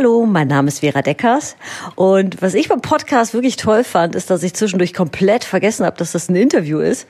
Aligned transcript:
Hallo, 0.00 0.24
mein 0.24 0.48
Name 0.48 0.68
ist 0.68 0.78
Vera 0.78 1.02
Deckers 1.02 1.56
und 1.94 2.40
was 2.40 2.54
ich 2.54 2.70
beim 2.70 2.80
Podcast 2.80 3.34
wirklich 3.34 3.56
toll 3.56 3.84
fand, 3.84 4.14
ist, 4.14 4.30
dass 4.30 4.42
ich 4.42 4.54
zwischendurch 4.54 4.94
komplett 4.94 5.44
vergessen 5.44 5.84
habe, 5.84 5.98
dass 5.98 6.12
das 6.12 6.30
ein 6.30 6.36
Interview 6.36 6.78
ist 6.78 7.06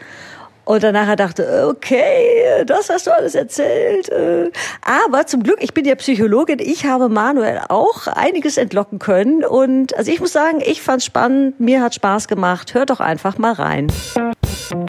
und 0.65 0.82
danach 0.82 1.14
dachte, 1.14 1.68
okay, 1.71 2.64
das 2.66 2.90
hast 2.90 3.06
du 3.06 3.12
alles 3.12 3.37
erzählt. 3.37 4.08
Äh. 4.08 4.50
Aber 4.82 5.24
zum 5.29 5.45
Glück, 5.45 5.58
ich 5.61 5.72
bin 5.72 5.84
ja 5.84 5.95
Psychologin, 5.95 6.58
ich 6.58 6.84
habe 6.84 7.08
Manuel 7.08 7.61
auch 7.68 8.08
einiges 8.08 8.56
entlocken 8.56 8.98
können. 8.98 9.45
Und 9.45 9.96
also 9.96 10.11
ich 10.11 10.18
muss 10.18 10.32
sagen, 10.32 10.61
ich 10.61 10.82
fand's 10.82 11.04
spannend, 11.04 11.61
mir 11.61 11.82
hat 11.82 11.95
Spaß 11.95 12.27
gemacht. 12.27 12.75
Hört 12.75 12.91
doch 12.91 12.98
einfach 12.98 13.38
mal 13.38 13.52
rein. 13.52 13.86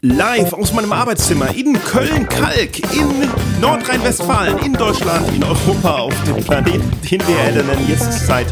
Live 0.02 0.52
aus 0.52 0.72
meinem 0.72 0.92
Arbeitszimmer 0.92 1.52
in 1.56 1.72
Köln-Kalk, 1.72 2.78
in 2.94 3.28
Nordrhein-Westfalen, 3.60 4.58
in 4.64 4.74
Deutschland, 4.74 5.28
in 5.34 5.42
Europa, 5.42 5.98
auf 6.02 6.14
dem 6.24 6.36
Planeten, 6.36 6.88
den 7.10 7.20
wir 7.26 7.36
erlernen. 7.36 7.78
Jetzt 7.88 8.08
ist 8.08 8.26
Zeit 8.26 8.46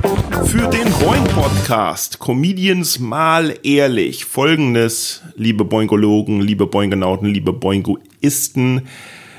für 0.47 0.67
den 0.69 0.91
Boing-Podcast. 0.95 2.19
Comedians 2.19 2.99
mal 2.99 3.57
ehrlich. 3.63 4.25
Folgendes, 4.25 5.23
liebe 5.37 5.65
Boingologen, 5.65 6.41
liebe 6.41 6.67
Boingenauten, 6.67 7.29
liebe 7.29 7.53
Boingoisten, 7.53 8.89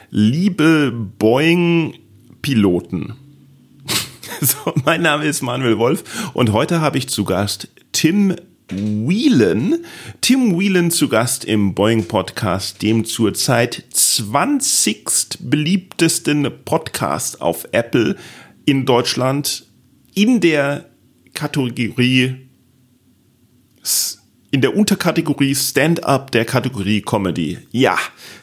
liebe 0.10 0.94
Boing-Piloten. 1.20 3.16
So, 4.40 4.74
mein 4.86 5.02
Name 5.04 5.26
ist 5.26 5.44
Manuel 5.44 5.78
Wolf 5.78 6.32
und 6.34 6.52
heute 6.52 6.82
habe 6.82 6.98
ich 6.98 7.08
zu 7.10 7.26
Gast 7.26 7.68
Tim 7.92 8.34
Whelan. 8.72 9.84
Tim 10.22 10.58
Whelan 10.58 10.92
zu 10.92 11.10
Gast 11.10 11.46
im 11.46 11.76
Boeing 11.76 12.08
Podcast, 12.08 12.82
dem 12.82 13.06
zurzeit 13.06 13.84
20. 13.92 15.40
beliebtesten 15.42 16.50
Podcast 16.64 17.42
auf 17.42 17.68
Apple 17.72 18.16
in 18.66 18.86
Deutschland 18.86 19.66
in 20.16 20.40
der 20.40 20.90
Kategorie 21.34 22.48
in 24.52 24.62
der 24.62 24.76
Unterkategorie 24.76 25.56
Stand-up 25.56 26.32
der 26.32 26.46
Kategorie 26.46 27.02
Comedy. 27.02 27.58
Ja, 27.72 27.98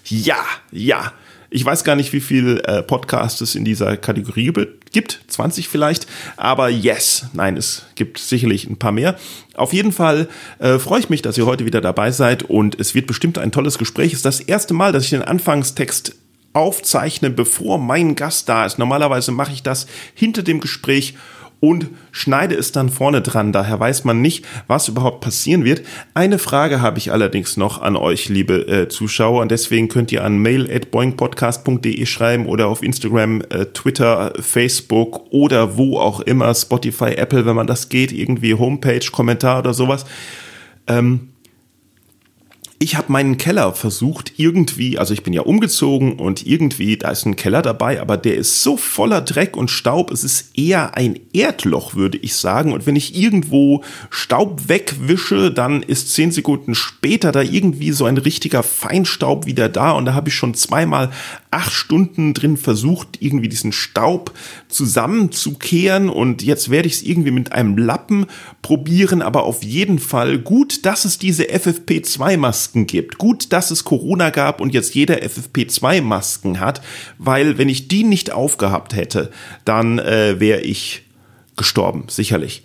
ja, 0.05 0.45
ja. 0.73 1.13
Ich 1.51 1.65
weiß 1.65 1.85
gar 1.85 1.97
nicht, 1.97 2.13
wie 2.13 2.21
viel 2.21 2.61
äh, 2.65 2.83
Podcasts 2.83 3.41
es 3.41 3.55
in 3.55 3.65
dieser 3.65 3.97
Kategorie 3.97 4.53
gibt. 4.53 4.78
20 4.93 5.69
vielleicht. 5.69 6.07
Aber 6.37 6.69
yes. 6.69 7.27
Nein, 7.33 7.57
es 7.57 7.87
gibt 7.95 8.19
sicherlich 8.19 8.69
ein 8.69 8.79
paar 8.79 8.93
mehr. 8.93 9.17
Auf 9.55 9.73
jeden 9.73 9.93
Fall 9.93 10.29
äh, 10.59 10.79
freue 10.79 11.01
ich 11.01 11.11
mich, 11.11 11.23
dass 11.23 11.39
ihr 11.39 11.47
heute 11.47 11.65
wieder 11.65 11.81
dabei 11.81 12.11
seid 12.11 12.45
und 12.45 12.79
es 12.79 12.95
wird 12.95 13.07
bestimmt 13.07 13.39
ein 13.39 13.53
tolles 13.53 13.79
Gespräch. 13.79 14.13
Es 14.13 14.21
ist 14.21 14.25
das 14.25 14.41
erste 14.41 14.75
Mal, 14.75 14.93
dass 14.93 15.05
ich 15.05 15.11
den 15.11 15.23
Anfangstext 15.23 16.15
aufzeichne, 16.53 17.31
bevor 17.31 17.79
mein 17.79 18.17
Gast 18.17 18.49
da 18.49 18.67
ist. 18.67 18.79
Normalerweise 18.79 19.33
mache 19.33 19.53
ich 19.53 19.63
das 19.63 19.87
hinter 20.15 20.43
dem 20.43 20.61
Gespräch 20.61 21.15
und 21.61 21.89
schneide 22.13 22.55
es 22.55 22.73
dann 22.73 22.89
vorne 22.89 23.21
dran. 23.21 23.53
Daher 23.53 23.81
weiß 23.81 24.05
man 24.05 24.21
nicht, 24.21 24.45
was 24.67 24.89
überhaupt 24.89 25.21
passieren 25.21 25.65
wird. 25.65 25.83
Eine 26.15 26.39
Frage 26.39 26.81
habe 26.81 26.99
ich 26.99 27.13
allerdings 27.13 27.57
noch 27.57 27.83
an 27.83 27.97
euch, 27.97 28.29
liebe 28.29 28.67
äh, 28.69 28.89
Zuschauer. 28.89 29.43
Und 29.43 29.51
deswegen 29.51 29.89
könnt 29.89 30.13
ihr 30.13 30.25
an 30.25 30.39
mail.boingpodcast.de 30.39 32.07
schreiben 32.07 32.47
oder 32.47 32.69
auf 32.69 32.83
Instagram, 32.83 33.43
äh, 33.51 33.67
Twitter, 33.67 34.33
Facebook 34.41 35.27
oder 35.31 35.77
wo 35.77 35.99
auch 35.99 36.21
immer, 36.21 36.55
Spotify, 36.55 37.15
Apple, 37.17 37.47
wenn 37.47 37.57
man 37.57 37.67
das 37.67 37.89
geht, 37.89 38.13
irgendwie 38.13 38.55
Homepage, 38.55 39.11
Kommentar 39.11 39.59
oder 39.61 39.75
sowas. 39.75 40.07
Ähm, 40.87 41.31
ich 42.81 42.97
habe 42.97 43.11
meinen 43.11 43.39
Keller 43.39 43.73
versucht 43.73 44.35
irgendwie, 44.37 44.99
also 44.99 45.13
ich 45.13 45.25
bin 45.25 45.33
ja 45.33 45.43
umgezogen 45.43 46.13
und 46.13 46.47
irgendwie, 46.47 46.97
da 46.97 47.11
ist 47.11 47.27
ein 47.27 47.35
Keller 47.35 47.61
dabei, 47.61 48.01
aber 48.01 48.17
der 48.17 48.37
ist 48.37 48.63
so 48.63 48.77
voller 48.77 49.21
Dreck 49.21 49.57
und 49.57 49.69
Staub, 49.69 50.13
es 50.13 50.23
ist 50.23 50.57
eher 50.57 50.97
ein 50.97 51.19
Erdloch, 51.33 51.97
würde 51.97 52.19
ich 52.19 52.37
sagen. 52.37 52.73
Und 52.73 52.87
wenn 52.87 52.95
ich 52.95 53.17
irgendwo 53.17 53.83
Staub 54.11 54.69
wegwische, 54.69 55.51
dann 55.51 55.83
ist 55.83 56.15
zehn 56.15 56.31
Sekunden 56.31 56.77
später 56.77 57.33
da 57.33 57.43
irgendwie 57.43 57.91
so 57.91 58.05
ein 58.05 58.17
richtiger 58.17 58.63
Feinstaub 58.63 59.47
wieder 59.47 59.69
da. 59.69 59.91
Und 59.93 60.05
da 60.05 60.15
habe 60.15 60.29
ich 60.29 60.37
schon 60.37 60.55
zweimal 60.55 61.11
acht 61.51 61.73
Stunden 61.73 62.33
drin 62.33 62.57
versucht, 62.57 63.21
irgendwie 63.21 63.49
diesen 63.49 63.73
Staub 63.73 64.33
zusammenzukehren. 64.69 66.09
Und 66.09 66.43
jetzt 66.45 66.71
werde 66.71 66.87
ich 66.87 66.95
es 66.95 67.03
irgendwie 67.03 67.33
mit 67.33 67.51
einem 67.51 67.77
Lappen 67.77 68.27
probieren, 68.69 69.23
aber 69.23 69.45
auf 69.45 69.63
jeden 69.65 69.99
Fall 69.99 70.39
gut, 70.39 70.85
dass 70.85 71.07
es 71.07 71.17
diese 71.17 71.45
FFP2-Maske 71.45 72.37
Masken 72.37 72.87
gibt. 72.87 73.17
Gut, 73.17 73.51
dass 73.55 73.71
es 73.71 73.85
Corona 73.85 74.29
gab 74.29 74.61
und 74.61 74.75
jetzt 74.75 74.95
jeder 74.95 75.23
FFP2-Masken 75.23 76.61
hat, 76.61 76.83
weil 77.17 77.57
wenn 77.57 77.71
ich 77.71 77.89
die 77.89 78.05
nicht 78.05 78.31
aufgehabt 78.31 78.95
hätte, 78.95 79.31
dann 79.65 79.99
äh, 79.99 80.39
wäre 80.39 80.61
ich 80.61 81.05
gestorben, 81.57 82.05
sicherlich. 82.09 82.63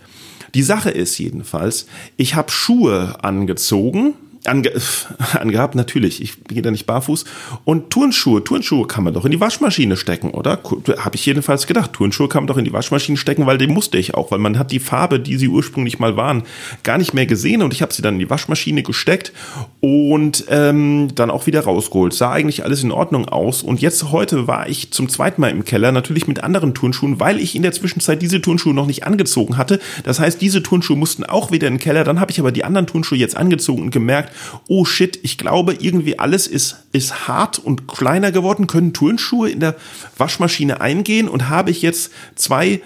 Die 0.53 0.61
Sache 0.61 0.89
ist 0.89 1.17
jedenfalls, 1.19 1.85
ich 2.17 2.35
habe 2.35 2.51
Schuhe 2.51 3.23
angezogen, 3.23 4.13
ange 4.45 4.71
angehabt, 5.33 5.75
natürlich, 5.75 6.21
ich 6.21 6.43
gehe 6.45 6.61
da 6.61 6.71
nicht 6.71 6.85
barfuß. 6.85 7.25
Und 7.65 7.89
Turnschuhe, 7.89 8.43
Turnschuhe 8.43 8.87
kann 8.87 9.03
man 9.03 9.13
doch 9.13 9.25
in 9.25 9.31
die 9.31 9.39
Waschmaschine 9.39 9.97
stecken, 9.97 10.31
oder? 10.31 10.59
Habe 10.97 11.15
ich 11.15 11.25
jedenfalls 11.25 11.67
gedacht. 11.67 11.93
Turnschuhe 11.93 12.27
kann 12.27 12.43
man 12.43 12.47
doch 12.47 12.57
in 12.57 12.65
die 12.65 12.73
Waschmaschine 12.73 13.17
stecken, 13.17 13.45
weil 13.45 13.57
die 13.57 13.67
musste 13.67 13.97
ich 13.97 14.13
auch, 14.13 14.31
weil 14.31 14.39
man 14.39 14.57
hat 14.57 14.71
die 14.71 14.79
Farbe, 14.79 15.19
die 15.19 15.37
sie 15.37 15.47
ursprünglich 15.47 15.99
mal 15.99 16.17
waren, 16.17 16.43
gar 16.83 16.97
nicht 16.97 17.13
mehr 17.13 17.25
gesehen 17.25 17.61
und 17.61 17.73
ich 17.73 17.81
habe 17.81 17.93
sie 17.93 18.01
dann 18.01 18.15
in 18.15 18.19
die 18.19 18.29
Waschmaschine 18.29 18.83
gesteckt 18.83 19.33
und 19.79 20.45
ähm, 20.49 21.09
dann 21.15 21.31
auch 21.31 21.47
wieder 21.47 21.61
rausgeholt. 21.61 22.13
Sah 22.13 22.31
eigentlich 22.31 22.63
alles 22.63 22.83
in 22.83 22.91
Ordnung 22.91 23.27
aus 23.27 23.63
und 23.63 23.81
jetzt 23.81 24.11
heute 24.11 24.47
war 24.47 24.67
ich 24.67 24.91
zum 24.91 25.09
zweiten 25.09 25.41
Mal 25.41 25.51
im 25.51 25.65
Keller, 25.65 25.91
natürlich 25.91 26.27
mit 26.27 26.43
anderen 26.43 26.73
Turnschuhen, 26.73 27.19
weil 27.19 27.39
ich 27.39 27.55
in 27.55 27.61
der 27.61 27.71
Zwischenzeit 27.71 28.21
diese 28.21 28.41
Turnschuhe 28.41 28.73
noch 28.73 28.87
nicht 28.87 29.05
angezogen 29.05 29.57
hatte. 29.57 29.79
Das 30.03 30.19
heißt, 30.19 30.41
diese 30.41 30.63
Turnschuhe 30.63 30.97
mussten 30.97 31.23
auch 31.23 31.51
wieder 31.51 31.67
in 31.67 31.75
den 31.75 31.79
Keller. 31.79 32.03
Dann 32.03 32.19
habe 32.19 32.31
ich 32.31 32.39
aber 32.39 32.51
die 32.51 32.63
anderen 32.63 32.87
Turnschuhe 32.87 33.17
jetzt 33.17 33.37
angezogen 33.37 33.81
und 33.81 33.91
gemerkt, 33.91 34.32
oh 34.67 34.85
shit, 34.85 35.19
ich 35.23 35.37
glaube 35.37 35.75
irgendwie 35.79 36.19
alles 36.19 36.47
ist, 36.47 36.83
ist 36.91 37.27
hart 37.27 37.59
und 37.59 37.87
kleiner 37.87 38.31
geworden, 38.31 38.67
können 38.67 38.93
Turnschuhe 38.93 39.49
in 39.49 39.59
der 39.59 39.75
Waschmaschine 40.17 40.81
eingehen 40.81 41.27
und 41.27 41.49
habe 41.49 41.71
ich 41.71 41.81
jetzt 41.81 42.11
zwei 42.35 42.81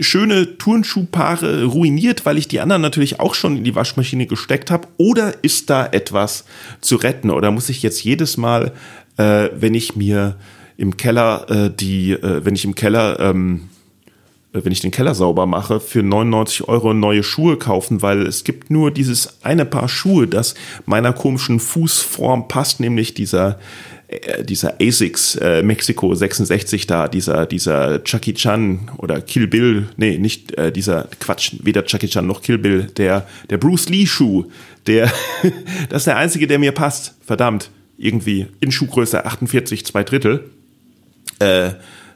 schöne 0.00 0.58
Turnschuhpaare 0.58 1.64
ruiniert, 1.64 2.26
weil 2.26 2.38
ich 2.38 2.48
die 2.48 2.60
anderen 2.60 2.82
natürlich 2.82 3.20
auch 3.20 3.34
schon 3.34 3.56
in 3.56 3.64
die 3.64 3.74
Waschmaschine 3.74 4.26
gesteckt 4.26 4.70
habe? 4.70 4.88
Oder 4.96 5.42
ist 5.42 5.70
da 5.70 5.86
etwas 5.86 6.44
zu 6.80 6.96
retten? 6.96 7.30
Oder 7.30 7.50
muss 7.50 7.68
ich 7.68 7.82
jetzt 7.82 8.02
jedes 8.02 8.36
Mal, 8.36 8.72
äh, 9.16 9.50
wenn 9.54 9.74
ich 9.74 9.96
mir 9.96 10.36
im 10.76 10.96
Keller 10.96 11.46
äh, 11.48 11.70
die, 11.70 12.12
äh, 12.12 12.44
wenn 12.44 12.54
ich 12.54 12.64
im 12.64 12.74
Keller 12.74 13.20
ähm, 13.20 13.68
wenn 14.62 14.72
ich 14.72 14.80
den 14.80 14.92
Keller 14.92 15.14
sauber 15.14 15.46
mache, 15.46 15.80
für 15.80 16.02
99 16.02 16.68
Euro 16.68 16.94
neue 16.94 17.24
Schuhe 17.24 17.56
kaufen, 17.56 18.02
weil 18.02 18.22
es 18.22 18.44
gibt 18.44 18.70
nur 18.70 18.92
dieses 18.92 19.42
eine 19.42 19.64
Paar 19.64 19.88
Schuhe, 19.88 20.28
das 20.28 20.54
meiner 20.86 21.12
komischen 21.12 21.58
Fußform 21.58 22.46
passt, 22.46 22.78
nämlich 22.78 23.14
dieser 23.14 23.58
äh, 24.06 24.44
dieser 24.44 24.74
ASICS 24.80 25.36
äh, 25.36 25.62
Mexiko 25.62 26.14
66 26.14 26.86
da, 26.86 27.08
dieser 27.08 27.46
dieser 27.46 28.04
Chucky 28.04 28.34
Chan 28.34 28.90
oder 28.98 29.20
Kill 29.20 29.48
Bill, 29.48 29.88
nee, 29.96 30.18
nicht 30.18 30.56
äh, 30.56 30.70
dieser 30.70 31.08
Quatsch, 31.18 31.54
weder 31.62 31.84
Chucky 31.84 32.06
Chan 32.06 32.26
noch 32.26 32.40
Kill 32.40 32.58
Bill, 32.58 32.84
der 32.96 33.26
der 33.50 33.58
Bruce 33.58 33.88
Lee 33.88 34.06
Schuh, 34.06 34.44
der 34.86 35.10
das 35.88 36.02
ist 36.02 36.06
der 36.06 36.16
einzige, 36.16 36.46
der 36.46 36.60
mir 36.60 36.72
passt. 36.72 37.14
Verdammt, 37.26 37.70
irgendwie 37.98 38.46
in 38.60 38.70
Schuhgröße 38.70 39.24
48 39.24 39.84
zwei 39.84 40.04
Drittel. 40.04 40.50
Äh, 41.40 41.70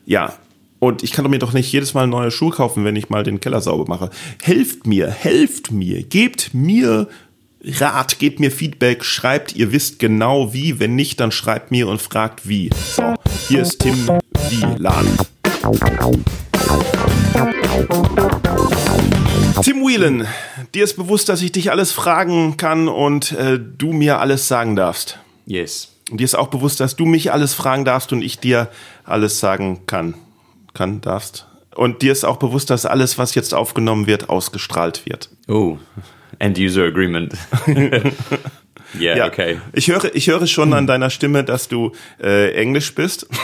ja, 0.06 0.34
und 0.80 1.02
ich 1.02 1.12
kann 1.12 1.28
mir 1.28 1.38
doch 1.38 1.52
nicht 1.52 1.72
jedes 1.72 1.94
Mal 1.94 2.06
neue 2.06 2.30
Schuhe 2.30 2.52
kaufen, 2.52 2.84
wenn 2.84 2.96
ich 2.96 3.10
mal 3.10 3.24
den 3.24 3.40
Keller 3.40 3.60
sauber 3.60 3.86
mache. 3.88 4.10
Helft 4.42 4.86
mir, 4.86 5.10
helft 5.10 5.72
mir, 5.72 6.02
gebt 6.02 6.54
mir 6.54 7.08
Rat, 7.64 8.20
gebt 8.20 8.38
mir 8.38 8.52
Feedback, 8.52 9.04
schreibt, 9.04 9.56
ihr 9.56 9.72
wisst 9.72 9.98
genau 9.98 10.52
wie. 10.52 10.78
Wenn 10.78 10.94
nicht, 10.94 11.18
dann 11.18 11.32
schreibt 11.32 11.72
mir 11.72 11.88
und 11.88 12.00
fragt 12.00 12.48
wie. 12.48 12.70
So, 12.94 13.14
hier 13.48 13.62
ist 13.62 13.80
Tim 13.80 14.06
Wielan. 14.48 15.06
Tim 19.62 19.84
Whelan, 19.84 20.28
dir 20.72 20.84
ist 20.84 20.94
bewusst, 20.94 21.28
dass 21.28 21.42
ich 21.42 21.50
dich 21.50 21.72
alles 21.72 21.90
fragen 21.90 22.56
kann 22.56 22.86
und 22.86 23.32
äh, 23.32 23.58
du 23.58 23.92
mir 23.92 24.20
alles 24.20 24.46
sagen 24.46 24.76
darfst. 24.76 25.18
Yes. 25.44 25.96
Und 26.12 26.20
dir 26.20 26.24
ist 26.24 26.36
auch 26.36 26.48
bewusst, 26.48 26.78
dass 26.78 26.94
du 26.94 27.06
mich 27.06 27.32
alles 27.32 27.54
fragen 27.54 27.84
darfst 27.84 28.12
und 28.12 28.22
ich 28.22 28.38
dir 28.38 28.68
alles 29.04 29.40
sagen 29.40 29.80
kann 29.86 30.14
kann, 30.78 31.00
darfst. 31.00 31.46
Und 31.74 32.02
dir 32.02 32.12
ist 32.12 32.24
auch 32.24 32.38
bewusst, 32.38 32.70
dass 32.70 32.86
alles, 32.86 33.18
was 33.18 33.34
jetzt 33.34 33.52
aufgenommen 33.52 34.06
wird, 34.06 34.30
ausgestrahlt 34.30 35.04
wird. 35.06 35.28
Oh, 35.48 35.78
End-User 36.38 36.84
Agreement. 36.84 37.34
yeah, 38.98 39.16
ja, 39.16 39.26
okay. 39.26 39.60
Ich 39.72 39.88
höre, 39.88 40.14
ich 40.14 40.28
höre 40.28 40.46
schon 40.46 40.72
an 40.72 40.86
deiner 40.86 41.10
Stimme, 41.10 41.44
dass 41.44 41.68
du 41.68 41.92
äh, 42.22 42.52
Englisch 42.52 42.94
bist. 42.94 43.28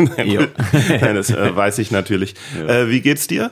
Nein, 0.16 1.14
das 1.14 1.30
äh, 1.30 1.54
weiß 1.54 1.78
ich 1.78 1.90
natürlich. 1.90 2.34
Ja. 2.58 2.82
Äh, 2.82 2.90
wie 2.90 3.00
geht's 3.00 3.26
dir? 3.26 3.50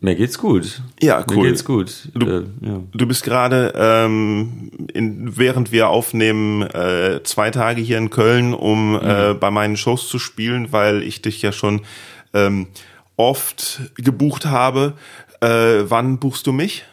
Mir 0.00 0.16
geht's 0.16 0.36
gut. 0.36 0.82
Ja, 1.00 1.24
cool. 1.30 1.36
Mir 1.36 1.48
geht's 1.50 1.64
gut. 1.64 2.08
Du, 2.14 2.26
äh, 2.26 2.44
ja. 2.60 2.80
du 2.92 3.06
bist 3.06 3.22
gerade, 3.22 3.72
ähm, 3.76 4.70
in, 4.92 5.36
während 5.36 5.70
wir 5.70 5.88
aufnehmen, 5.88 6.62
äh, 6.62 7.20
zwei 7.22 7.50
Tage 7.50 7.80
hier 7.80 7.98
in 7.98 8.10
Köln, 8.10 8.52
um 8.52 8.94
mhm. 8.94 9.00
äh, 9.00 9.34
bei 9.34 9.52
meinen 9.52 9.76
Shows 9.76 10.08
zu 10.08 10.18
spielen, 10.18 10.72
weil 10.72 11.02
ich 11.02 11.22
dich 11.22 11.40
ja 11.40 11.52
schon 11.52 11.82
ähm, 12.34 12.68
oft 13.16 13.92
gebucht 13.96 14.46
habe. 14.46 14.94
Äh, 15.40 15.84
wann 15.90 16.18
buchst 16.18 16.46
du 16.46 16.52
mich? 16.52 16.84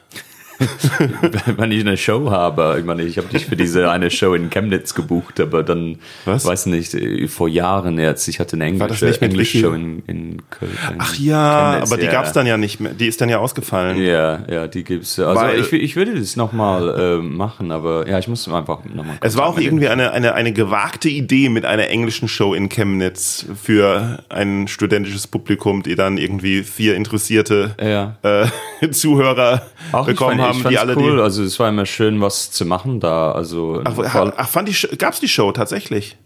wenn 1.57 1.71
ich 1.71 1.81
eine 1.81 1.97
Show 1.97 2.29
habe, 2.31 2.75
ich 2.79 2.85
meine, 2.85 3.03
ich 3.03 3.17
habe 3.17 3.27
dich 3.27 3.45
für 3.45 3.55
diese 3.55 3.89
eine 3.89 4.11
Show 4.11 4.33
in 4.33 4.49
Chemnitz 4.49 4.93
gebucht, 4.93 5.39
aber 5.39 5.63
dann, 5.63 5.99
Was? 6.25 6.45
weiß 6.45 6.65
nicht, 6.67 6.95
vor 7.29 7.47
Jahren 7.47 7.97
jetzt, 7.97 8.27
ich 8.27 8.39
hatte 8.39 8.55
eine 8.55 8.65
englische, 8.65 9.21
englische? 9.21 9.59
Show 9.59 9.73
in, 9.73 10.03
in 10.07 10.41
Köln. 10.49 10.71
Ach 10.97 11.15
ja, 11.15 11.71
Chemnitz, 11.71 11.91
aber 11.91 11.99
die 11.99 12.05
ja. 12.07 12.11
gab's 12.11 12.33
dann 12.33 12.45
ja 12.45 12.57
nicht 12.57 12.79
mehr. 12.79 12.93
Die 12.93 13.07
ist 13.07 13.21
dann 13.21 13.29
ja 13.29 13.39
ausgefallen. 13.39 14.01
Ja, 14.01 14.39
ja, 14.49 14.67
die 14.67 14.83
gibt's. 14.83 15.19
Also 15.19 15.39
Weil- 15.39 15.59
ich, 15.59 15.71
ich 15.71 15.95
würde 15.95 16.17
das 16.19 16.35
nochmal 16.35 17.19
äh, 17.19 17.21
machen, 17.21 17.71
aber 17.71 18.07
ja, 18.07 18.19
ich 18.19 18.27
muss 18.27 18.47
einfach 18.47 18.83
nochmal. 18.85 19.17
Es 19.21 19.37
war 19.37 19.45
auch 19.45 19.57
irgendwie 19.57 19.87
eine, 19.87 20.11
eine, 20.11 20.33
eine 20.33 20.51
gewagte 20.51 21.09
Idee 21.09 21.49
mit 21.49 21.65
einer 21.65 21.87
englischen 21.87 22.27
Show 22.27 22.53
in 22.53 22.69
Chemnitz 22.69 23.45
für 23.61 24.23
ein 24.29 24.67
studentisches 24.67 25.27
Publikum, 25.27 25.83
die 25.83 25.95
dann 25.95 26.17
irgendwie 26.17 26.63
vier 26.63 26.95
interessierte 26.95 27.75
Ja. 27.81 28.17
äh, 28.23 28.47
Zuhörer 28.91 29.61
Auch 29.91 30.05
bekommen 30.05 30.39
fand, 30.39 30.48
haben, 30.49 30.69
die 30.69 30.77
alle 30.77 30.95
cool. 30.97 31.17
die. 31.17 31.21
Also 31.21 31.43
es 31.43 31.59
war 31.59 31.69
immer 31.69 31.85
schön, 31.85 32.21
was 32.21 32.51
zu 32.51 32.65
machen 32.65 32.99
da. 32.99 33.31
Also 33.31 33.81
Ach, 33.83 33.97
ach 34.37 34.49
fand 34.49 34.69
die, 34.69 34.97
gab's 34.97 35.19
die 35.19 35.27
Show 35.27 35.51
tatsächlich? 35.51 36.17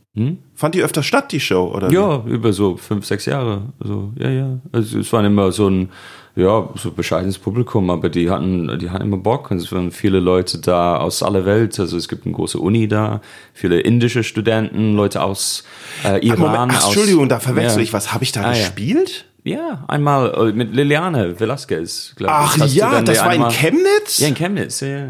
Fand 0.53 0.75
die 0.75 0.83
öfter 0.83 1.01
statt, 1.01 1.31
die 1.31 1.39
Show, 1.39 1.73
oder? 1.73 1.89
wie? 1.89 1.95
Hm? 1.95 2.01
Ja, 2.01 2.23
über 2.27 2.53
so 2.53 2.77
fünf, 2.77 3.03
sechs 3.03 3.25
Jahre. 3.25 3.73
Also, 3.79 4.13
ja, 4.19 4.29
ja. 4.29 4.59
Also 4.71 4.99
es 4.99 5.11
waren 5.11 5.25
immer 5.25 5.51
so 5.51 5.67
ein, 5.67 5.89
ja, 6.35 6.69
so 6.75 6.91
bescheidenes 6.91 7.39
Publikum, 7.39 7.89
aber 7.89 8.09
die 8.09 8.29
hatten, 8.29 8.77
die 8.77 8.91
hatten 8.91 9.05
immer 9.05 9.17
Bock 9.17 9.49
und 9.49 9.57
es 9.57 9.71
waren 9.71 9.91
viele 9.91 10.19
Leute 10.19 10.59
da 10.59 10.97
aus 10.97 11.23
aller 11.23 11.45
Welt. 11.45 11.79
Also 11.79 11.97
es 11.97 12.07
gibt 12.07 12.27
eine 12.27 12.35
große 12.35 12.59
Uni 12.59 12.87
da, 12.87 13.21
viele 13.53 13.79
indische 13.79 14.23
Studenten, 14.23 14.95
Leute 14.95 15.23
aus 15.23 15.63
äh, 16.05 16.23
Iran. 16.23 16.39
Moment, 16.39 16.73
ach, 16.73 16.77
aus, 16.77 16.85
Entschuldigung, 16.85 17.27
da 17.27 17.39
verwechsel 17.39 17.79
ja. 17.79 17.83
ich 17.83 17.93
was. 17.93 18.13
Habe 18.13 18.23
ich 18.23 18.31
da 18.31 18.43
Ah, 18.43 18.51
gespielt? 18.51 19.25
Ja, 19.25 19.32
einmal 19.87 20.49
äh, 20.49 20.53
mit 20.53 20.73
Liliane 20.75 21.39
Velasquez, 21.39 22.13
glaube 22.15 22.33
ich. 22.55 22.61
Ach 22.61 22.67
ja, 22.67 23.01
das 23.01 23.19
war 23.19 23.25
in 23.27 23.31
einmal- 23.33 23.51
Chemnitz? 23.51 24.19
Ja, 24.19 24.27
in 24.27 24.35
Chemnitz, 24.35 24.79
ja, 24.81 24.87
ja. 24.87 25.07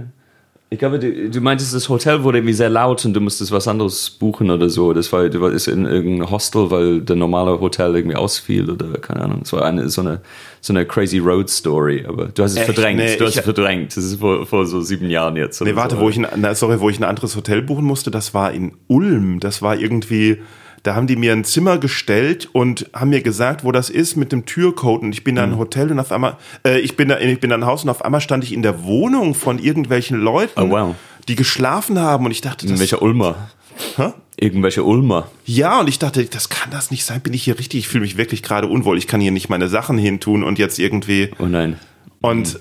Ich 0.70 0.80
glaube, 0.80 0.98
du, 0.98 1.30
du 1.30 1.40
meintest, 1.40 1.76
das 1.76 1.88
Hotel 1.88 2.24
wurde 2.24 2.40
irgendwie 2.40 2.54
sehr 2.56 2.70
laut 2.70 3.06
und 3.06 3.14
du 3.14 3.20
musstest 3.22 3.52
was 3.52 3.68
anderes 3.68 4.10
buchen 4.10 4.50
oder 4.50 4.72
so. 4.72 4.92
Das 4.92 5.14
war, 5.14 5.30
du 5.30 5.40
warst 5.40 5.68
in 5.68 5.86
irgendeinem 5.86 6.32
Hostel, 6.32 6.72
weil 6.72 7.02
der 7.02 7.16
normale 7.16 7.60
Hotel 7.60 7.96
irgendwie 7.96 8.16
ausfiel 8.16 8.68
oder 8.72 8.98
keine 8.98 9.22
Ahnung. 9.22 9.42
Es 9.44 9.54
war 9.54 9.64
eine, 9.66 9.88
so 9.90 10.02
eine, 10.02 10.22
so 10.62 10.74
eine 10.74 10.84
crazy 10.88 11.20
road 11.20 11.48
story. 11.48 12.04
Aber 12.08 12.26
du 12.26 12.42
hast 12.42 12.54
es 12.54 12.58
Echt? 12.58 12.66
verdrängt. 12.66 12.98
Nee, 12.98 13.18
du 13.18 13.26
hast 13.26 13.36
es 13.38 13.44
verdrängt. 13.44 13.96
Das 13.96 14.04
ist 14.04 14.20
vor, 14.20 14.48
vor 14.48 14.66
so 14.66 14.82
sieben 14.82 15.12
Jahren 15.12 15.36
jetzt. 15.36 15.62
Nee, 15.62 15.76
warte, 15.76 15.96
so. 15.98 16.02
wo 16.02 16.10
ich 16.10 16.18
ein, 16.18 16.56
sorry, 16.56 16.80
wo 16.80 16.90
ich 16.90 17.00
ein 17.00 17.04
anderes 17.04 17.36
Hotel 17.36 17.62
buchen 17.62 17.86
musste, 17.86 18.10
das 18.10 18.34
war 18.34 18.52
in 18.52 18.74
Ulm. 18.88 19.40
Das 19.42 19.62
war 19.62 19.78
irgendwie, 19.78 20.42
da 20.84 20.96
haben 20.96 21.08
die 21.08 21.16
mir 21.16 21.32
ein 21.34 21.44
Zimmer 21.46 21.78
gestellt 21.78 22.50
und 22.52 22.90
haben 22.94 23.10
mir 23.10 23.22
gesagt, 23.22 23.64
wo 23.64 23.72
das 23.72 23.90
ist 23.90 24.16
mit 24.18 24.32
dem 24.32 24.46
Türcode. 24.46 25.02
Und 25.02 25.14
ich 25.14 25.24
bin 25.24 25.36
da 25.36 25.44
in 25.44 25.50
Mhm. 25.52 25.56
ein 25.56 25.60
Hotel 25.60 25.92
und 25.92 26.00
auf 26.00 26.12
einmal, 26.12 26.38
äh, 26.66 26.80
ich 26.80 26.96
bin 26.98 27.08
da, 27.10 27.20
ich 27.20 27.40
bin 27.40 27.50
da 27.50 27.56
ein 27.58 27.66
Haus 27.66 27.84
und 27.84 27.90
auf 27.90 28.04
einmal 28.04 28.22
stand 28.22 28.44
ich 28.44 28.54
in 28.54 28.62
der 28.62 28.84
Wohnung 28.84 29.34
von 29.34 29.60
irgendwelchen 29.60 30.20
Leuten, 30.20 30.60
Oh, 30.60 30.70
wow. 30.70 30.96
die 31.28 31.36
geschlafen 31.36 31.98
haben. 32.00 32.26
Und 32.26 32.32
ich 32.32 32.42
dachte, 32.42 32.66
das, 32.66 32.72
Irgendwelche 32.72 33.00
Ulmer. 33.00 33.50
Hä? 33.96 34.12
Irgendwelche 34.36 34.84
Ulmer. 34.84 35.30
ja, 35.46 35.80
und 35.80 35.88
ich 35.88 36.00
dachte, 36.00 36.26
das 36.26 36.50
kann 36.50 36.70
das 36.72 36.92
nicht 36.92 37.06
sein. 37.06 37.22
Bin 37.22 37.34
ich 37.34 37.44
hier 37.44 37.58
richtig? 37.58 37.80
Ich 37.80 37.88
fühle 37.88 38.02
mich 38.02 38.18
wirklich 38.18 38.44
gerade 38.44 38.68
unwohl. 38.68 38.98
Ich 38.98 39.08
kann 39.08 39.22
hier 39.22 39.32
nicht 39.32 39.48
meine 39.50 39.70
Sachen 39.70 39.98
hintun 39.98 40.44
und 40.44 40.60
jetzt 40.60 40.80
irgendwie. 40.80 41.30
Oh 41.40 41.46
nein. 41.46 41.80
Und 42.22 42.60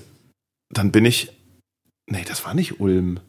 dann 0.70 0.92
bin 0.92 1.04
ich. 1.04 1.32
Nee, 2.06 2.24
das 2.28 2.44
war 2.44 2.54
nicht 2.54 2.78
Ulm. 2.80 3.20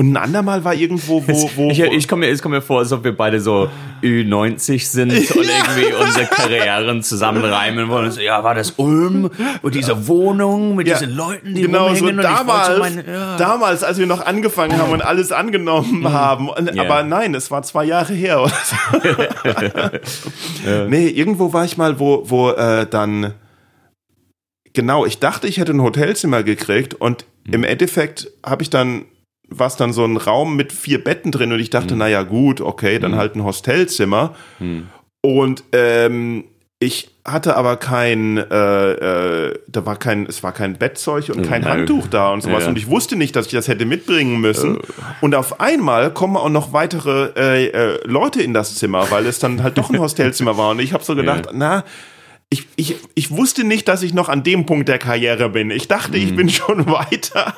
Und 0.00 0.12
ein 0.12 0.16
andermal 0.16 0.64
war 0.64 0.72
irgendwo, 0.72 1.22
wo. 1.28 1.50
wo, 1.56 1.68
Ich, 1.70 1.78
ich 1.78 2.08
komme 2.08 2.24
mir, 2.24 2.32
es 2.32 2.40
kommt 2.40 2.54
mir 2.54 2.62
vor, 2.62 2.78
als 2.78 2.90
ob 2.90 3.04
wir 3.04 3.14
beide 3.14 3.38
so 3.38 3.68
Ü90 4.02 4.86
sind 4.86 5.10
und 5.12 5.20
irgendwie 5.20 5.92
unsere 5.92 6.24
Karrieren 6.24 7.02
zusammenreimen 7.02 7.90
wollen. 7.90 8.10
So, 8.10 8.22
ja, 8.22 8.42
war 8.42 8.54
das 8.54 8.70
Ulm 8.78 9.28
und 9.60 9.74
diese 9.74 10.08
Wohnung 10.08 10.74
mit 10.76 10.86
diesen 10.86 11.14
Leuten, 11.14 11.54
die 11.54 11.60
genau, 11.60 11.94
so 11.94 12.06
rumhängen 12.06 12.16
wollte 12.16 12.22
damals, 12.46 12.78
meine- 12.78 13.04
ja. 13.06 13.36
damals, 13.36 13.84
als 13.84 13.98
wir 13.98 14.06
noch 14.06 14.24
angefangen 14.24 14.78
haben 14.78 14.90
und 14.90 15.02
alles 15.02 15.32
angenommen 15.32 16.10
haben. 16.10 16.48
Und. 16.48 16.80
Aber 16.80 17.02
nein, 17.02 17.34
es 17.34 17.50
war 17.50 17.62
zwei 17.62 17.84
Jahre 17.84 18.14
her. 18.14 18.40
Oder 18.40 18.52
so. 18.64 18.76
Nee, 20.88 21.08
irgendwo 21.08 21.52
war 21.52 21.66
ich 21.66 21.76
mal, 21.76 22.00
wo, 22.00 22.22
wo 22.24 22.52
äh, 22.52 22.86
dann. 22.88 23.34
Genau, 24.72 25.04
ich 25.04 25.18
dachte, 25.18 25.46
ich 25.46 25.58
hätte 25.58 25.72
ein 25.72 25.82
Hotelzimmer 25.82 26.42
gekriegt 26.42 26.94
und 26.94 27.26
im 27.50 27.64
Endeffekt 27.64 28.30
habe 28.42 28.62
ich 28.62 28.70
dann 28.70 29.04
war 29.50 29.66
es 29.66 29.76
dann 29.76 29.92
so 29.92 30.04
ein 30.04 30.16
Raum 30.16 30.56
mit 30.56 30.72
vier 30.72 31.02
Betten 31.02 31.32
drin 31.32 31.52
und 31.52 31.60
ich 31.60 31.70
dachte, 31.70 31.96
na 31.96 32.08
ja 32.08 32.22
gut, 32.22 32.60
okay, 32.60 32.98
dann 32.98 33.16
halt 33.16 33.34
ein 33.34 33.44
Hostelzimmer. 33.44 34.34
Und 35.22 35.64
ähm, 35.72 36.44
ich 36.82 37.10
hatte 37.26 37.56
aber 37.58 37.76
kein, 37.76 38.38
äh, 38.38 38.92
äh, 38.92 39.58
da 39.68 39.84
war 39.84 39.96
kein, 39.96 40.24
es 40.24 40.42
war 40.42 40.52
kein 40.52 40.78
Bettzeug 40.78 41.28
und 41.28 41.42
kein 41.42 41.60
Nein. 41.60 41.72
Handtuch 41.80 42.06
da 42.06 42.32
und 42.32 42.42
sowas. 42.42 42.62
Ja. 42.62 42.68
Und 42.70 42.78
ich 42.78 42.88
wusste 42.88 43.16
nicht, 43.16 43.36
dass 43.36 43.46
ich 43.46 43.52
das 43.52 43.68
hätte 43.68 43.84
mitbringen 43.84 44.40
müssen. 44.40 44.78
Und 45.20 45.34
auf 45.34 45.60
einmal 45.60 46.10
kommen 46.14 46.38
auch 46.38 46.48
noch 46.48 46.72
weitere 46.72 47.32
äh, 47.36 47.66
äh, 47.66 48.00
Leute 48.06 48.42
in 48.42 48.54
das 48.54 48.76
Zimmer, 48.76 49.10
weil 49.10 49.26
es 49.26 49.38
dann 49.38 49.62
halt 49.62 49.76
doch 49.76 49.90
ein 49.90 49.98
Hostelzimmer 50.00 50.56
war. 50.56 50.70
Und 50.70 50.80
ich 50.80 50.94
habe 50.94 51.04
so 51.04 51.14
gedacht, 51.14 51.50
na, 51.52 51.84
ich, 52.52 52.66
ich, 52.74 52.96
ich 53.14 53.30
wusste 53.30 53.62
nicht, 53.62 53.86
dass 53.86 54.02
ich 54.02 54.12
noch 54.12 54.28
an 54.28 54.42
dem 54.42 54.66
Punkt 54.66 54.88
der 54.88 54.98
Karriere 54.98 55.48
bin. 55.50 55.70
Ich 55.70 55.86
dachte, 55.86 56.18
Mhm. 56.18 56.24
ich 56.24 56.34
bin 56.34 56.48
schon 56.48 56.86
weiter. 56.90 57.54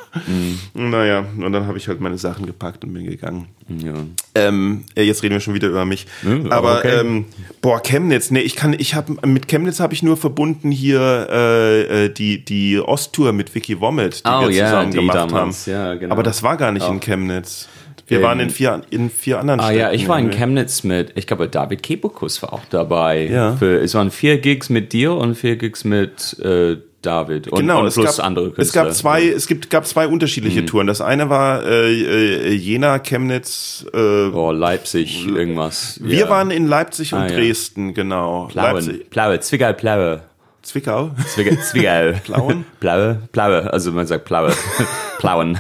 Naja, 0.75 1.25
und 1.39 1.51
dann 1.53 1.67
habe 1.67 1.79
ich 1.79 1.89
halt 1.89 2.01
meine 2.01 2.19
Sachen 2.19 2.45
gepackt 2.45 2.85
und 2.85 2.93
bin 2.93 3.07
gegangen. 3.07 3.47
Ja. 3.69 3.95
Ähm, 4.35 4.85
äh, 4.95 5.03
jetzt 5.03 5.23
reden 5.23 5.33
wir 5.35 5.41
schon 5.41 5.55
wieder 5.55 5.69
über 5.69 5.87
mich. 5.87 6.07
Ja, 6.23 6.51
aber 6.51 6.79
okay. 6.79 7.01
ähm, 7.01 7.25
boah, 7.63 7.81
Chemnitz, 7.83 8.31
nee, 8.31 8.41
ich 8.41 8.55
kann, 8.55 8.75
ich 8.77 8.95
habe 8.95 9.17
mit 9.27 9.49
Chemnitz 9.49 9.81
habe 9.81 9.95
ich 9.95 10.03
nur 10.03 10.17
verbunden 10.19 10.71
hier 10.71 11.27
äh, 11.31 12.05
äh, 12.05 12.09
die 12.13 12.45
die 12.45 12.79
Osttour 12.79 13.33
mit 13.33 13.55
Vicky 13.55 13.81
Wommet, 13.81 14.27
die 14.27 14.29
Oh, 14.29 14.43
wir 14.49 14.51
ja, 14.51 14.67
zusammen 14.67 14.91
die 14.91 14.97
gemacht 14.99 15.17
damals, 15.17 15.67
haben. 15.67 15.73
ja, 15.73 15.95
genau. 15.95 16.13
Aber 16.13 16.23
das 16.23 16.43
war 16.43 16.57
gar 16.59 16.71
nicht 16.73 16.87
in 16.87 17.01
Chemnitz. 17.01 17.69
Wir 18.13 18.19
Ähm, 18.19 18.25
waren 18.25 18.41
in 18.41 18.51
vier 18.51 18.83
in 18.91 19.11
vier 19.11 19.39
anderen 19.41 19.61
Ah 19.61 19.65
Städten. 19.65 19.81
ja, 19.81 19.93
ich 19.93 20.07
war 20.09 20.19
in. 20.19 20.31
Chemnitz 20.31 20.83
mit, 20.85 21.13
ich 21.17 21.27
glaube, 21.27 21.49
David 21.49 21.83
Kebekus 21.83 22.43
war 22.43 22.53
auch 22.53 22.61
dabei. 22.71 23.27
Ja. 23.27 23.57
Für, 23.57 23.81
es 23.81 23.95
waren 23.95 24.11
vier 24.11 24.39
Gigs 24.39 24.69
mit 24.69 24.93
dir 24.93 25.15
und 25.15 25.35
vier 25.35 25.57
Gigs 25.57 25.85
mit 25.85 26.39
äh, 26.41 26.77
David 27.01 27.49
und, 27.49 27.59
Genau, 27.59 27.81
und 27.81 27.87
es 27.87 27.95
plus 27.95 28.19
gab, 28.19 28.27
andere 28.27 28.51
Künstler. 28.53 28.63
es 28.65 28.73
gab 28.73 28.93
zwei, 28.95 29.27
es 29.27 29.47
gibt, 29.49 29.71
gab 29.71 29.87
zwei 29.87 30.07
unterschiedliche 30.07 30.63
Mhm. 30.63 30.67
Touren. 30.67 30.87
Das 30.87 31.01
eine 31.01 31.29
war 31.31 31.65
äh, 31.65 31.91
äh, 31.91 32.53
Jena, 32.55 32.99
Chemnitz. 33.01 33.85
Äh, 33.93 33.99
Oh, 34.33 34.53
Leipzig, 34.53 35.27
irgendwas. 35.27 35.99
wir 36.03 36.19
ja. 36.21 36.29
waren 36.29 36.51
in 36.53 36.67
Leipzig 36.67 37.13
und 37.13 37.21
Ah. 37.23 37.27
Dresden, 37.29 37.93
genau. 37.95 38.49
Plauen, 38.53 38.75
Leipzig, 38.75 39.11
Plaue, 39.11 39.41
Zwickau, 39.41 39.73
Plaue. 39.73 40.21
Zwickau. 40.63 41.11
Zwickau, 41.35 41.57
Zwickau. 41.61 42.13
Plauen? 42.25 42.65
Plaue, 42.79 43.19
Plaue, 43.33 43.73
also 43.73 43.91
man 43.91 44.07
sagt 44.07 44.25
Plaue. 44.27 44.53
Plauen. 45.19 45.59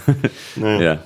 Ja, 0.56 0.98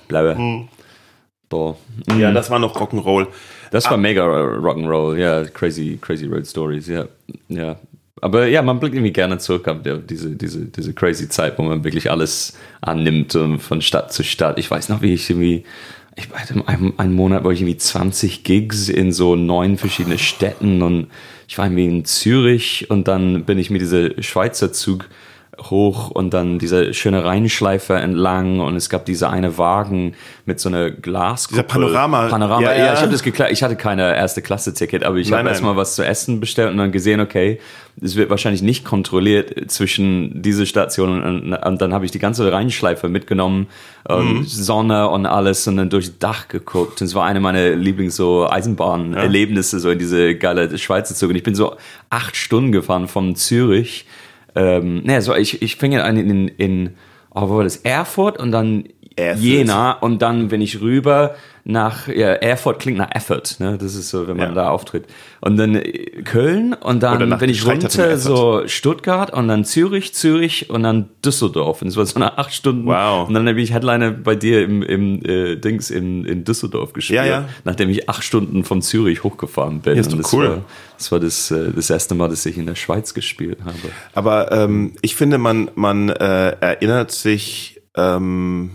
Plaue. 1.49 1.76
Boah. 2.07 2.17
Ja, 2.17 2.33
das 2.33 2.50
war 2.50 2.59
noch 2.59 2.76
Rock'n'Roll. 2.76 3.26
Das 3.71 3.91
war 3.91 3.97
mega 3.97 4.25
Rock'n'Roll, 4.25 5.17
ja, 5.17 5.45
crazy, 5.45 5.99
crazy 6.00 6.26
Road 6.26 6.47
Stories, 6.47 6.87
ja, 6.88 7.07
ja. 7.49 7.76
Aber 8.23 8.47
ja, 8.47 8.62
man 8.62 8.81
blickt 8.81 8.95
irgendwie 8.95 9.12
gerne 9.12 9.38
zurück 9.38 9.69
auf 9.69 9.79
diese, 10.09 10.31
diese, 10.31 10.65
diese 10.65 10.95
crazy 10.95 11.29
Zeit, 11.29 11.59
wo 11.59 11.62
man 11.62 11.85
wirklich 11.85 12.11
alles 12.11 12.57
annimmt 12.81 13.38
von 13.59 13.83
Stadt 13.83 14.12
zu 14.12 14.25
Stadt. 14.25 14.59
Ich 14.59 14.71
weiß 14.71 14.88
noch, 14.88 15.03
wie 15.03 15.12
ich 15.12 15.29
irgendwie, 15.29 15.65
ich 16.17 16.31
hatte 16.33 16.55
einen, 16.67 16.99
einen 16.99 17.12
Monat, 17.12 17.45
wo 17.45 17.50
ich 17.50 17.61
irgendwie 17.61 17.76
20 17.76 18.43
Gigs 18.43 18.88
in 18.88 19.12
so 19.12 19.37
neun 19.37 19.76
verschiedene 19.76 20.17
Städten 20.17 20.81
und 20.81 21.09
ich 21.47 21.59
war 21.59 21.67
irgendwie 21.67 21.87
in 21.87 22.05
Zürich 22.07 22.91
und 22.91 23.07
dann 23.07 23.45
bin 23.45 23.59
ich 23.59 23.71
mit 23.71 23.83
dieser 23.83 24.23
Schweizer 24.23 24.73
Zug 24.73 25.09
hoch 25.71 26.11
und 26.11 26.35
dann 26.35 26.59
diese 26.59 26.93
schöne 26.95 27.25
Rheinschleife 27.25 27.95
entlang 27.95 28.61
und 28.61 28.77
es 28.77 28.89
gab 28.91 29.05
diese 29.05 29.31
eine 29.31 29.59
Wagen 29.59 30.15
mit 30.45 30.61
so 30.61 30.69
einer 30.69 30.91
Glaskuppel. 30.91 31.63
Dieser 31.63 31.69
Panorama. 31.69 32.29
Panorama, 32.29 32.63
Ja, 32.63 32.73
ja, 32.73 32.87
ja. 32.87 32.95
ich 32.95 33.01
habe 33.01 33.13
das 33.13 33.23
geklappt. 33.23 33.53
Ich 33.53 33.63
hatte 33.63 33.77
keine 33.77 34.15
erste 34.17 34.43
Klasse 34.43 34.75
Ticket, 34.75 35.05
aber 35.05 35.17
ich 35.17 35.33
habe 35.33 35.49
erstmal 35.49 35.77
was 35.77 35.95
zu 35.95 36.05
essen 36.05 36.41
bestellt 36.41 36.71
und 36.71 36.77
dann 36.77 36.93
gesehen, 36.93 37.21
okay, 37.21 37.59
es 38.03 38.17
wird 38.17 38.29
wahrscheinlich 38.29 38.61
nicht 38.61 38.85
kontrolliert 38.85 39.71
zwischen 39.71 40.43
diese 40.43 40.67
Stationen 40.67 41.23
und, 41.23 41.53
und 41.55 41.81
dann 41.81 41.95
habe 41.95 42.05
ich 42.05 42.11
die 42.11 42.19
ganze 42.19 42.53
Rheinschleife 42.53 43.09
mitgenommen, 43.09 43.69
ähm, 44.09 44.27
Mhm. 44.27 44.45
Sonne 44.45 45.09
und 45.09 45.25
alles 45.27 45.67
und 45.67 45.79
dann 45.79 45.89
durchs 45.89 46.19
Dach 46.19 46.49
geguckt. 46.49 47.01
Und 47.01 47.07
es 47.07 47.15
war 47.15 47.25
eine 47.25 47.41
meiner 47.41 47.71
Lieblings 47.71 48.17
so 48.17 48.49
Eisenbahnerlebnisse 48.49 49.81
so 49.81 49.91
in 49.91 49.99
diese 49.99 50.35
geile 50.37 50.77
Schweizer 50.79 51.15
Zug 51.15 51.31
und 51.31 51.37
ich 51.37 51.43
bin 51.43 51.55
so 51.55 51.77
acht 52.11 52.37
Stunden 52.37 52.73
gefahren 52.73 53.09
von 53.09 53.35
Zürich. 53.37 54.07
Ähm, 54.57 55.03
ne, 55.05 55.21
so 55.23 55.35
ich 55.35 55.63
ich 55.63 55.77
fing 55.77 55.95
an 55.97 56.17
in 56.17 56.49
in 56.49 56.95
oh, 57.35 57.49
wo 57.49 57.57
war 57.59 57.65
das? 57.65 57.77
Erfurt 57.77 58.39
und 58.39 58.51
dann 58.51 58.85
Effort. 59.17 59.41
Jena 59.43 59.93
und 59.93 60.21
dann 60.23 60.49
bin 60.49 60.61
ich 60.61 60.81
rüber 60.81 61.35
nach 61.69 62.07
ja, 62.07 62.29
Erfurt 62.29 62.79
klingt 62.79 62.97
nach 62.99 63.11
Effort, 63.13 63.43
ne? 63.59 63.77
Das 63.77 63.97
ist 63.97 64.11
so, 64.11 64.29
wenn 64.29 64.37
man 64.37 64.51
Ja. 64.51 64.55
da 64.55 64.69
auftritt. 64.69 65.05
Und 65.41 65.57
dann 65.57 65.75
äh, 65.75 66.23
Köln 66.23 66.75
und 66.75 67.03
dann 67.03 67.37
bin 67.39 67.51
ich 67.51 67.67
runter 67.67 68.19
so 68.19 68.63
Stuttgart 68.69 69.33
und 69.33 69.49
dann 69.49 69.65
Zürich, 69.65 70.15
Zürich 70.15 70.71
und 70.71 70.85
dann 70.85 71.09
Düsseldorf. 71.25 71.83
Und 71.83 71.89
es 71.89 71.97
war 71.97 72.07
so 72.07 72.15
eine 72.17 72.39
acht 72.39 72.55
Stunden. 72.55 72.87
Wow. 72.87 73.27
Und 73.27 73.35
dann 73.35 73.49
habe 73.49 73.61
ich 73.61 73.73
Headliner 73.75 74.13
bei 74.13 74.37
dir 74.37 74.63
im, 74.63 74.83
im 74.85 75.25
äh, 75.25 75.57
Dings 75.57 75.91
in, 75.91 76.25
in 76.25 76.45
Düsseldorf 76.45 76.93
gespielt, 76.93 77.17
Ja, 77.19 77.25
ja. 77.27 77.49
nachdem 77.65 77.91
ich 77.91 78.09
acht 78.09 78.23
Stunden 78.23 78.63
von 78.63 78.81
Zürich 78.81 79.25
hochgefahren 79.25 79.81
bin. 79.81 79.95
Ja, 79.95 80.01
ist 80.03 80.13
das 80.17 80.33
cool. 80.33 80.49
War, 80.49 80.65
das 80.99 81.11
war 81.11 81.19
das, 81.19 81.51
äh, 81.51 81.73
das 81.75 81.91
erste 81.91 82.15
Mal, 82.15 82.29
dass 82.29 82.47
ich 82.47 82.57
in 82.59 82.67
der 82.67 82.77
Schweiz 82.77 83.13
gespielt 83.13 83.59
habe. 83.65 83.75
Aber 84.15 84.53
ähm, 84.53 84.93
ich 85.03 85.17
finde, 85.17 85.39
man, 85.39 85.69
man 85.75 86.11
äh, 86.11 86.51
erinnert 86.61 87.11
sich, 87.11 87.81
ähm, 87.97 88.71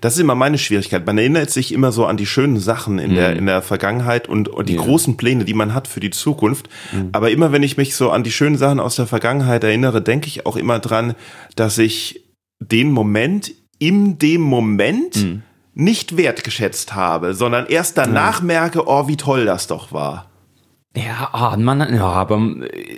das 0.00 0.14
ist 0.14 0.20
immer 0.20 0.34
meine 0.34 0.58
Schwierigkeit. 0.58 1.06
Man 1.06 1.18
erinnert 1.18 1.50
sich 1.50 1.72
immer 1.72 1.92
so 1.92 2.06
an 2.06 2.16
die 2.16 2.26
schönen 2.26 2.58
Sachen 2.60 2.98
in, 2.98 3.14
der, 3.14 3.36
in 3.36 3.46
der 3.46 3.62
Vergangenheit 3.62 4.28
und, 4.28 4.48
und 4.48 4.68
die 4.68 4.72
Mhm. 4.74 4.78
Ja. 4.78 4.82
Mhm. 4.84 4.88
großen 4.88 5.16
Pläne, 5.16 5.44
die 5.44 5.54
man 5.54 5.74
hat 5.74 5.88
für 5.88 6.00
die 6.00 6.10
Zukunft. 6.10 6.68
Aber 7.12 7.30
immer 7.30 7.52
wenn 7.52 7.62
ich 7.62 7.76
mich 7.76 7.94
so 7.96 8.10
an 8.10 8.22
die 8.24 8.32
schönen 8.32 8.56
Sachen 8.58 8.80
aus 8.80 8.96
der 8.96 9.06
Vergangenheit 9.06 9.64
erinnere, 9.64 10.02
denke 10.02 10.26
ich 10.28 10.46
auch 10.46 10.56
immer 10.56 10.78
dran, 10.78 11.14
dass 11.54 11.78
ich 11.78 12.24
den 12.60 12.90
Moment 12.92 13.52
in 13.78 14.18
dem 14.18 14.40
Moment 14.40 15.16
Mhm. 15.16 15.42
nicht 15.74 16.16
wertgeschätzt 16.16 16.94
habe, 16.94 17.34
sondern 17.34 17.66
erst 17.66 17.98
danach 17.98 18.40
merke, 18.42 18.86
oh, 18.86 19.08
wie 19.08 19.16
toll 19.16 19.44
das 19.44 19.66
doch 19.66 19.92
war. 19.92 20.30
Ja, 20.96 21.28
ah, 21.32 21.56
man, 21.58 21.80
ja, 21.94 22.06
aber 22.06 22.40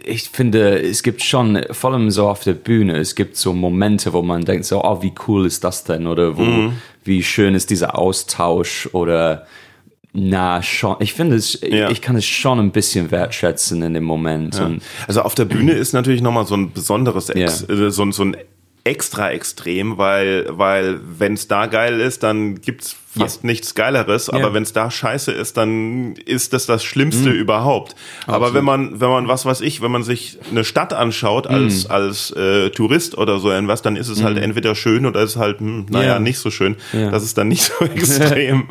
ich 0.04 0.28
finde, 0.30 0.80
es 0.80 1.02
gibt 1.02 1.20
schon, 1.22 1.60
vor 1.72 1.92
allem 1.92 2.10
so 2.12 2.28
auf 2.28 2.44
der 2.44 2.52
Bühne, 2.52 2.96
es 2.96 3.16
gibt 3.16 3.36
so 3.36 3.52
Momente, 3.52 4.12
wo 4.12 4.22
man 4.22 4.44
denkt 4.44 4.66
so, 4.66 4.84
oh, 4.84 5.02
wie 5.02 5.12
cool 5.26 5.46
ist 5.46 5.64
das 5.64 5.82
denn? 5.82 6.06
Oder 6.06 6.36
wo, 6.36 6.42
Mhm. 6.42 6.72
wie 7.02 7.24
schön 7.24 7.54
ist 7.56 7.70
dieser 7.70 7.98
Austausch? 7.98 8.88
Oder, 8.92 9.46
na, 10.12 10.62
schon, 10.62 10.96
ich 11.00 11.12
finde 11.12 11.36
es, 11.36 11.60
Ja. 11.60 11.90
ich 11.90 12.00
kann 12.00 12.14
es 12.14 12.24
schon 12.24 12.60
ein 12.60 12.70
bisschen 12.70 13.10
wertschätzen 13.10 13.82
in 13.82 13.94
dem 13.94 14.04
Moment. 14.04 14.60
Und, 14.60 14.80
Also 15.08 15.22
auf 15.22 15.34
der 15.34 15.46
Bühne 15.46 15.72
ist 15.72 15.92
natürlich 15.92 16.22
nochmal 16.22 16.46
so 16.46 16.54
ein 16.56 16.72
besonderes, 16.72 17.30
Ex 17.30 17.66
Ja. 17.68 17.74
äh, 17.74 17.90
so, 17.90 18.02
ein- 18.04 18.12
so 18.12 18.22
ein 18.24 18.36
extra 18.84 19.32
extrem, 19.32 19.98
weil, 19.98 20.46
weil 20.50 21.00
wenn 21.18 21.34
es 21.34 21.48
da 21.48 21.66
geil 21.66 22.00
ist, 22.00 22.22
dann 22.22 22.60
gibt's 22.60 22.96
fast 23.18 23.44
nichts 23.44 23.74
Geileres, 23.74 24.30
aber 24.30 24.48
Ja. 24.48 24.54
wenn 24.54 24.62
es 24.62 24.72
da 24.72 24.90
scheiße 24.90 25.32
ist, 25.32 25.56
dann 25.56 26.14
ist 26.24 26.52
das 26.52 26.66
das 26.66 26.84
Schlimmste 26.84 27.30
überhaupt. 27.30 27.94
Aber 28.26 28.54
wenn 28.54 28.64
man, 28.64 29.00
wenn 29.00 29.08
man, 29.10 29.28
was 29.28 29.44
weiß 29.46 29.60
ich, 29.60 29.82
wenn 29.82 29.90
man 29.90 30.02
sich 30.02 30.38
eine 30.50 30.64
Stadt 30.64 30.92
anschaut 30.92 31.46
als, 31.46 31.86
als 31.90 32.30
äh, 32.32 32.70
Tourist 32.70 33.16
oder 33.18 33.38
so 33.38 33.50
irgendwas, 33.50 33.82
dann 33.82 33.96
ist 33.96 34.08
es 34.08 34.22
halt 34.22 34.38
entweder 34.38 34.74
schön 34.74 35.06
oder 35.06 35.22
ist 35.22 35.36
halt, 35.36 35.60
hm, 35.60 35.86
naja, 35.90 36.14
Ja. 36.14 36.18
nicht 36.18 36.38
so 36.38 36.50
schön. 36.50 36.76
Das 36.92 37.22
ist 37.22 37.36
dann 37.38 37.48
nicht 37.48 37.62
so 37.62 37.84
extrem. 37.84 38.68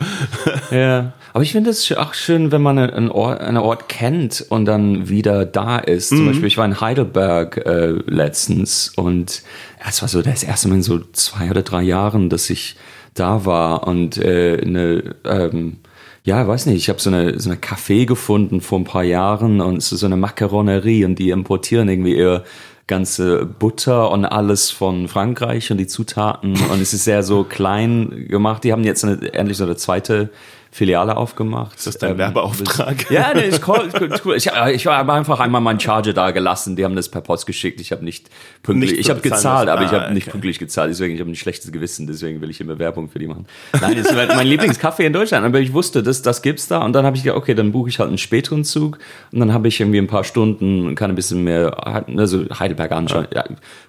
Ja, 0.72 1.14
aber 1.34 1.44
ich 1.44 1.52
finde 1.52 1.70
es 1.70 1.92
auch 1.96 2.14
schön, 2.14 2.52
wenn 2.52 2.62
man 2.62 2.78
einen 2.80 3.12
Ort, 3.12 3.42
einen 3.42 3.58
Ort 3.58 3.90
kennt 3.90 4.46
und 4.50 4.66
dann 4.66 5.10
wieder 5.10 5.46
da 5.46 5.78
ist. 5.78 6.10
Zum 6.10 6.26
Beispiel, 6.26 6.48
ich 6.48 6.58
war 6.58 6.66
in 6.66 6.80
Heidelberg 6.82 7.58
äh, 7.66 7.92
letztens 8.08 8.92
und 8.96 9.42
es 9.88 10.02
war 10.02 10.10
so 10.10 10.22
das 10.22 10.44
erste 10.44 10.68
Mal 10.68 10.76
in 10.76 10.84
so 10.84 11.00
zwei 11.14 11.50
oder 11.50 11.62
drei 11.62 11.82
Jahren, 11.84 12.30
dass 12.30 12.50
ich 12.50 12.76
da 13.20 13.46
war 13.46 13.88
und 13.88 14.18
äh, 14.18 14.60
eine, 14.62 15.16
ähm, 15.26 15.78
ja, 16.24 16.48
weiß 16.48 16.66
nicht, 16.66 16.78
ich 16.78 16.90
habe 16.90 17.00
so 17.00 17.10
eine, 17.10 17.40
so 17.40 17.50
eine 17.50 17.60
Café 17.60 18.06
gefunden 18.06 18.62
vor 18.62 18.80
ein 18.80 18.84
paar 18.84 19.04
Jahren 19.04 19.62
und 19.62 19.82
so 19.82 20.06
eine 20.06 20.18
Macaronerie 20.18 21.06
und 21.06 21.20
die 21.20 21.30
importieren 21.30 21.88
irgendwie 21.90 22.16
ihre 22.16 22.44
ganze 22.88 23.46
Butter 23.46 24.12
und 24.12 24.26
alles 24.26 24.72
von 24.72 25.08
Frankreich 25.08 25.72
und 25.72 25.78
die 25.78 25.88
Zutaten 25.88 26.54
und 26.72 26.82
es 26.82 26.94
ist 26.94 27.04
sehr 27.04 27.22
so 27.22 27.44
klein 27.44 28.28
gemacht. 28.30 28.64
Die 28.64 28.72
haben 28.72 28.84
jetzt 28.84 29.04
eine, 29.04 29.34
endlich 29.34 29.58
so 29.58 29.66
eine 29.66 29.76
zweite 29.76 30.30
Filiale 30.78 31.18
aufgemacht. 31.18 31.76
Ist 31.76 31.88
das 31.88 31.98
dein 31.98 32.20
Werbeauftrag? 32.20 33.10
Ja, 33.10 33.32
nee, 33.34 33.48
ist 33.48 33.62
cool. 33.68 33.90
ist 34.12 34.24
cool. 34.26 34.36
Ich, 34.36 34.48
äh, 34.52 34.74
ich 34.74 34.86
habe 34.86 35.12
einfach 35.12 35.40
einmal 35.40 35.60
meinen 35.60 35.80
Charger 35.80 36.14
da 36.14 36.30
gelassen. 36.30 36.76
Die 36.76 36.86
haben 36.86 36.96
das 36.96 37.10
per 37.10 37.22
Post 37.22 37.48
geschickt. 37.48 37.82
Ich 37.82 37.92
habe 37.92 38.06
nicht 38.06 38.30
pünktlich. 38.62 38.92
Nicht 38.92 39.00
ich 39.00 39.10
habe 39.10 39.22
gezahlt, 39.22 39.70
aber 39.70 39.82
ich 39.82 39.90
Ah, 39.92 40.02
habe 40.02 40.14
nicht 40.14 40.26
okay. 40.28 40.32
pünktlich 40.34 40.60
gezahlt. 40.60 40.92
Deswegen 40.92 41.16
ich 41.16 41.20
habe 41.20 41.32
ein 41.32 41.36
schlechtes 41.36 41.72
Gewissen. 41.72 42.06
Deswegen 42.06 42.42
will 42.42 42.52
ich 42.52 42.62
immer 42.62 42.78
Werbung 42.78 43.10
für 43.10 43.18
die 43.18 43.26
machen. 43.26 43.48
Nein, 43.82 43.96
das 43.98 44.12
ist 44.12 44.16
mein 44.36 44.46
Lieblingskaffee 44.48 45.08
in 45.08 45.14
Deutschland. 45.14 45.44
Aber 45.48 45.60
ich 45.60 45.74
wusste, 45.74 46.04
das, 46.04 46.22
das 46.22 46.44
gibt's 46.44 46.68
da. 46.68 46.84
Und 46.86 46.94
dann 46.94 47.08
habe 47.08 47.18
ich 47.18 47.24
gedacht, 47.24 47.40
okay, 47.40 47.56
dann 47.56 47.72
buche 47.72 47.90
ich 47.90 47.98
halt 47.98 48.10
einen 48.10 48.20
späteren 48.20 48.64
Zug. 48.64 49.00
Und 49.32 49.40
dann 49.40 49.54
habe 49.54 49.68
ich 49.68 49.80
irgendwie 49.80 49.98
ein 49.98 50.06
paar 50.08 50.24
Stunden 50.24 50.86
und 50.86 50.94
kann 50.94 51.10
ein 51.10 51.16
bisschen 51.16 51.44
mehr, 51.44 51.76
also 52.16 52.46
Heidelberg 52.60 52.92
anschauen. 52.92 53.28
Ja. 53.34 53.46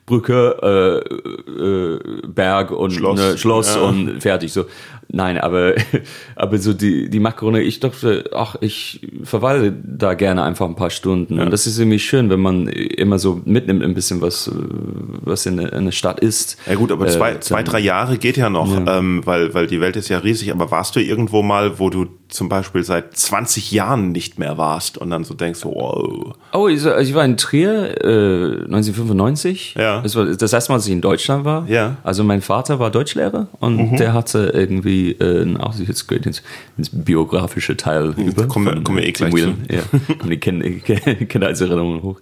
Brücke, 0.07 1.05
äh, 1.13 1.53
äh, 1.63 1.99
Berg 2.27 2.71
und 2.71 2.93
Schloss. 2.93 3.19
Ne, 3.21 3.37
Schloss 3.37 3.75
Ja. 3.75 3.83
und 3.83 4.23
fertig. 4.23 4.55
So, 4.55 4.65
nein, 5.09 5.39
aber, 5.39 5.75
aber 6.37 6.59
so 6.59 6.73
die, 6.73 7.09
die 7.09 7.21
Makrone, 7.21 7.63
ich 7.63 7.81
dachte, 7.81 8.31
ach, 8.35 8.57
ich 8.61 9.07
verweile 9.23 9.73
da 9.73 10.15
gerne 10.15 10.43
einfach 10.43 10.67
ein 10.67 10.77
paar 10.77 10.91
Stunden. 10.91 11.39
Und 11.41 11.51
das 11.51 11.67
ist 11.67 11.79
irgendwie 11.79 11.99
schön, 11.99 12.31
wenn 12.31 12.41
man 12.41 12.69
immer 12.69 13.19
so 13.19 13.41
mitnimmt 13.45 13.83
ein 13.83 13.95
bisschen 13.95 14.21
was, 14.21 14.51
was 14.55 15.47
in 15.47 15.57
der, 15.57 15.73
in 15.73 15.87
der 15.87 15.93
Stadt 15.93 16.21
ist. 16.21 16.59
Ja 16.67 16.75
gut, 16.75 16.93
aber 16.93 17.07
Äh, 17.07 17.11
zwei, 17.11 17.35
zwei 17.39 17.63
drei 17.63 17.81
Jahre 17.81 18.19
geht 18.19 18.37
ja 18.37 18.51
noch, 18.51 18.69
Ähm, 18.87 19.23
weil, 19.25 19.55
weil 19.55 19.67
die 19.67 19.81
Welt 19.81 19.97
ist 19.97 20.09
ja 20.09 20.19
riesig. 20.19 20.53
Aber 20.53 20.71
warst 20.71 20.95
du 20.97 21.01
irgendwo 21.01 21.43
mal, 21.43 21.79
wo 21.79 21.91
du 21.91 22.07
zum 22.29 22.49
Beispiel 22.49 22.85
seit 22.85 23.17
20 23.17 23.73
Jahren 23.73 24.13
nicht 24.13 24.39
mehr 24.39 24.59
warst 24.59 24.99
und 24.99 25.11
dann 25.11 25.25
so 25.25 25.35
denkst, 25.35 25.61
so, 25.61 25.71
wow. 25.75 26.35
Oh, 26.53 26.69
ich, 26.69 26.85
ich 26.85 27.15
war 27.15 27.25
in 27.25 27.37
Trier 27.37 28.05
äh, 28.05 28.65
1995. 28.65 29.75
Ja. 29.79 30.03
Das 30.03 30.15
war 30.15 30.27
das 30.27 30.53
erste 30.53 30.73
Mal, 30.73 30.79
dass 30.79 30.87
ich 30.87 30.93
in 30.93 31.01
Deutschland 31.01 31.45
war. 31.45 31.69
Ja. 31.69 31.91
Mhm. 31.91 31.97
Also 32.03 32.25
mein 32.25 32.43
Vater 32.43 32.79
war 32.79 32.91
Deutschlehrer 32.91 33.49
und 33.61 33.97
der 33.99 34.13
hatte 34.13 34.51
irgendwie 34.55 35.13
äh, 35.13 35.43
ein 35.43 35.57
auch 35.57 35.75
jetzt 35.77 36.07
geht 36.09 36.27
ins, 36.27 36.43
ins 36.77 36.91
biografische 36.93 37.77
Teil 37.77 38.15
über. 38.17 38.47
kommen 38.47 38.67
wir- 38.67 38.83
kommen 38.83 38.99
wir 38.99 39.07
eh 39.07 39.13
gleich 39.13 39.33
Whelan. 39.33 39.65
Ja, 39.71 39.83
kommen 40.19 40.31
die 40.31 40.39
Kind, 40.39 40.63
Kindheitserinnerungen 41.29 42.03
hoch. 42.03 42.21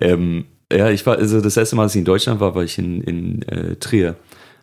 Ähm, 0.00 0.46
ja, 0.72 0.88
ich 0.88 1.04
war 1.04 1.18
also 1.18 1.40
das 1.40 1.56
erste 1.56 1.76
Mal, 1.76 1.82
als 1.82 1.94
ich 1.94 1.98
in 1.98 2.04
Deutschland 2.06 2.40
war, 2.40 2.54
war 2.54 2.62
ich 2.62 2.78
in, 2.78 3.02
in 3.02 3.42
äh, 3.48 3.76
Trier. 3.76 4.16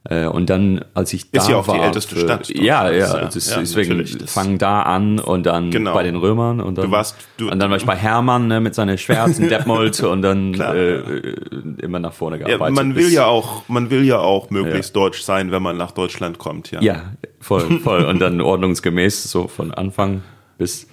Äh, 0.10 0.28
und 0.28 0.50
dann, 0.50 0.86
als 0.94 1.12
ich 1.12 1.30
da 1.30 1.42
Ist 1.42 1.50
ja 1.50 1.58
auch 1.58 1.66
die 1.66 1.72
war, 1.78 1.86
älteste 1.88 2.16
für- 2.16 2.22
Stadt 2.22 2.48
Ja, 2.48 2.90
ja. 2.90 2.98
ja. 3.22 3.28
Ist, 3.28 3.52
Ja, 3.52 3.60
deswegen 3.60 3.90
natürlich, 3.90 4.18
das- 4.18 4.32
fang 4.32 4.58
da 4.58 4.82
an 4.84 5.20
und 5.20 5.46
dann 5.46 5.72
Genau. 5.72 5.94
bei 5.94 6.04
den 6.04 6.16
Römern 6.16 6.62
und 6.62 6.78
dann 6.78 6.86
Du 6.86 6.92
warst- 6.92 7.18
du- 7.36 7.50
und 7.52 7.60
dann 7.60 7.70
war 7.70 7.76
ich 7.78 7.86
bei 7.86 7.98
Hermann 7.98 8.48
ne, 8.48 8.62
mit 8.62 8.76
seiner 8.76 8.98
schwarzen 8.98 9.50
Detmold 9.50 10.02
und 10.02 10.22
dann 10.22 10.54
Klar, 10.54 10.74
äh, 10.74 10.96
ja. 10.96 11.00
äh, 11.02 11.36
immer 11.82 12.00
nach 12.00 12.14
vorne 12.14 12.40
Ja, 12.40 12.46
gearbeitet. 12.48 12.76
man 12.78 12.96
will 12.96 13.04
bis- 13.06 13.14
ja 13.14 13.26
auch, 13.26 13.68
man 13.68 13.90
will 13.90 14.06
ja 14.06 14.20
auch 14.20 14.50
möglichst 14.52 14.96
deutsch 14.96 15.22
sein, 15.22 15.52
wenn 15.52 15.62
man 15.62 15.76
nach 15.76 15.92
Deutschland 15.92 16.38
kommt, 16.38 16.72
ja. 16.72 16.82
Ja, 16.82 17.02
voll, 17.42 17.62
voll. 17.84 18.06
Und 18.06 18.20
dann 18.20 18.40
ordnungsgemäß, 18.40 19.30
so 19.30 19.48
von 19.50 19.74
Anfang 19.74 20.24
bis 20.58 20.88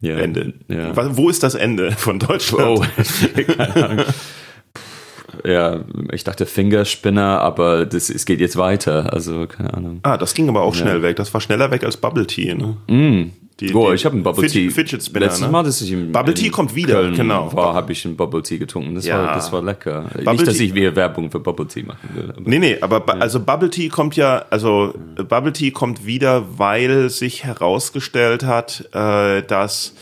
ja, 0.00 0.18
Ende. 0.18 0.52
Ja. 0.68 0.92
Wo 1.16 1.30
ist 1.30 1.42
das 1.42 1.54
Ende 1.54 1.92
von 1.92 2.18
Deutschland? 2.18 2.80
Oh, 2.80 2.84
keine 3.56 3.88
Ahnung. 3.88 4.04
Ja, 5.44 5.80
ich 6.12 6.24
dachte 6.24 6.46
Fingerspinner, 6.46 7.40
aber 7.40 7.84
das, 7.86 8.10
es 8.10 8.24
geht 8.26 8.40
jetzt 8.40 8.56
weiter. 8.56 9.12
Also, 9.12 9.46
keine 9.46 9.74
Ahnung. 9.74 10.00
Ah, 10.02 10.16
das 10.16 10.34
ging 10.34 10.48
aber 10.48 10.62
auch 10.62 10.74
schnell 10.74 11.02
weg. 11.02 11.16
Das 11.16 11.32
war 11.34 11.40
schneller 11.40 11.70
weg 11.70 11.84
als 11.84 11.96
Bubble 11.96 12.26
Tea. 12.26 12.54
Ne? 12.54 12.76
Die, 13.60 13.74
Oh, 13.74 13.90
die 13.90 13.94
ich 13.94 14.04
habe 14.04 14.14
einen 14.14 14.22
Bubble 14.24 14.48
Tea. 14.48 14.70
Fidget, 14.70 15.04
Spinner. 15.04 15.26
Letztes 15.26 15.42
ne? 15.42 15.48
Mal, 15.48 15.62
dass 15.62 15.80
ich 15.80 15.92
im 15.92 16.10
Bubble 16.10 16.34
Tea 16.34 16.48
kommt 16.48 16.74
wieder, 16.74 16.94
Köln 17.02 17.14
genau. 17.14 17.52
war, 17.54 17.74
habe 17.74 17.92
ich 17.92 18.04
einen 18.04 18.16
Bubble 18.16 18.42
Tea 18.42 18.58
getrunken. 18.58 18.94
Das, 18.94 19.04
Ja. 19.04 19.18
war, 19.26 19.34
das 19.34 19.52
war 19.52 19.62
lecker. 19.62 20.06
Bubble 20.14 20.32
Nicht, 20.32 20.46
dass 20.46 20.58
ich 20.58 20.74
wieder 20.74 20.96
Werbung 20.96 21.30
für 21.30 21.38
Bubble 21.38 21.66
Tea 21.68 21.82
machen 21.82 22.08
will. 22.14 22.30
Aber 22.30 22.40
Nee, 22.48 22.58
nee, 22.58 22.78
aber 22.80 23.00
ba- 23.00 23.12
also 23.14 23.38
Bubble 23.40 23.70
Tea 23.70 23.88
kommt 23.88 24.16
ja, 24.16 24.44
also 24.50 24.94
Bubble 25.28 25.52
Tea 25.52 25.70
kommt 25.70 26.06
wieder, 26.06 26.44
weil 26.58 27.10
sich 27.10 27.44
herausgestellt 27.44 28.44
hat, 28.44 28.88
äh, 28.94 29.42
dass 29.42 29.94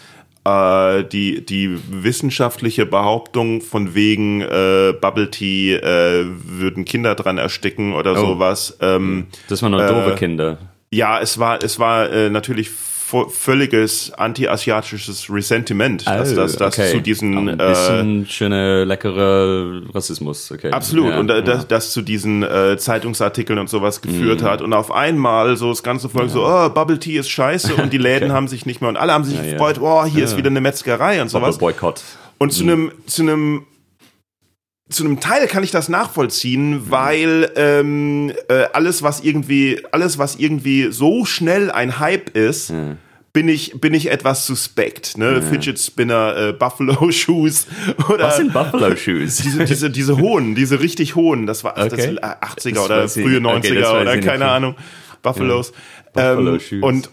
äh, 0.44 1.04
die, 1.04 1.44
die 1.44 1.78
wissenschaftliche 1.90 2.86
Behauptung 2.86 3.60
von 3.60 3.94
wegen 3.94 4.40
äh, 4.40 4.92
Bubble 5.00 5.30
Tea 5.30 5.74
äh, 5.76 6.24
würden 6.26 6.84
Kinder 6.84 7.14
dran 7.14 7.38
ersticken 7.38 7.92
oder 7.94 8.14
sowas. 8.16 8.78
Ähm, 8.80 9.26
Das 9.48 9.62
waren 9.62 9.72
noch 9.72 9.86
doofe 9.86 10.14
Kinder. 10.16 10.58
ja, 10.90 11.20
es 11.20 11.38
war, 11.38 11.62
es 11.62 11.78
war 11.78 12.10
äh, 12.10 12.30
natürlich 12.30 12.70
völliges 13.30 14.12
anti-asiatisches 14.12 15.28
Resentiment, 15.30 16.06
dass 16.06 16.34
das, 16.34 16.56
das 16.56 16.78
Oh, 16.78 16.82
okay. 16.82 16.92
zu 16.92 17.00
diesen 17.00 17.48
ein 17.48 17.48
äh, 17.48 17.56
bisschen 17.68 18.26
schöne, 18.26 18.84
leckere 18.84 19.82
Rassismus. 19.94 20.50
Okay. 20.52 20.70
Absolut. 20.70 21.10
Ja, 21.10 21.18
und 21.20 21.30
äh, 21.30 21.34
ja. 21.36 21.40
das, 21.42 21.68
das 21.68 21.92
zu 21.92 22.02
diesen 22.02 22.42
äh, 22.42 22.76
Zeitungsartikeln 22.78 23.58
und 23.58 23.68
sowas 23.68 24.00
Mhm. 24.02 24.08
geführt 24.08 24.42
hat. 24.42 24.62
Und 24.62 24.72
auf 24.72 24.92
einmal 24.92 25.56
so 25.56 25.68
das 25.70 25.82
ganze 25.82 26.08
Volk 26.08 26.30
so, 26.30 26.44
oh, 26.46 26.68
Bubble 26.70 26.98
Tea 26.98 27.18
ist 27.18 27.28
scheiße 27.30 27.74
und 27.76 27.92
die 27.92 27.98
Läden 28.10 28.32
haben 28.32 28.48
sich 28.48 28.66
nicht 28.66 28.80
mehr 28.80 28.88
und 28.90 28.96
alle 28.96 29.12
haben 29.12 29.24
sich 29.24 29.36
ja. 29.36 29.52
gefreut, 29.52 29.78
oh, 29.80 30.04
hier 30.04 30.24
ist 30.24 30.36
wieder 30.36 30.50
eine 30.50 30.60
Metzgerei 30.60 31.20
und 31.22 31.28
sowas. 31.28 31.58
Boykott. 31.58 32.02
Und 32.38 32.48
Mhm. 32.48 32.52
zu 32.56 32.62
einem, 32.62 32.92
zu 33.06 33.22
einem 33.22 33.62
zu 34.90 35.04
einem 35.04 35.20
Teil 35.20 35.46
kann 35.46 35.62
ich 35.62 35.70
das 35.70 35.88
nachvollziehen, 35.88 36.70
Mhm. 36.70 36.90
weil 36.90 37.50
ähm, 37.56 38.32
äh, 38.48 38.64
alles, 38.72 39.02
was 39.02 39.20
irgendwie, 39.20 39.80
alles, 39.92 40.18
was 40.18 40.36
irgendwie 40.36 40.88
so 40.90 41.24
schnell 41.24 41.70
ein 41.70 41.98
Hype 42.00 42.36
ist, 42.36 42.72
bin 43.32 43.48
ich, 43.48 43.80
bin 43.80 43.94
ich 43.94 44.10
etwas 44.10 44.44
suspekt. 44.46 45.16
Ne? 45.16 45.40
Fidget 45.42 45.78
Spinner, 45.78 46.48
äh, 46.48 46.52
Buffalo 46.52 47.10
Shoes 47.12 47.66
oder 48.08 48.24
Was 48.24 48.38
sind 48.38 48.52
Buffalo 48.52 48.96
Shoes? 48.96 49.36
diese, 49.44 49.64
diese, 49.64 49.90
diese 49.90 50.18
hohen, 50.18 50.56
diese 50.56 50.80
richtig 50.80 51.14
hohen, 51.14 51.46
das 51.46 51.62
war 51.62 51.74
das 51.74 51.92
Okay. 51.92 52.16
80er 52.20 52.74
Das 52.74 52.84
oder 52.84 53.08
frühe 53.08 53.38
okay, 53.38 53.68
90er 53.70 53.80
das 53.80 53.90
weiß 53.92 54.02
oder 54.02 54.18
keine. 54.18 54.48
Ahnung. 54.50 54.74
Buffalos. 55.22 55.72
Buffalo 56.12 56.54
ähm, 56.54 56.60
Shoes. 56.60 56.82
Und 56.82 57.10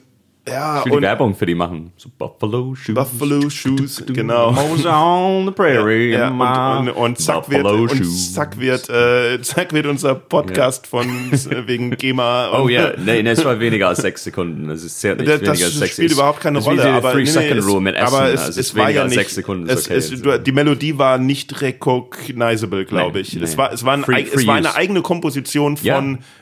ja, 0.50 0.80
Ich 0.80 0.86
will 0.86 0.92
die 0.92 0.98
und 0.98 1.04
Werbung 1.04 1.36
für 1.36 1.46
die 1.46 1.56
machen. 1.56 1.92
So 1.98 2.10
Buffalo 2.18 2.74
Shoes. 2.76 2.96
Buffalo 2.96 3.50
Shoes, 3.50 4.04
genau. 4.08 4.52
Mose 4.52 4.88
on 4.90 5.46
the 5.46 5.52
prairie. 5.52 6.12
Ja, 6.12 6.30
my 6.30 6.80
und, 6.80 6.90
und, 6.90 6.96
und 6.98 7.20
zack 7.20 7.50
wird, 7.50 7.64
Buffalo 7.64 7.82
und 7.84 7.96
Shoes. 7.98 8.34
zack 8.34 8.60
wird, 8.60 8.90
äh, 8.90 9.42
zack 9.42 9.74
wird 9.74 9.86
unser 9.86 10.16
Podcast 10.16 10.88
von 10.88 11.06
äh, 11.32 11.68
wegen 11.68 11.92
GEMA. 11.92 12.60
Oh 12.60 12.70
ja, 12.70 12.92
nee, 12.98 13.22
nee, 13.24 13.30
es 13.30 13.44
war 13.44 13.60
weniger 13.60 13.90
als 13.90 14.00
sechs 14.00 14.24
Sekunden. 14.24 14.68
Das 14.68 14.84
ist 14.84 15.00
sehr 15.02 15.16
nicht 15.16 15.28
Das, 15.28 15.42
weniger 15.42 15.52
als 15.52 15.62
das 15.62 15.74
sechs. 15.80 15.94
spielt 15.94 16.12
Es- 16.12 16.18
überhaupt 16.18 16.40
keine 16.42 16.60
es 16.60 16.66
Rolle. 16.66 16.84
Aber, 16.94 17.12
Three 17.12 17.20
nee, 17.20 17.24
nee, 17.26 17.32
Second 17.32 17.60
es, 17.60 17.68
Rule 17.68 17.82
mit 17.82 17.96
Essen. 17.96 18.08
aber 18.16 18.30
es, 18.34 18.42
also 18.42 18.60
es, 18.60 18.76
weniger 18.76 18.84
war 18.86 18.92
ja 18.92 19.02
als 19.04 19.10
nicht, 19.12 19.20
sechs 19.20 19.36
Sekunden. 19.36 19.70
Es, 19.70 19.88
ist 19.88 20.12
okay. 20.12 20.16
es, 20.16 20.22
du, 20.22 20.40
die 20.40 20.52
Melodie 20.52 20.98
war 20.98 21.18
nicht 21.18 21.62
recognizable, 21.62 22.86
glaube 22.86 23.20
ich. 23.20 23.34
nee. 23.36 23.44
Es 23.44 23.58
war, 23.58 23.72
es 23.74 23.84
war, 23.86 23.94
ein, 23.94 24.04
Free- 24.04 24.26
free 24.26 24.36
es 24.42 24.48
war 24.48 24.56
eine 24.56 24.76
eigene 24.76 25.02
Komposition 25.02 25.78
von, 25.78 25.86
Ja. 25.86 25.96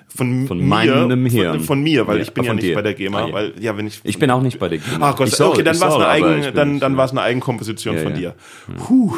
von, 0.07 0.47
Von 0.47 0.57
mir, 0.59 0.65
meinem 0.65 1.25
Hirn. 1.25 1.57
Von, 1.57 1.59
von 1.61 1.83
mir, 1.83 2.07
weil 2.07 2.17
Ja, 2.17 2.23
ich 2.23 2.33
bin 2.33 2.43
ja 2.43 2.49
von 2.51 2.57
nicht 2.57 2.73
bei 2.73 2.81
der 2.81 2.93
GEMA, 2.93 3.23
Ah, 3.23 3.27
ja. 3.27 3.33
weil 3.33 3.53
ja, 3.59 3.77
wenn 3.77 3.87
ich 3.87 3.94
ich 4.03 4.19
bin 4.19 4.29
auch 4.31 4.41
nicht 4.41 4.59
bei 4.59 4.67
der 4.69 4.79
GEMA. 4.79 5.09
Ach 5.11 5.15
Gott, 5.15 5.27
Ich 5.29 5.39
okay, 5.39 5.63
dann 5.63 5.75
ich 5.75 5.81
war 5.81 5.89
es 5.89 5.95
eine, 5.95 6.07
eigen, 6.07 6.39
ich 6.39 6.45
dann, 6.53 6.79
dann 6.79 6.97
ja. 6.97 7.03
eine 7.09 7.21
Eigenkomposition 7.21 7.95
Ja, 7.95 8.01
von 8.03 8.11
ja. 8.13 8.17
dir. 8.17 8.35
Puh. 8.77 9.15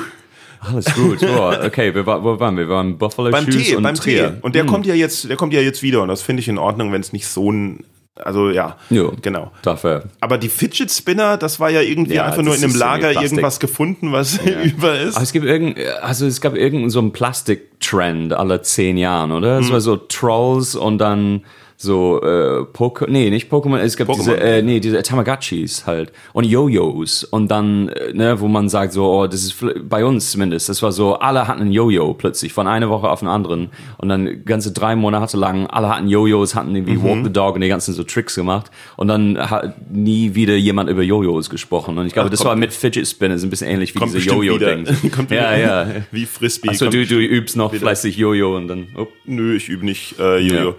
Alles 0.60 0.86
gut. 0.96 1.20
Oh, 1.24 1.54
okay, 1.66 1.94
wir, 1.94 2.06
war- 2.06 2.24
wo 2.24 2.40
waren 2.40 2.58
wir? 2.58 2.68
Wir 2.68 2.74
waren 2.76 2.98
Buffalo 2.98 3.30
Beim 3.30 3.46
Shoes 3.46 3.64
Tee, 3.68 3.76
und 3.76 3.84
beim 3.84 3.96
Trier. 3.96 4.30
Tee. 4.32 4.38
Und 4.42 4.56
der 4.56 4.66
kommt 4.66 4.86
ja 4.88 4.96
jetzt, 4.96 5.30
der 5.30 5.38
kommt 5.38 5.54
ja 5.54 5.62
jetzt 5.62 5.84
wieder 5.84 6.02
und 6.02 6.08
das 6.08 6.22
finde 6.24 6.42
ich 6.42 6.48
in 6.48 6.58
Ordnung, 6.58 6.92
wenn 6.92 7.00
es 7.02 7.14
nicht 7.14 7.28
so 7.28 7.52
ein, 7.52 7.84
also 8.16 8.50
ja, 8.50 8.76
Ja. 8.90 9.12
genau. 9.22 9.52
Dafür. 9.62 10.06
Aber 10.20 10.40
die 10.40 10.50
Fidget 10.50 10.92
Spinner, 10.92 11.38
das 11.38 11.60
war 11.60 11.70
ja 11.70 11.82
irgendwie 11.82 12.16
Ja, 12.16 12.26
einfach 12.26 12.42
nur 12.42 12.56
in 12.56 12.64
einem 12.64 12.76
Lager 12.76 13.22
irgendwas 13.22 13.60
gefunden, 13.60 14.12
was 14.12 14.40
über 14.64 15.00
ist. 15.00 15.16
Aber 15.16 15.24
es 15.24 15.32
gibt 15.32 15.46
irgend, 15.46 15.78
also 16.02 16.26
es 16.26 16.42
gab 16.42 16.56
irgendeinen 16.56 16.90
so 16.90 17.00
einen 17.00 17.12
Plastiktrend 17.14 18.34
alle 18.34 18.62
zehn 18.64 18.98
Jahren, 18.98 19.32
oder? 19.32 19.58
Hm. 19.58 19.64
Es 19.64 19.72
war 19.72 19.82
so 19.82 19.96
Trolls 19.96 20.76
und 20.76 20.98
dann 20.98 21.44
so 21.80 22.20
äh, 22.24 22.66
Poke 22.66 23.06
nee, 23.08 23.30
nicht 23.30 23.52
Pokémon, 23.52 23.78
es 23.78 23.96
gab 23.98 24.08
Pokémon. 24.10 24.16
diese, 24.18 24.40
äh, 24.40 24.64
nee, 24.64 24.80
diese 24.80 25.04
Tamagotchis 25.04 25.86
halt 25.86 26.12
und 26.34 26.44
Yo-Yos 26.44 27.24
und 27.24 27.52
dann, 27.52 27.90
äh, 27.90 28.14
ne, 28.14 28.40
wo 28.42 28.48
man 28.48 28.68
sagt 28.68 28.94
so, 28.94 29.06
oh, 29.06 29.28
das 29.28 29.44
ist 29.44 29.64
bei 29.88 30.04
uns 30.04 30.32
zumindest, 30.32 30.70
das 30.70 30.82
war 30.82 30.92
so, 30.92 31.16
alle 31.20 31.48
hatten 31.48 31.62
ein 31.62 31.72
Yo-Yo 31.72 32.16
plötzlich 32.16 32.52
von 32.52 32.68
einer 32.68 32.90
Woche 32.90 33.08
auf 33.08 33.20
den 33.20 33.28
anderen 33.28 33.70
und 34.00 34.10
dann 34.10 34.44
ganze 34.44 34.72
drei 34.72 34.96
Monate 34.96 35.38
lang, 35.38 35.68
alle 35.68 35.88
hatten 35.90 36.08
Yo-Yos, 36.08 36.56
hatten 36.56 36.76
irgendwie 36.76 36.96
Mhm. 36.98 37.04
Walk 37.04 37.24
the 37.26 37.32
Dog 37.32 37.54
und 37.56 37.62
die 37.62 37.68
ganzen 37.68 37.94
so 37.94 38.04
Tricks 38.04 38.34
gemacht 38.34 38.72
und 38.96 39.08
dann 39.08 39.38
hat 39.38 39.76
nie 39.92 40.34
wieder 40.34 40.56
jemand 40.56 40.90
über 40.90 41.04
Yo-Yos 41.04 41.52
gesprochen 41.52 41.96
und 42.00 42.08
ich 42.08 42.14
glaube, 42.14 42.28
Ach, 42.30 42.32
das 42.32 42.44
war 42.44 42.56
mit 42.56 42.74
Fidget 42.74 43.08
Spinners 43.08 43.44
ein 43.44 43.52
bisschen 43.52 43.68
ähnlich 43.68 43.94
wie 43.94 44.00
diese 44.00 44.20
wieder. 44.20 44.34
Yo-Yo-Ding. 44.34 44.86
Ja, 44.88 44.92
wieder. 45.30 45.58
ja. 45.60 45.88
Wie 46.12 46.26
Frisbee. 46.26 46.70
Achso, 46.70 46.86
kommt- 46.86 46.96
du, 46.96 47.06
du 47.06 47.20
übst 47.20 47.56
noch 47.56 47.72
fleißig 47.72 48.18
Jojo 48.18 48.58
und 48.58 48.68
dann. 48.68 48.88
Oh. 48.98 49.06
Nö, 49.26 49.56
ich 49.56 49.70
übe 49.70 49.86
nicht 49.86 50.16
äh, 50.20 50.40
Jojo. 50.40 50.70
Ja. 50.70 50.76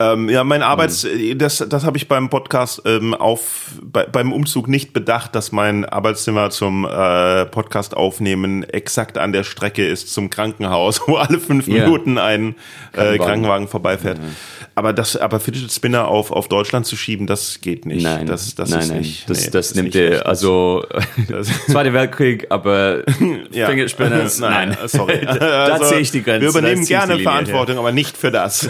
Mhm. 0.00 0.06
Ähm, 0.06 0.28
ja, 0.30 0.44
mein 0.44 0.62
Arbeits, 0.62 1.06
das, 1.36 1.58
das 1.68 1.84
habe 1.84 1.96
ich 1.98 2.08
beim 2.08 2.30
Podcast 2.30 2.82
ähm, 2.86 3.12
auf 3.14 3.72
bei, 3.82 4.06
beim 4.06 4.32
Umzug 4.32 4.66
nicht 4.68 4.92
bedacht, 4.92 5.34
dass 5.34 5.52
mein 5.52 5.84
Arbeitszimmer 5.84 6.50
zum 6.50 6.86
äh, 6.86 7.44
Podcast 7.46 7.96
aufnehmen 7.96 8.64
exakt 8.64 9.18
an 9.18 9.32
der 9.32 9.44
Strecke 9.44 9.86
ist 9.86 10.12
zum 10.12 10.30
Krankenhaus, 10.30 11.02
wo 11.06 11.16
alle 11.16 11.38
fünf 11.38 11.68
Ja. 11.68 11.84
Minuten 11.84 12.18
ein 12.18 12.54
äh, 12.92 13.18
Krankenwagen. 13.18 13.68
Vorbeifährt. 13.68 14.18
Aber 14.74 14.92
das, 14.92 15.16
aber 15.16 15.40
Fidget 15.40 15.70
Spinner 15.70 16.08
auf 16.08 16.30
auf 16.30 16.48
Deutschland 16.48 16.86
zu 16.86 16.96
schieben, 16.96 17.26
das 17.26 17.60
geht 17.60 17.84
nicht. 17.84 18.02
Nein, 18.02 18.26
das, 18.26 18.54
das 18.54 18.70
nein, 18.70 18.80
ist 18.80 18.88
nein. 18.88 18.98
nicht. 18.98 19.28
Das, 19.28 19.44
nee, 19.44 19.50
das 19.50 19.66
ist 19.66 19.74
nimmt 19.76 19.86
nicht 19.86 19.94
dir, 19.96 20.10
recht. 20.12 20.26
also 20.26 20.84
Zweiter 21.68 21.92
Weltkrieg, 21.92 22.46
aber 22.50 23.02
Ja. 23.50 23.68
Fingerspinners, 23.68 24.38
nein. 24.40 24.76
sorry. 24.86 25.20
da 25.24 25.64
Also, 25.64 25.86
ziehe 25.86 26.00
ich 26.00 26.10
die 26.10 26.22
Grenze. 26.22 26.42
Wir 26.42 26.48
übernehmen 26.48 26.86
gerne 26.86 27.18
Verantwortung, 27.18 27.78
aber 27.78 27.92
nicht 27.92 28.16
für 28.16 28.30
das. 28.30 28.68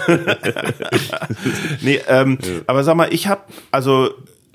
nee, 1.83 2.01
ähm, 2.09 2.39
aber 2.67 2.85
sag 2.85 2.97
mal, 2.97 3.13
ich 3.13 3.27
habe 3.29 3.43
also 3.71 4.11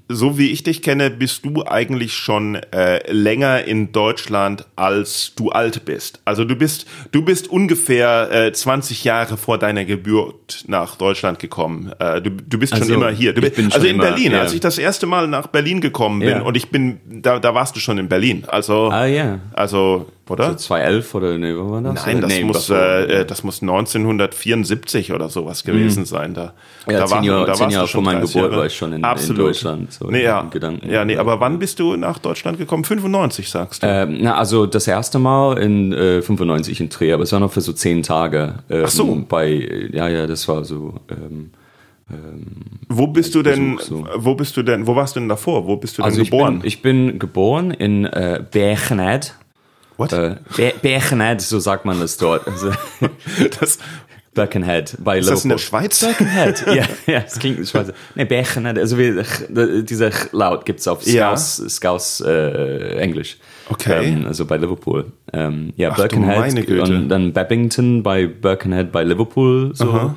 so 0.08 0.38
wie 0.38 0.52
ich 0.52 0.62
dich 0.62 0.84
kenne, 0.84 1.10
bist 1.10 1.46
du 1.46 1.66
eigentlich 1.66 2.14
schon 2.14 2.54
äh, 2.72 3.12
länger 3.12 3.64
in 3.64 3.92
Deutschland, 3.92 4.68
als 4.76 5.34
du 5.36 5.50
alt 5.50 5.84
bist. 5.86 6.22
Also 6.26 6.46
du 6.46 6.56
bist 6.56 6.86
du 7.12 7.24
bist 7.24 7.48
ungefähr 7.48 8.30
äh, 8.32 8.54
20 8.54 9.04
Jahre 9.04 9.36
vor 9.36 9.58
deiner 9.58 9.84
Geburt 9.84 10.64
nach 10.68 10.96
Deutschland 10.96 11.40
gekommen. 11.40 11.92
Äh, 11.98 12.22
du, 12.22 12.30
du 12.30 12.60
bist 12.60 12.74
schon 12.74 12.84
Also, 12.84 12.94
immer 12.94 13.10
hier. 13.10 13.34
Du 13.34 13.40
ich 13.42 13.46
bist, 13.46 13.56
bin 13.56 13.66
schon 13.72 13.74
also 13.74 13.88
in 13.88 13.96
immer, 13.96 14.04
Berlin, 14.04 14.34
ja. 14.34 14.42
als 14.42 14.54
ich 14.54 14.60
das 14.60 14.78
erste 14.78 15.08
Mal 15.08 15.28
nach 15.28 15.48
Berlin 15.48 15.82
gekommen 15.82 16.20
bin 16.20 16.30
Ja. 16.30 16.42
und 16.44 16.56
ich 16.56 16.70
bin 16.70 17.00
da 17.08 17.40
da 17.40 17.56
warst 17.56 17.76
du 17.76 17.80
schon 17.80 17.98
in 17.98 18.08
Berlin. 18.08 18.44
Also 18.46 18.90
Ah 18.92 19.06
ja. 19.08 19.40
also 19.54 20.06
oder? 20.30 20.58
2011 20.58 21.14
oder 21.16 21.38
nee, 21.38 21.54
wann 21.56 21.72
war 21.72 21.82
das? 21.94 22.06
Nein, 22.06 22.22
das 22.22 22.30
nee, 22.34 22.44
muss 22.44 22.70
äh, 22.70 23.26
das 23.26 23.44
muss 23.44 23.62
1974 23.62 25.12
oder 25.14 25.30
sowas 25.30 25.64
gewesen 25.64 26.06
sein. 26.06 26.34
Da, 26.34 26.54
Mhm. 26.88 26.92
Ja, 26.94 27.00
da 27.00 27.06
zehn 27.08 27.24
Jahre- 27.24 27.46
da 27.46 27.54
zehn 27.54 27.70
Jahre 27.72 27.88
schon 27.88 28.04
vor 28.04 28.12
meiner 28.14 28.20
30 28.22 28.34
Geburt 28.36 28.52
Jahre. 28.52 28.60
war 28.62 28.66
ich 28.68 28.76
schon 28.76 28.94
in- 28.94 29.04
in. 29.04 29.36
Deutschland, 29.36 29.94
so 29.94 30.08
nee, 30.10 30.24
ja. 30.24 30.42
in 30.42 30.50
Gedanken. 30.52 30.90
Ja, 30.92 31.04
nee, 31.06 31.18
aber 31.18 31.40
wann 31.40 31.58
bist 31.60 31.80
du 31.80 31.96
nach 31.96 32.20
Deutschland 32.20 32.58
gekommen? 32.58 32.84
95 32.84 33.50
sagst 33.50 33.82
du. 33.84 33.88
Ähm, 33.88 34.18
na, 34.22 34.36
also 34.36 34.66
das 34.66 34.88
erste 34.88 35.18
Mal 35.20 35.58
in 35.58 35.92
äh, 35.94 36.22
95 36.22 36.80
in 36.82 36.90
Trier, 36.90 37.16
aber 37.16 37.24
es 37.24 37.32
war 37.32 37.40
noch 37.40 37.52
für 37.52 37.62
so 37.62 37.74
zehn 37.74 38.04
Tage. 38.04 38.56
Ähm, 38.70 38.84
Ach 38.86 38.90
so. 38.90 39.24
Bei, 39.28 39.48
äh, 39.50 39.96
ja, 39.96 40.08
ja, 40.10 40.28
das 40.28 40.48
war 40.48 40.64
so. 40.64 40.96
Ähm, 41.10 41.52
wo 42.88 43.08
bist 43.08 43.34
du 43.34 43.42
denn? 43.42 43.78
Besuch, 43.78 43.88
so. 43.88 44.08
Wo 44.18 44.36
bist 44.36 44.56
du 44.58 44.62
denn? 44.62 44.86
Wo 44.86 44.96
warst 44.96 45.16
du 45.16 45.20
denn 45.20 45.30
davor? 45.30 45.66
Wo 45.66 45.76
bist 45.78 45.98
du 45.98 46.04
also 46.04 46.18
denn 46.18 46.24
ich 46.24 46.30
geboren? 46.30 46.60
bin, 46.60 46.68
ich 46.68 46.82
bin 46.84 47.18
geboren 47.18 47.72
in 47.72 48.06
äh, 48.06 48.44
Berchened. 48.52 49.34
What? 49.98 50.14
Äh, 50.14 50.36
Berchened, 50.82 51.42
so 51.42 51.60
sagt 51.60 51.86
man 51.86 52.00
das 52.00 52.18
dort. 52.18 52.48
Also, 52.48 52.72
das, 53.60 53.80
Birkenhead 54.34 54.98
bei 55.02 55.20
ist 55.20 55.30
das 55.30 55.44
in 55.46 55.50
der 55.50 55.58
Liverpool. 55.58 55.80
Schweiz? 55.82 56.00
Birkenhead, 56.02 56.66
ja, 56.68 56.84
ja, 57.14 57.24
es 57.26 57.40
klingt 57.40 57.66
Schweizer. 57.68 57.94
Nee, 58.16 58.26
Birkenhead, 58.26 58.78
also 58.78 58.98
wie, 58.98 59.84
dieser 59.84 60.12
Laut 60.34 60.66
gibt's 60.66 60.88
auf 60.88 61.08
Ja. 61.08 61.36
Scouse, 61.38 61.76
Scouse 61.76 62.22
äh, 62.22 62.98
Englisch. 62.98 63.38
Okay. 63.70 64.10
Ähm, 64.10 64.26
also 64.28 64.46
bei 64.46 64.58
Liverpool. 64.58 65.06
Ähm, 65.32 65.72
ja, 65.78 65.90
Ach 65.92 65.96
du 65.96 66.02
Birkenhead 66.02 66.40
meine 66.40 66.64
Güte. 66.66 66.82
und 66.84 67.10
dann 67.10 67.32
Babington 67.34 68.04
bei 68.04 68.28
Birkenhead 68.28 68.92
bei 68.92 69.04
Liverpool. 69.04 69.72
So. 69.74 70.14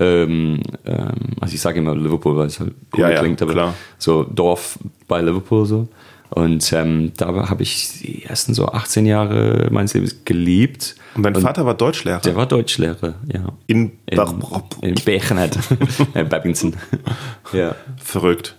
Ähm, 0.00 0.60
ähm, 0.86 1.10
also 1.40 1.54
ich 1.54 1.60
sage 1.60 1.80
immer 1.80 1.94
Liverpool, 1.94 2.36
weil 2.36 2.46
es 2.46 2.58
halt 2.60 2.72
cool 2.94 3.00
Ja, 3.00 3.10
ja, 3.10 3.20
klingt, 3.20 3.42
aber 3.42 3.52
klar. 3.52 3.74
so 3.98 4.22
Dorf 4.24 4.78
bei 5.08 5.20
Liverpool 5.20 5.66
so. 5.66 5.88
Und 6.30 6.72
ähm, 6.72 7.12
da 7.16 7.48
habe 7.48 7.62
ich 7.62 8.00
die 8.00 8.24
ersten 8.24 8.54
so 8.54 8.66
18 8.66 9.06
Jahre 9.06 9.68
meines 9.70 9.94
Lebens 9.94 10.24
geliebt. 10.24 10.96
Und 11.14 11.22
dein 11.22 11.34
Vater 11.36 11.64
war 11.64 11.74
Deutschlehrer. 11.74 12.20
Der 12.20 12.36
war 12.36 12.46
Deutschlehrer, 12.46 13.14
ja. 13.32 13.52
in, 13.66 13.92
In, 14.06 14.20
in 14.82 14.94
Birkenhead. 14.96 15.58
äh, 16.14 16.24
Babington. 16.24 16.76
ja. 17.52 17.74
Verrückt. 17.96 18.56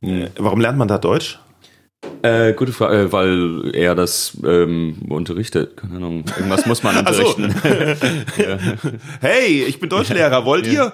Äh, 0.00 0.26
Warum 0.38 0.60
lernt 0.60 0.78
man 0.78 0.88
da 0.88 0.98
Deutsch? 0.98 1.38
Äh, 2.22 2.52
gute 2.54 2.72
Frage, 2.72 2.96
äh, 2.96 3.12
weil 3.12 3.70
er 3.74 3.94
das 3.94 4.36
ähm, 4.44 4.96
unterrichtet. 5.08 5.76
Keine 5.76 5.96
Ahnung. 5.96 6.24
Irgendwas 6.36 6.66
muss 6.66 6.82
man 6.82 6.96
Ach 7.04 7.12
so. 7.12 7.34
unterrichten. 7.34 8.24
Hey, 9.20 9.64
ich 9.64 9.78
bin 9.80 9.88
Deutschlehrer, 9.88 10.44
wollt 10.44 10.66
ihr? 10.66 10.92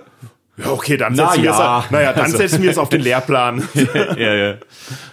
Ja, 0.57 0.71
okay, 0.71 0.97
dann 0.97 1.17
setzen 1.17 1.43
wir 1.43 1.51
es 1.51 1.59
ja. 1.59 1.79
auf, 1.79 1.91
naja, 1.91 2.13
dann 2.13 2.25
Also. 2.27 2.37
setzen 2.37 2.63
wir 2.63 2.71
es 2.71 2.79
auf 2.79 2.89
den 2.89 3.01
Lehrplan. 3.03 3.69
ja, 4.17 4.35
ja. 4.35 4.55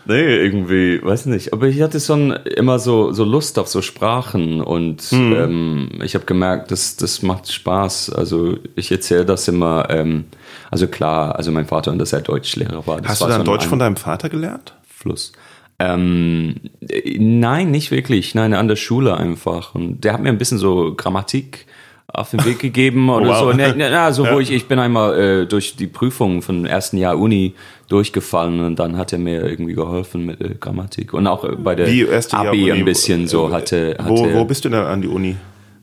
Nee, 0.06 0.36
irgendwie, 0.36 1.04
weiß 1.04 1.26
nicht. 1.28 1.52
Aber 1.52 1.68
ich 1.68 1.82
hatte 1.82 2.00
schon 2.00 2.32
immer 2.32 2.78
so, 2.78 3.12
so 3.12 3.24
Lust 3.24 3.58
auf 3.58 3.68
so 3.68 3.82
Sprachen 3.82 4.62
und 4.62 5.02
Hm. 5.02 5.34
ähm, 5.34 5.90
ich 6.04 6.14
habe 6.14 6.26
gemerkt, 6.26 6.70
das, 6.70 6.96
das 6.96 7.24
macht 7.24 7.52
Spaß. 7.52 8.12
Also 8.12 8.58
ich 8.76 8.92
erzähle 8.92 9.26
das 9.26 9.48
immer, 9.48 9.90
ähm, 9.90 10.26
also 10.70 10.88
klar, 10.88 11.36
also 11.36 11.52
mein 11.52 11.66
Vater 11.66 11.92
und 11.92 11.98
dass 11.98 12.14
er 12.14 12.22
Deutschlehrer 12.22 12.86
war. 12.86 13.02
Das 13.02 13.12
Hast 13.12 13.22
du 13.22 13.26
war 13.26 13.30
dann 13.32 13.40
schon 13.40 13.46
Deutsch 13.46 13.66
von 13.66 13.80
deinem 13.80 13.96
Vater 13.98 14.30
gelernt? 14.30 14.76
Fluss. 14.88 15.32
Ähm, 15.80 16.56
äh, 16.88 17.18
nein, 17.20 17.72
nicht 17.72 17.90
wirklich. 17.90 18.36
Nein, 18.36 18.54
an 18.54 18.68
der 18.68 18.76
Schule 18.76 19.18
einfach. 19.18 19.74
Und 19.74 20.02
der 20.04 20.14
hat 20.14 20.22
mir 20.22 20.30
ein 20.30 20.38
bisschen 20.38 20.60
so 20.60 20.94
Grammatik 20.96 21.66
auf 22.14 22.32
den 22.32 22.44
Weg 22.46 22.60
gegeben 22.60 23.10
oder 23.10 23.28
wow. 23.28 23.40
so. 23.40 23.52
Ne, 23.54 23.74
na, 23.78 24.12
so 24.12 24.26
wo 24.32 24.40
ich, 24.40 24.52
ich 24.52 24.68
bin 24.68 24.80
einmal 24.80 25.20
äh, 25.20 25.46
durch 25.46 25.76
die 25.76 25.88
Prüfung 25.88 26.42
vom 26.42 26.66
ersten 26.66 26.98
Jahr 26.98 27.18
Uni 27.18 27.54
durchgefallen 27.88 28.60
und 28.62 28.80
dann 28.80 28.98
hat 28.98 29.14
er 29.14 29.20
mir 29.20 29.46
irgendwie 29.46 29.74
geholfen 29.74 30.26
mit 30.26 30.42
äh, 30.42 30.56
Grammatik 30.60 31.14
und 31.14 31.28
auch 31.28 31.44
äh, 31.44 31.56
bei 31.56 31.76
der 31.76 31.94
Jahr 31.94 32.22
Abi 32.32 32.72
Uni, 32.72 32.80
ein 32.80 32.86
bisschen 32.86 33.28
so 33.28 33.50
äh, 33.50 33.52
hatte, 33.52 33.96
hatte 34.00 34.10
Wo, 34.10 34.34
wo 34.34 34.46
bist 34.46 34.66
du 34.66 34.70
denn 34.70 34.80
an 34.80 35.02
die 35.02 35.08
Uni? 35.08 35.36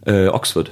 äh, 0.08 0.28
Oxford. 0.28 0.70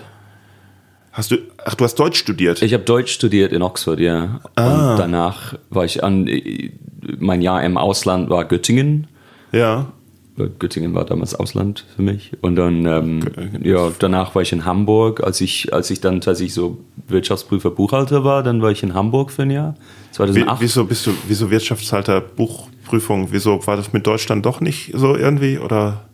Hast 1.12 1.30
du, 1.30 1.36
ach, 1.64 1.74
du 1.74 1.84
hast 1.84 1.94
Deutsch 1.94 2.18
studiert? 2.18 2.60
Ich 2.62 2.74
habe 2.74 2.84
Deutsch 2.84 3.12
studiert 3.12 3.52
in 3.52 3.62
Oxford, 3.62 4.00
ja. 4.00 4.40
Ah. 4.54 4.92
Und 4.92 4.98
danach 4.98 5.54
war 5.70 5.84
ich 5.84 6.02
an, 6.02 6.26
äh, 6.26 6.72
mein 7.18 7.40
Jahr 7.40 7.62
im 7.62 7.78
Ausland 7.78 8.28
war 8.30 8.44
Göttingen. 8.44 9.06
ja. 9.52 9.92
Göttingen 10.36 10.94
war 10.94 11.04
damals 11.04 11.34
Ausland 11.34 11.84
für 11.96 12.02
mich. 12.02 12.32
Und 12.42 12.56
dann, 12.56 12.84
ähm, 12.86 13.20
ja, 13.62 13.90
danach 13.98 14.34
war 14.34 14.42
ich 14.42 14.52
in 14.52 14.64
Hamburg. 14.64 15.22
Als 15.24 15.40
ich, 15.40 15.72
als 15.72 15.90
ich 15.90 16.00
dann 16.00 16.20
tatsächlich 16.20 16.54
so 16.54 16.78
Wirtschaftsprüfer 17.08 17.70
Buchhalter 17.70 18.24
war, 18.24 18.42
dann 18.42 18.60
war 18.60 18.70
ich 18.70 18.82
in 18.82 18.94
Hamburg 18.94 19.30
für 19.30 19.42
ein 19.42 19.50
Jahr. 19.50 19.74
Wie, 20.10 20.16
2008. 20.16 20.60
wieso 20.60 20.84
bist 20.84 21.06
du, 21.06 21.12
wieso 21.26 21.50
Wirtschaftshalter 21.50 22.20
Buchprüfung? 22.20 23.28
Wieso 23.30 23.66
war 23.66 23.76
das 23.76 23.92
mit 23.92 24.06
Deutschland 24.06 24.44
doch 24.44 24.60
nicht 24.60 24.92
so 24.94 25.16
irgendwie? 25.16 25.58
Oder? 25.58 26.04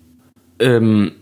Ähm, 0.61 1.13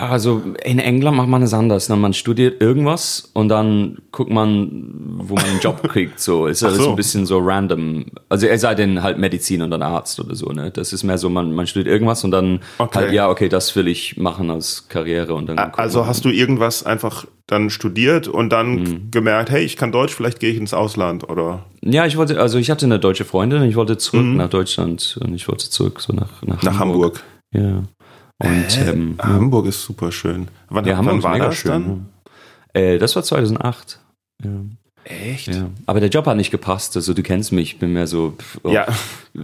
also 0.00 0.42
in 0.64 0.78
England 0.78 1.16
macht 1.16 1.28
man 1.28 1.42
es 1.42 1.54
anders. 1.54 1.88
Ne? 1.88 1.96
Man 1.96 2.12
studiert 2.12 2.60
irgendwas 2.60 3.30
und 3.32 3.48
dann 3.48 3.98
guckt 4.12 4.30
man, 4.30 4.92
wo 5.18 5.34
man 5.34 5.44
einen 5.44 5.60
Job 5.60 5.82
kriegt. 5.88 6.20
So 6.20 6.46
ist 6.46 6.62
alles 6.62 6.78
so. 6.78 6.90
ein 6.90 6.96
bisschen 6.96 7.24
so 7.24 7.38
random. 7.38 8.04
Also 8.28 8.46
es 8.46 8.60
sei 8.60 8.74
denn 8.74 9.02
halt 9.02 9.16
Medizin 9.18 9.62
und 9.62 9.70
dann 9.70 9.80
Arzt 9.82 10.20
oder 10.20 10.34
so. 10.34 10.46
Ne? 10.52 10.70
Das 10.70 10.92
ist 10.92 11.04
mehr 11.04 11.16
so, 11.16 11.30
man, 11.30 11.52
man 11.52 11.66
studiert 11.66 11.88
irgendwas 11.88 12.22
und 12.24 12.32
dann 12.32 12.60
Okay. 12.78 12.98
halt 12.98 13.12
ja, 13.12 13.30
okay, 13.30 13.48
das 13.48 13.74
will 13.76 13.88
ich 13.88 14.18
machen 14.18 14.50
als 14.50 14.88
Karriere 14.88 15.34
und 15.34 15.46
dann. 15.48 15.58
Also 15.58 16.00
man. 16.00 16.08
hast 16.08 16.24
du 16.26 16.28
irgendwas 16.30 16.84
einfach 16.84 17.24
dann 17.46 17.70
studiert 17.70 18.28
und 18.28 18.50
dann 18.50 18.74
Mhm. 18.74 19.10
gemerkt, 19.10 19.50
hey, 19.50 19.62
ich 19.64 19.76
kann 19.76 19.92
Deutsch, 19.92 20.14
vielleicht 20.14 20.40
gehe 20.40 20.50
ich 20.50 20.56
ins 20.58 20.74
Ausland 20.74 21.28
oder 21.30 21.64
Ja, 21.82 22.04
ich 22.06 22.16
wollte, 22.16 22.40
also 22.40 22.58
ich 22.58 22.70
hatte 22.70 22.86
eine 22.86 22.98
deutsche 22.98 23.24
Freundin 23.24 23.62
und 23.62 23.68
ich 23.68 23.76
wollte 23.76 23.96
zurück 23.98 24.24
nach 24.24 24.48
Deutschland 24.50 25.18
und 25.22 25.34
ich 25.34 25.46
wollte 25.48 25.68
zurück 25.70 26.00
so 26.00 26.12
nach 26.12 26.42
nach, 26.42 26.62
nach 26.62 26.78
Hamburg. 26.78 27.22
Ja. 27.52 27.82
Und 28.38 28.78
ähm, 28.86 29.16
Hamburg 29.20 29.66
ist 29.66 29.82
super 29.82 30.10
schön. 30.12 30.48
Wann, 30.68 30.84
ja, 30.84 30.96
Hamburg 30.96 31.14
wann 31.16 31.22
war 31.22 31.32
mega 31.32 31.46
das 31.46 31.56
schön. 31.56 31.70
dann? 31.70 32.06
Äh, 32.72 32.98
das 32.98 33.14
war 33.16 33.22
2008. 33.22 34.00
Ja. 34.42 34.50
Echt? 35.04 35.48
Ja. 35.48 35.68
Aber 35.86 36.00
der 36.00 36.08
Job 36.08 36.24
hat 36.26 36.36
nicht 36.36 36.50
gepasst. 36.50 36.96
Also 36.96 37.12
du 37.12 37.22
kennst 37.22 37.52
mich, 37.52 37.74
ich 37.74 37.78
bin 37.78 37.92
mehr 37.92 38.06
so. 38.06 38.36
oh, 38.62 38.70
Ja. 38.70 38.86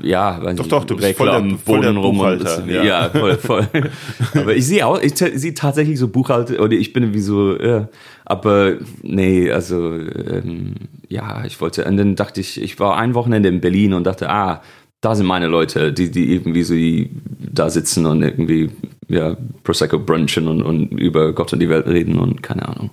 Ja, 0.02 0.38
Doch, 0.54 0.66
doch, 0.68 0.84
du 0.84 0.96
bist 0.96 1.16
voll 1.16 1.26
der- 1.26 1.36
Reklam, 1.36 1.58
voll 1.58 1.80
der 1.80 1.90
Wohnen 1.90 1.96
rum 1.98 2.16
Buchhalter, 2.18 2.64
ja. 2.66 2.82
ja. 2.84 3.10
voll, 3.10 3.36
voll. 3.36 3.68
aber 4.34 4.54
ich 4.54 4.64
sehe 4.66 4.86
auch, 4.86 5.00
ich 5.00 5.16
sehe 5.16 5.52
tatsächlich 5.54 5.98
so 5.98 6.06
Buchhalter 6.08 6.60
oder 6.62 6.72
ich 6.74 6.92
bin 6.92 7.12
wie 7.12 7.20
so, 7.20 7.58
ja. 7.60 7.88
Aber 8.24 8.74
nee, 9.02 9.50
also 9.50 9.94
ähm, 9.96 10.74
ja, 11.08 11.44
ich 11.44 11.60
wollte. 11.60 11.84
Und 11.84 11.96
dann 11.96 12.14
dachte 12.16 12.40
ich, 12.40 12.60
ich 12.62 12.78
war 12.78 12.96
ein 12.96 13.14
Wochenende 13.14 13.48
in 13.48 13.60
Berlin 13.60 13.92
und 13.94 14.04
dachte, 14.04 14.30
ah, 14.30 14.62
da 15.00 15.14
sind 15.14 15.26
meine 15.26 15.46
Leute, 15.46 15.92
die, 15.92 16.10
die 16.10 16.32
irgendwie 16.34 16.62
so 16.62 16.74
die 16.74 17.10
da 17.40 17.70
sitzen 17.70 18.06
und 18.06 18.22
irgendwie 18.22 18.70
ja, 19.10 19.36
Prosecco 19.64 19.98
brunchen 19.98 20.48
und, 20.48 20.62
und 20.62 20.92
über 20.92 21.32
Gott 21.32 21.52
und 21.52 21.60
die 21.60 21.68
Welt 21.68 21.86
reden 21.86 22.18
und 22.18 22.42
keine 22.42 22.68
Ahnung. 22.68 22.90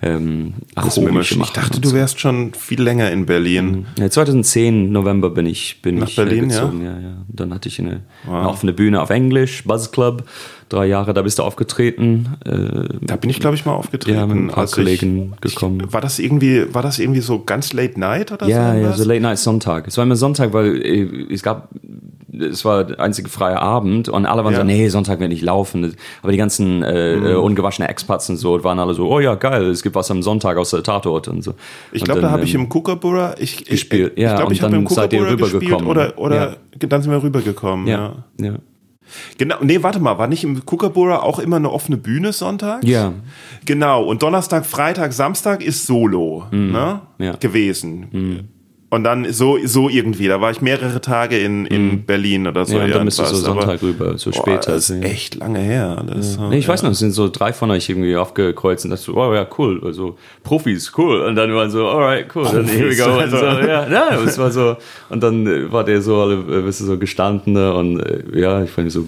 Ähm, 0.00 0.54
alles 0.74 0.94
Komisch. 0.94 1.32
Ich 1.32 1.50
dachte, 1.50 1.80
du 1.80 1.88
so. 1.88 1.94
wärst 1.94 2.20
schon 2.20 2.54
viel 2.54 2.80
länger 2.80 3.10
in 3.10 3.26
Berlin. 3.26 3.86
Ja, 3.98 4.08
2010 4.08 4.92
November 4.92 5.30
bin 5.30 5.46
ich 5.46 5.82
bin 5.82 5.96
Nach 5.98 6.08
ich 6.08 6.16
Berlin, 6.16 6.50
ja? 6.50 6.60
gezogen. 6.60 6.84
Ja? 6.84 6.98
Ja, 6.98 7.16
Dann 7.28 7.52
hatte 7.52 7.68
ich 7.68 7.80
eine, 7.80 8.02
eine 8.26 8.48
offene 8.48 8.72
Bühne 8.72 9.02
auf 9.02 9.10
Englisch, 9.10 9.64
Buzz 9.64 9.90
Club. 9.90 10.24
Drei 10.68 10.86
Jahre, 10.86 11.14
da 11.14 11.22
bist 11.22 11.38
du 11.38 11.42
aufgetreten. 11.42 12.36
Äh, 12.44 12.98
Da 13.00 13.16
bin 13.16 13.30
ich, 13.30 13.40
glaube 13.40 13.56
ich, 13.56 13.64
mal 13.64 13.72
aufgetreten. 13.72 14.18
Ja, 14.18 14.26
mit 14.26 14.36
ein 14.36 14.48
paar 14.48 14.58
als 14.58 14.72
Kollegen 14.72 15.32
ich, 15.42 15.54
gekommen. 15.54 15.82
Ich, 15.86 15.92
war 15.92 16.00
das 16.00 16.18
irgendwie, 16.18 16.72
war 16.72 16.82
das 16.82 16.98
irgendwie 16.98 17.20
so 17.20 17.42
ganz 17.42 17.72
late 17.72 17.98
night 17.98 18.30
oder 18.30 18.46
ja, 18.46 18.54
so? 18.56 18.60
ja, 18.60 18.74
irgendwas? 18.74 18.98
so 18.98 19.04
Late 19.04 19.20
Night 19.20 19.38
Sonntag. 19.38 19.88
Es 19.88 19.96
war 19.96 20.04
immer 20.04 20.16
Sonntag, 20.16 20.52
weil 20.52 20.80
äh, 20.82 21.32
es 21.32 21.42
gab, 21.42 21.70
es 22.30 22.64
war 22.64 22.84
der 22.84 23.00
einzige 23.00 23.28
freie 23.28 23.58
Abend 23.60 24.08
und 24.08 24.26
alle 24.26 24.44
waren 24.44 24.52
Ja. 24.52 24.60
so, 24.60 24.64
nee, 24.66 24.88
Sonntag 24.88 25.18
will 25.20 25.32
ich 25.32 25.40
laufen. 25.42 25.94
Aber 26.22 26.30
die 26.32 26.38
ganzen 26.38 26.82
äh, 26.82 27.16
Mhm. 27.16 27.26
äh, 27.26 27.34
ungewaschene 27.34 27.88
Expats 27.88 28.28
und 28.28 28.36
so 28.36 28.62
waren 28.64 28.78
alle 28.78 28.92
so, 28.94 29.08
oh 29.10 29.20
ja, 29.20 29.34
geil, 29.34 29.64
es 29.70 29.82
gibt 29.82 29.94
was 29.94 30.10
am 30.10 30.22
Sonntag 30.22 30.56
aus 30.58 30.70
der 30.70 30.82
Tatort 30.82 31.28
und 31.28 31.42
so. 31.42 31.54
Ich 31.92 32.04
glaube, 32.04 32.20
da 32.20 32.30
habe 32.30 32.44
ich 32.44 32.54
ähm, 32.54 32.62
im 32.62 32.68
Kookaburra 32.68 33.34
ich, 33.38 33.64
gespielt, 33.64 34.12
Ich, 34.16 34.22
ja, 34.22 34.32
ich 34.32 34.36
glaube, 34.38 34.52
ich 34.52 34.62
habe 34.62 34.76
im 34.76 34.84
Kookaburra 34.84 35.34
gespielt 35.34 35.52
rübergekommen. 35.52 35.86
oder, 35.88 36.18
oder 36.18 36.36
Ja. 36.80 36.86
dann 36.88 37.02
sind 37.02 37.10
wir 37.12 37.22
rübergekommen. 37.22 37.86
Ja. 37.86 38.12
ja. 38.40 38.54
Genau. 39.38 39.56
Nee, 39.62 39.82
warte 39.82 40.00
mal, 40.00 40.18
war 40.18 40.26
nicht 40.26 40.44
im 40.44 40.66
Kookaburra 40.66 41.20
auch 41.22 41.38
immer 41.38 41.56
eine 41.56 41.70
offene 41.72 41.96
Bühne 41.96 42.34
sonntags? 42.34 42.86
Ja. 42.86 43.14
Genau. 43.64 44.04
Und 44.04 44.22
Donnerstag, 44.22 44.66
Freitag, 44.66 45.14
Samstag 45.14 45.64
ist 45.64 45.86
Solo 45.86 46.44
ne? 46.50 47.00
Mhm. 47.16 47.24
Ja. 47.24 47.32
gewesen. 47.36 48.48
Und 48.90 49.04
dann 49.04 49.30
so, 49.32 49.58
so 49.64 49.90
irgendwie. 49.90 50.28
Da 50.28 50.40
war 50.40 50.50
ich 50.50 50.62
mehrere 50.62 51.00
Tage 51.02 51.38
in, 51.38 51.66
in 51.66 52.04
Berlin 52.06 52.46
oder 52.46 52.64
so. 52.64 52.72
Mhm. 52.72 52.78
Ja, 52.78 52.84
und 52.86 52.94
dann 52.94 53.04
bist 53.04 53.18
du 53.18 53.24
so. 53.24 53.50
Aber- 53.50 53.60
Sonntag 53.60 53.82
rüber, 53.82 54.16
so 54.16 54.30
Boah, 54.30 54.38
später. 54.40 54.72
Das 54.72 54.88
ist 54.88 55.02
ja. 55.02 55.08
echt 55.08 55.34
lange 55.34 55.58
her. 55.58 55.98
Alles. 55.98 56.38
Nee, 56.38 56.58
ich 56.58 56.68
weiß 56.68 56.82
noch, 56.82 56.92
es 56.92 56.98
sind 56.98 57.12
so 57.12 57.28
drei 57.28 57.52
von 57.52 57.70
euch 57.70 57.88
irgendwie 57.90 58.16
aufgekreuzt 58.16 58.86
und 58.86 58.90
das 58.90 59.02
so, 59.02 59.14
oh 59.14 59.34
ja, 59.34 59.46
cool, 59.58 59.82
also 59.84 60.16
Profis, 60.42 60.90
cool. 60.96 61.20
Und 61.20 61.36
dann 61.36 61.54
waren 61.54 61.70
so, 61.70 61.86
alright, 61.86 62.34
cool, 62.34 62.44
dann 62.44 62.64
here 62.66 62.88
we 62.88 62.96
go. 62.96 63.12
Und 63.12 63.20
also. 63.20 63.36
so, 63.36 63.44
ja, 63.44 63.88
ja, 63.88 64.22
es 64.22 64.38
war 64.38 64.50
so, 64.50 64.76
und 65.10 65.22
dann 65.22 65.46
äh, 65.46 65.70
war 65.70 65.84
der 65.84 66.00
so, 66.00 66.22
alle, 66.22 66.36
äh, 66.36 66.66
weißt 66.66 66.80
du, 66.80 66.84
so 66.86 66.98
gestandene 66.98 67.74
und 67.74 68.00
äh, 68.00 68.40
ja, 68.40 68.62
ich 68.62 68.70
fand 68.70 68.90
so 68.90 69.04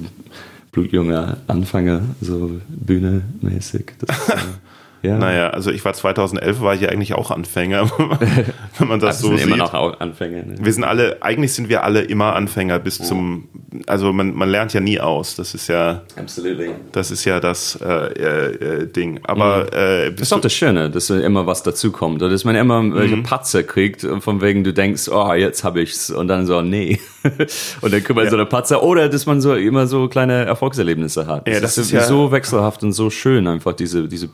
blutjunger 0.72 1.38
Anfänger, 1.46 2.02
so 2.20 2.50
Bühne-mäßig. 2.68 3.92
Das, 3.98 4.28
äh, 4.28 4.32
ja. 5.02 5.16
Naja, 5.18 5.50
also 5.50 5.70
ich 5.70 5.84
war 5.84 5.92
2011, 5.94 6.60
war 6.60 6.74
ich 6.74 6.80
ja 6.82 6.88
eigentlich 6.90 7.14
auch 7.14 7.30
Anfänger, 7.30 7.90
wenn 8.78 8.88
man 8.88 9.00
das 9.00 9.16
das 9.16 9.20
so 9.20 9.28
sind 9.28 9.38
sieht. 9.38 9.46
immer 9.46 9.56
noch 9.56 10.00
Anfänger. 10.00 10.42
Ne? 10.44 10.54
Wir 10.60 10.72
sind 10.72 10.84
alle, 10.84 11.18
eigentlich 11.22 11.52
sind 11.54 11.68
wir 11.68 11.84
alle 11.84 12.00
immer 12.02 12.34
Anfänger 12.36 12.78
bis 12.78 12.98
zum, 12.98 13.48
also 13.86 14.12
man, 14.12 14.34
man 14.34 14.48
lernt 14.50 14.72
ja 14.74 14.80
nie 14.80 15.00
aus. 15.00 15.36
Das 15.36 15.54
ist 15.54 15.68
ja, 15.68 16.02
Absolutely. 16.16 16.70
das 16.92 17.10
ist 17.10 17.24
ja 17.24 17.40
das 17.40 17.78
äh, 17.82 17.86
äh, 17.88 18.82
äh, 18.82 18.86
Ding. 18.86 19.20
Aber 19.24 19.72
äh, 19.72 20.10
Das 20.12 20.22
ist 20.22 20.32
auch 20.32 20.40
das 20.40 20.52
Schöne, 20.52 20.90
dass 20.90 21.08
immer 21.10 21.46
was 21.46 21.62
dazukommt. 21.62 22.22
Oder 22.22 22.30
dass 22.30 22.44
man 22.44 22.54
immer 22.56 22.94
welche 22.94 23.16
Patze 23.18 23.64
kriegt, 23.64 24.06
von 24.20 24.40
wegen 24.40 24.64
du 24.64 24.72
denkst, 24.72 25.08
oh, 25.10 25.32
jetzt 25.32 25.64
habe 25.64 25.80
ich's. 25.82 26.10
Und 26.10 26.28
dann 26.28 26.46
so, 26.46 26.62
nee. 26.62 26.98
und 27.80 27.92
dann 27.92 28.02
kriegt 28.02 28.14
man 28.14 28.28
so 28.28 28.36
eine 28.36 28.46
Patze. 28.46 28.82
Oder 28.82 29.08
dass 29.08 29.26
man 29.26 29.40
so 29.40 29.54
immer 29.54 29.86
so 29.86 30.08
kleine 30.08 30.44
Erfolgserlebnisse 30.44 31.26
hat. 31.26 31.48
Ja, 31.48 31.60
das 31.60 31.78
ist 31.78 31.88
so- 31.90 31.96
ja- 31.96 32.02
so 32.04 32.32
wechselhaft 32.32 32.82
und 32.82 32.92
so 32.92 33.10
schön, 33.10 33.46
einfach 33.46 33.72
diese, 33.72 34.08
diese 34.08 34.28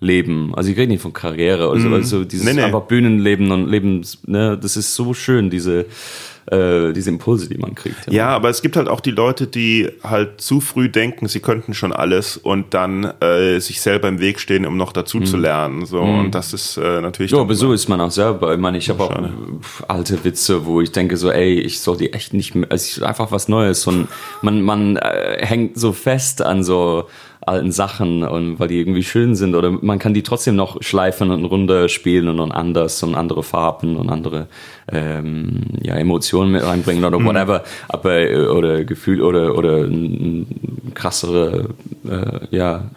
Bühnenleben. 0.00 0.54
Also 0.54 0.70
ich 0.70 0.76
rede 0.76 0.92
nicht 0.92 1.02
von 1.02 1.12
Karriere 1.12 1.68
oder 1.68 1.80
so, 1.80 1.88
also 1.88 2.24
dieses 2.24 2.46
Nee, 2.46 2.54
nee. 2.54 2.62
einfach 2.62 2.82
Bühnenleben 2.82 3.50
und 3.50 3.68
Lebens, 3.68 4.18
ne, 4.26 4.58
das 4.60 4.76
ist 4.76 4.94
so 4.94 5.14
schön, 5.14 5.50
diese, 5.50 5.86
äh, 6.46 6.92
diese 6.92 7.10
Impulse, 7.10 7.48
die 7.48 7.58
man 7.58 7.74
kriegt. 7.74 8.10
ja, 8.12 8.28
aber 8.28 8.50
es 8.50 8.62
gibt 8.62 8.76
halt 8.76 8.88
auch 8.88 9.00
die 9.00 9.10
Leute, 9.10 9.46
die 9.46 9.88
halt 10.02 10.40
zu 10.40 10.60
früh 10.60 10.88
denken, 10.88 11.28
sie 11.28 11.40
könnten 11.40 11.74
schon 11.74 11.92
alles 11.92 12.36
und 12.36 12.74
dann 12.74 13.04
äh, 13.20 13.58
sich 13.58 13.80
selber 13.80 14.08
im 14.08 14.20
Weg 14.20 14.38
stehen, 14.38 14.66
um 14.66 14.76
noch 14.76 14.92
dazu 14.92 15.20
zu 15.20 15.36
lernen. 15.36 15.86
So 15.86 16.00
und 16.00 16.34
das 16.34 16.52
ist 16.52 16.76
äh, 16.76 17.00
natürlich. 17.00 17.32
Mhm. 17.32 17.38
Ja, 17.38 17.42
aber 17.42 17.54
so 17.54 17.72
ist 17.72 17.88
man 17.88 18.00
auch 18.00 18.10
selber. 18.10 18.54
Ich 18.54 18.60
meine, 18.60 18.78
ich 18.78 18.88
habe 18.90 19.02
auch 19.02 19.16
alte 19.88 20.22
Witze, 20.24 20.66
wo 20.66 20.80
ich 20.80 20.92
denke 20.92 21.16
so, 21.16 21.30
ey, 21.30 21.54
ich 21.58 21.80
soll 21.80 21.96
die 21.96 22.12
echt 22.12 22.32
nicht 22.32 22.54
mehr, 22.54 22.68
es 22.70 22.96
ist 22.96 23.02
einfach 23.02 23.32
was 23.32 23.48
Neues 23.48 23.86
und 23.86 24.08
man, 24.42 24.62
man 24.62 24.96
äh, 24.96 25.44
hängt 25.44 25.78
so 25.78 25.92
fest 25.92 26.42
an 26.42 26.62
so 26.62 27.08
alten 27.46 27.72
Sachen 27.72 28.22
und 28.24 28.58
weil 28.58 28.68
die 28.68 28.78
irgendwie 28.78 29.02
schön 29.02 29.34
sind 29.34 29.54
oder 29.54 29.70
man 29.70 29.98
kann 29.98 30.14
die 30.14 30.22
trotzdem 30.22 30.56
noch 30.56 30.82
schleifen 30.82 31.30
und 31.30 31.44
runter 31.44 31.88
spielen 31.88 32.28
und 32.40 32.52
anders 32.52 33.02
und 33.02 33.14
andere 33.14 33.42
Farben 33.42 33.96
und 33.96 34.10
andere 34.10 34.48
ähm, 34.90 35.62
ja, 35.82 35.94
Emotionen 35.94 36.52
mit 36.52 36.64
reinbringen 36.64 37.04
oder 37.04 37.22
whatever, 37.24 37.64
aber 37.88 38.18
äh, 38.18 38.46
oder 38.46 38.84
Gefühl 38.84 39.22
oder 39.22 39.56
oder 39.56 39.88
krassere 40.94 41.70
äh, 42.08 42.46
ja, 42.50 42.90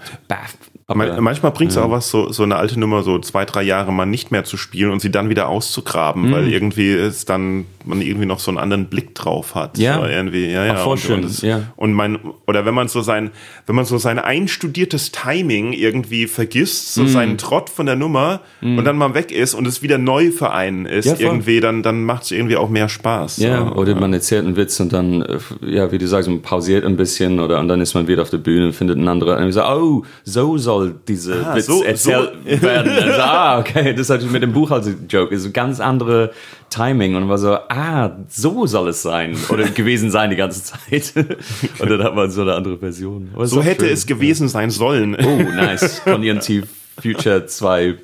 Man, 0.94 1.22
manchmal 1.24 1.52
bringt 1.52 1.72
es 1.72 1.78
auch 1.78 1.92
was, 1.92 2.10
so, 2.10 2.32
so 2.32 2.44
eine 2.44 2.56
alte 2.56 2.80
Nummer 2.80 3.04
so 3.04 3.20
zwei, 3.20 3.46
drei 3.46 3.62
Jahre 3.64 3.92
mal 3.94 4.06
nicht 4.06 4.32
mehr 4.32 4.44
zu 4.44 4.58
spielen 4.58 4.92
und 4.92 5.02
sie 5.02 5.12
dann 5.12 5.30
wieder 5.30 5.48
auszugraben, 5.48 6.28
Mhm. 6.30 6.32
weil 6.34 6.48
irgendwie 6.52 6.92
ist 6.92 7.30
dann 7.30 7.66
man 7.86 8.02
irgendwie 8.02 8.26
noch 8.28 8.40
so 8.40 8.52
einen 8.52 8.58
anderen 8.60 8.86
Blick 8.88 9.16
drauf 9.16 9.56
hat. 9.56 9.78
Ja. 9.78 10.00
So 10.00 10.06
irgendwie, 10.06 10.46
ja, 10.52 10.66
ja. 10.66 10.74
Ach, 10.78 10.84
voll 10.84 10.92
und, 10.94 11.00
schön, 11.00 11.20
Und, 11.20 11.26
es- 11.26 11.42
ja. 11.42 11.62
und 11.76 11.94
mein, 11.94 12.20
oder 12.46 12.66
wenn 12.66 12.74
man 12.76 12.88
so 12.88 13.02
sein, 13.02 13.32
wenn 13.66 13.76
man 13.76 13.86
so 13.86 13.98
sein 13.98 14.20
einstudiertes 14.20 15.12
Timing 15.12 15.74
irgendwie 15.74 16.28
vergisst, 16.28 16.98
Mhm. 16.98 17.02
so 17.02 17.08
seinen 17.08 17.38
Trott 17.38 17.70
von 17.70 17.86
der 17.86 17.96
Nummer 17.96 18.42
und 18.62 18.84
dann 18.86 18.98
mal 18.98 19.14
weg 19.14 19.32
ist 19.32 19.54
und 19.54 19.68
es 19.68 19.82
wieder 19.82 19.98
neu 19.98 20.32
für 20.32 20.52
einen 20.52 20.86
ist, 20.86 21.06
Ja, 21.06 21.16
irgendwie, 21.18 21.60
dann, 21.60 21.82
dann 21.84 22.04
macht 22.04 22.24
es 22.24 22.32
irgendwie 22.32 22.58
auch 22.58 22.70
mehr 22.70 22.90
Spaß. 22.90 23.38
Ja, 23.38 23.66
so. 23.68 23.76
oder 23.76 23.96
man 23.96 24.14
erzählt 24.14 24.46
einen 24.46 24.56
Witz 24.56 24.80
und 24.80 24.92
dann, 24.94 25.22
äh, 25.22 25.38
ja, 25.66 25.92
wie 25.92 25.98
du 25.98 26.08
sagst, 26.08 26.30
man 26.30 26.42
pausiert 26.42 26.86
ein 26.86 26.98
bisschen 26.98 27.40
oder 27.40 27.60
und 27.60 27.68
dann 27.68 27.82
ist 27.82 27.94
man 27.94 28.08
wieder 28.08 28.22
auf 28.22 28.30
der 28.30 28.38
Bühne 28.38 28.68
und 28.68 28.74
findet 28.74 28.98
einen 28.98 29.08
anderen 29.08 29.44
und 29.44 29.52
sagt, 29.52 29.70
oh, 29.78 30.04
so 30.24 30.58
soll 30.58 30.79
diese 30.88 31.46
Ah, 31.46 31.56
Witz 31.56 31.66
so- 31.68 31.84
erzählt 31.84 32.32
werden. 32.62 32.92
Also, 33.04 33.22
ah, 33.22 33.60
okay, 33.60 33.92
das 33.94 34.02
ist 34.02 34.10
natürlich 34.10 34.32
mit 34.34 34.44
dem 34.44 34.54
Buchhalter-Joke, 34.54 35.34
ist 35.36 35.46
ein 35.46 35.54
ganz 35.54 35.80
andere 35.80 36.32
Timing 36.70 37.16
und 37.16 37.22
man 37.22 37.30
war 37.30 37.38
so, 37.38 37.54
ah, 37.54 38.18
so 38.28 38.66
soll 38.68 38.90
es 38.90 39.02
sein 39.02 39.36
oder 39.50 39.64
gewesen 39.70 40.12
sein 40.12 40.30
die 40.30 40.36
ganze 40.36 40.64
Zeit. 40.64 41.14
und 41.80 41.90
dann 41.90 42.04
hat 42.04 42.16
man 42.16 42.30
so 42.32 42.42
eine 42.42 42.54
andere 42.54 42.78
Version. 42.78 43.30
Aber 43.34 43.48
So 43.48 43.62
hätte 43.64 43.86
schön. 43.86 43.94
es 43.94 44.06
gewesen 44.06 44.48
sein 44.50 44.70
sollen. 44.70 45.16
Oh, 45.16 45.38
nice. 45.56 46.02
Konjunktiv 46.04 46.66
Future 47.02 47.46
2 47.46 47.96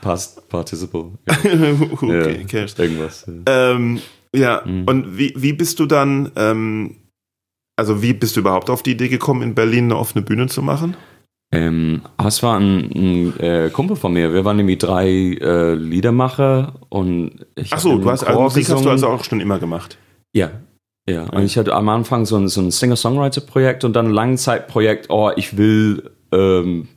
Past 0.00 0.48
Participle. 0.48 1.10
okay, 1.26 2.38
ja, 2.40 2.44
cares. 2.46 2.78
irgendwas. 2.78 3.26
Ja. 3.26 3.72
Ähm, 3.72 4.00
ja, 4.34 4.62
Mhm. 4.64 4.84
und 4.86 5.18
wie, 5.18 5.32
wie 5.36 5.52
bist 5.52 5.78
du 5.80 5.86
dann, 5.86 6.30
ähm, 6.36 6.96
also 7.76 8.02
wie 8.02 8.12
bist 8.12 8.36
du 8.36 8.40
überhaupt 8.40 8.70
auf 8.70 8.82
die 8.82 8.92
Idee 8.92 9.08
gekommen, 9.08 9.42
in 9.42 9.54
Berlin 9.54 9.86
eine 9.86 9.96
offene 9.96 10.22
Bühne 10.24 10.46
zu 10.46 10.62
machen? 10.62 10.96
Ähm, 11.52 12.02
es 12.24 12.42
war 12.42 12.58
ein, 12.58 12.90
ein 12.94 13.40
äh, 13.40 13.70
Kumpel 13.70 13.96
von 13.96 14.12
mir. 14.12 14.32
Wir 14.32 14.44
waren 14.44 14.56
nämlich 14.56 14.78
drei 14.78 15.08
äh, 15.08 15.74
Liedermacher 15.74 16.74
und 16.88 17.46
ich 17.54 17.72
Ach 17.72 17.78
so, 17.78 17.98
du 17.98 18.10
hast 18.10 18.24
also 18.24 18.40
Musik 18.40 18.68
hast 18.68 18.84
du 18.84 18.90
also 18.90 19.06
auch 19.06 19.22
schon 19.24 19.40
immer 19.40 19.58
gemacht. 19.58 19.96
Ja. 20.32 20.50
Ja, 21.08 21.22
und 21.30 21.44
ich 21.44 21.56
hatte 21.56 21.72
am 21.72 21.88
Anfang 21.88 22.26
so 22.26 22.36
ein, 22.36 22.48
so 22.48 22.60
ein 22.60 22.72
Singer-Songwriter-Projekt 22.72 23.84
und 23.84 23.94
dann 23.94 24.06
ein 24.06 24.12
Langzeitprojekt, 24.12 25.08
oh, 25.08 25.30
ich 25.36 25.56
will 25.56 26.10
ähm, 26.32 26.88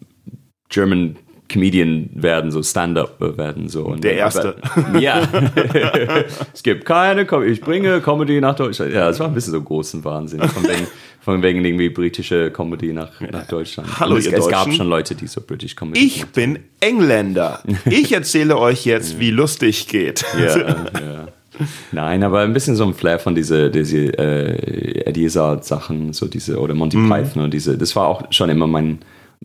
German 0.70 1.18
Comedian 1.52 2.10
werden, 2.14 2.52
so 2.52 2.62
Stand-up 2.62 3.20
werden. 3.38 3.68
So. 3.70 3.86
Und 3.86 4.04
Der 4.04 4.14
Erste. 4.14 4.56
Aber, 4.62 5.00
ja. 5.00 5.22
es 6.54 6.64
gibt 6.64 6.86
keine, 6.86 7.28
ich 7.46 7.62
bringe 7.62 8.00
Comedy 8.02 8.40
nach 8.40 8.56
Deutschland. 8.56 8.94
Ja, 8.94 9.10
es 9.10 9.20
war 9.20 9.28
ein 9.28 9.34
bisschen 9.34 9.54
so 9.54 9.62
großen 9.62 10.04
Wahnsinn. 10.06 10.42
Von 10.42 10.64
wegen, 10.64 10.88
von 11.22 11.42
wegen 11.42 11.66
irgendwie 11.66 11.90
britische 11.90 12.52
Comedy 12.52 12.94
nach, 12.94 13.20
nach 13.20 13.48
Deutschland. 13.48 14.00
Hallo, 14.00 14.14
Und 14.14 14.20
es, 14.20 14.28
ihr 14.28 14.38
es 14.38 14.48
gab 14.48 14.72
schon 14.72 14.88
Leute, 14.88 15.16
die 15.16 15.28
so 15.28 15.42
British 15.42 15.76
Comedy 15.76 16.00
Ich 16.00 16.26
bin 16.28 16.60
Engländer. 16.80 17.62
Ich 17.90 18.12
erzähle 18.14 18.58
euch 18.58 18.86
jetzt, 18.86 19.20
wie 19.20 19.32
lustig 19.32 19.88
geht. 19.88 20.24
Ja, 20.38 20.58
ja. 20.58 21.28
Nein, 21.92 22.24
aber 22.24 22.42
ein 22.42 22.54
bisschen 22.54 22.76
so 22.76 22.86
ein 22.86 22.94
Flair 22.94 23.20
von 23.20 23.36
diese, 23.36 23.70
diese 23.70 23.98
äh, 24.18 25.02
Eddie 25.06 25.26
Izzard 25.26 25.66
Sachen, 25.66 26.14
so 26.14 26.28
diese, 26.28 26.60
oder 26.60 26.74
Monty 26.74 26.98
Python 26.98 27.44
und 27.44 27.54
diese, 27.54 27.78
das 27.78 27.96
war 27.96 28.08
auch 28.08 28.32
schon 28.32 28.50
immer 28.50 28.68
mein, 28.68 29.00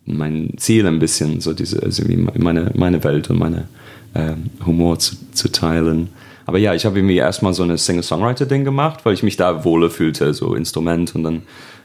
mein 0.05 0.53
Ziel 0.57 0.85
ein 0.87 0.99
bisschen, 0.99 1.41
so 1.41 1.53
diese, 1.53 1.81
also 1.81 2.03
meine, 2.37 2.71
meine 2.75 3.03
Welt 3.03 3.29
und 3.29 3.39
meine 3.39 3.67
ähm, 4.13 4.45
Humor 4.65 4.99
zu, 4.99 5.15
zu 5.31 5.51
teilen. 5.51 6.09
Aber 6.45 6.59
ja, 6.59 6.73
ich 6.73 6.85
habe 6.85 6.99
irgendwie 6.99 7.17
erstmal 7.17 7.53
so 7.53 7.63
eine 7.63 7.77
Singer-Songwriter-Ding 7.77 8.63
gemacht, 8.63 8.99
weil 9.03 9.13
ich 9.13 9.23
mich 9.23 9.35
da 9.35 9.65
wohler 9.65 9.89
fühlte, 9.89 10.33
so 10.33 10.53
Instrument 10.53 11.15
und 11.15 11.23
dann 11.23 11.41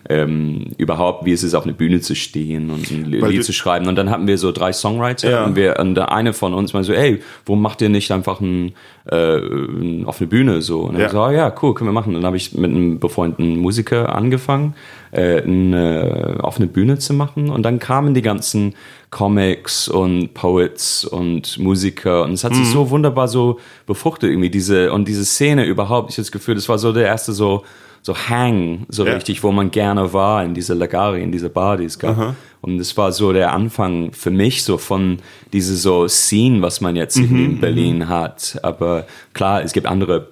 ähm, 0.09 0.73
überhaupt, 0.79 1.25
wie 1.27 1.33
es 1.33 1.43
ist, 1.43 1.55
auf 1.55 1.65
eine 1.65 1.73
Bühne 1.75 2.01
zu 2.01 2.15
stehen 2.15 2.71
und 2.71 2.91
ein 2.91 3.21
Weil 3.21 3.31
Lied 3.33 3.45
zu 3.45 3.53
schreiben. 3.53 3.87
Und 3.87 3.97
dann 3.97 4.11
hatten 4.11 4.27
wir 4.27 4.39
so 4.39 4.51
drei 4.51 4.73
Songwriter 4.73 5.31
Ja. 5.31 5.45
und 5.45 5.57
wir 5.57 5.79
und 5.79 5.95
der 5.95 6.11
eine 6.13 6.33
von 6.33 6.55
uns 6.55 6.73
mal 6.73 6.83
so, 6.85 6.93
ey, 6.93 7.21
warum 7.47 7.61
macht 7.63 7.83
ihr 7.83 7.89
nicht 7.91 8.11
einfach 8.11 8.41
ein, 8.41 8.73
äh, 9.11 9.37
ein, 9.39 10.05
auf 10.07 10.21
eine 10.21 10.27
Bühne 10.29 10.63
so? 10.63 10.81
Und 10.83 10.95
Ja. 10.97 11.03
ja. 11.03 11.09
so, 11.11 11.21
ah, 11.21 11.33
ja, 11.33 11.55
cool, 11.63 11.75
können 11.75 11.89
wir 11.91 11.93
machen. 11.93 12.15
Dann 12.15 12.25
habe 12.25 12.37
ich 12.37 12.55
mit 12.55 12.71
einem 12.71 12.99
befreundeten 12.99 13.59
Musiker 13.59 14.15
angefangen, 14.15 14.75
äh, 15.13 15.43
eine, 15.43 16.39
auf 16.41 16.57
eine 16.57 16.67
Bühne 16.67 16.99
zu 16.99 17.13
machen. 17.15 17.51
Und 17.51 17.63
dann 17.63 17.79
kamen 17.79 18.15
die 18.15 18.23
ganzen 18.23 18.75
Comics 19.11 19.89
und 19.89 20.35
Poets 20.35 21.05
und 21.05 21.59
Musiker 21.59 22.23
und 22.25 22.33
es 22.33 22.45
hat 22.45 22.55
sich 22.55 22.65
Mhm. 22.69 22.73
so 22.73 22.91
wunderbar 22.91 23.27
so 23.29 23.59
befruchtet 23.87 24.31
irgendwie 24.31 24.51
diese 24.51 24.93
und 24.93 25.09
diese 25.09 25.25
Szene 25.25 25.65
überhaupt. 25.67 26.11
Ich 26.11 26.17
habe 26.17 26.23
das 26.23 26.33
Gefühl, 26.33 26.55
das 26.55 26.69
war 26.69 26.79
so 26.79 26.93
der 26.93 27.07
erste 27.07 27.33
so 27.33 27.65
so 28.03 28.15
Hang, 28.17 28.87
so 28.89 29.05
Ja. 29.07 29.13
richtig, 29.15 29.43
wo 29.43 29.53
man 29.53 29.71
gerne 29.71 30.13
war 30.13 30.43
in 30.45 30.55
dieser 30.55 30.75
Lagari, 30.75 31.23
in 31.23 31.33
dieser 31.33 31.49
Bar, 31.51 31.77
die 31.77 31.85
es 31.85 31.99
gab. 31.99 32.17
Und 32.63 32.79
das 32.79 32.97
war 32.97 33.13
so 33.13 33.33
der 33.33 33.53
Anfang 33.53 34.13
für 34.13 34.31
mich 34.31 34.63
so 34.65 34.79
von 34.79 35.19
diese 35.53 35.77
so 35.77 36.09
Scene, 36.09 36.63
was 36.63 36.81
man 36.81 36.97
jetzt 36.97 37.17
Mhm, 37.17 37.45
in 37.45 37.61
Berlin 37.61 38.09
hat. 38.09 38.59
Aber 38.63 39.07
klar, 39.35 39.63
es 39.63 39.73
gibt 39.73 39.87
andere 39.87 40.29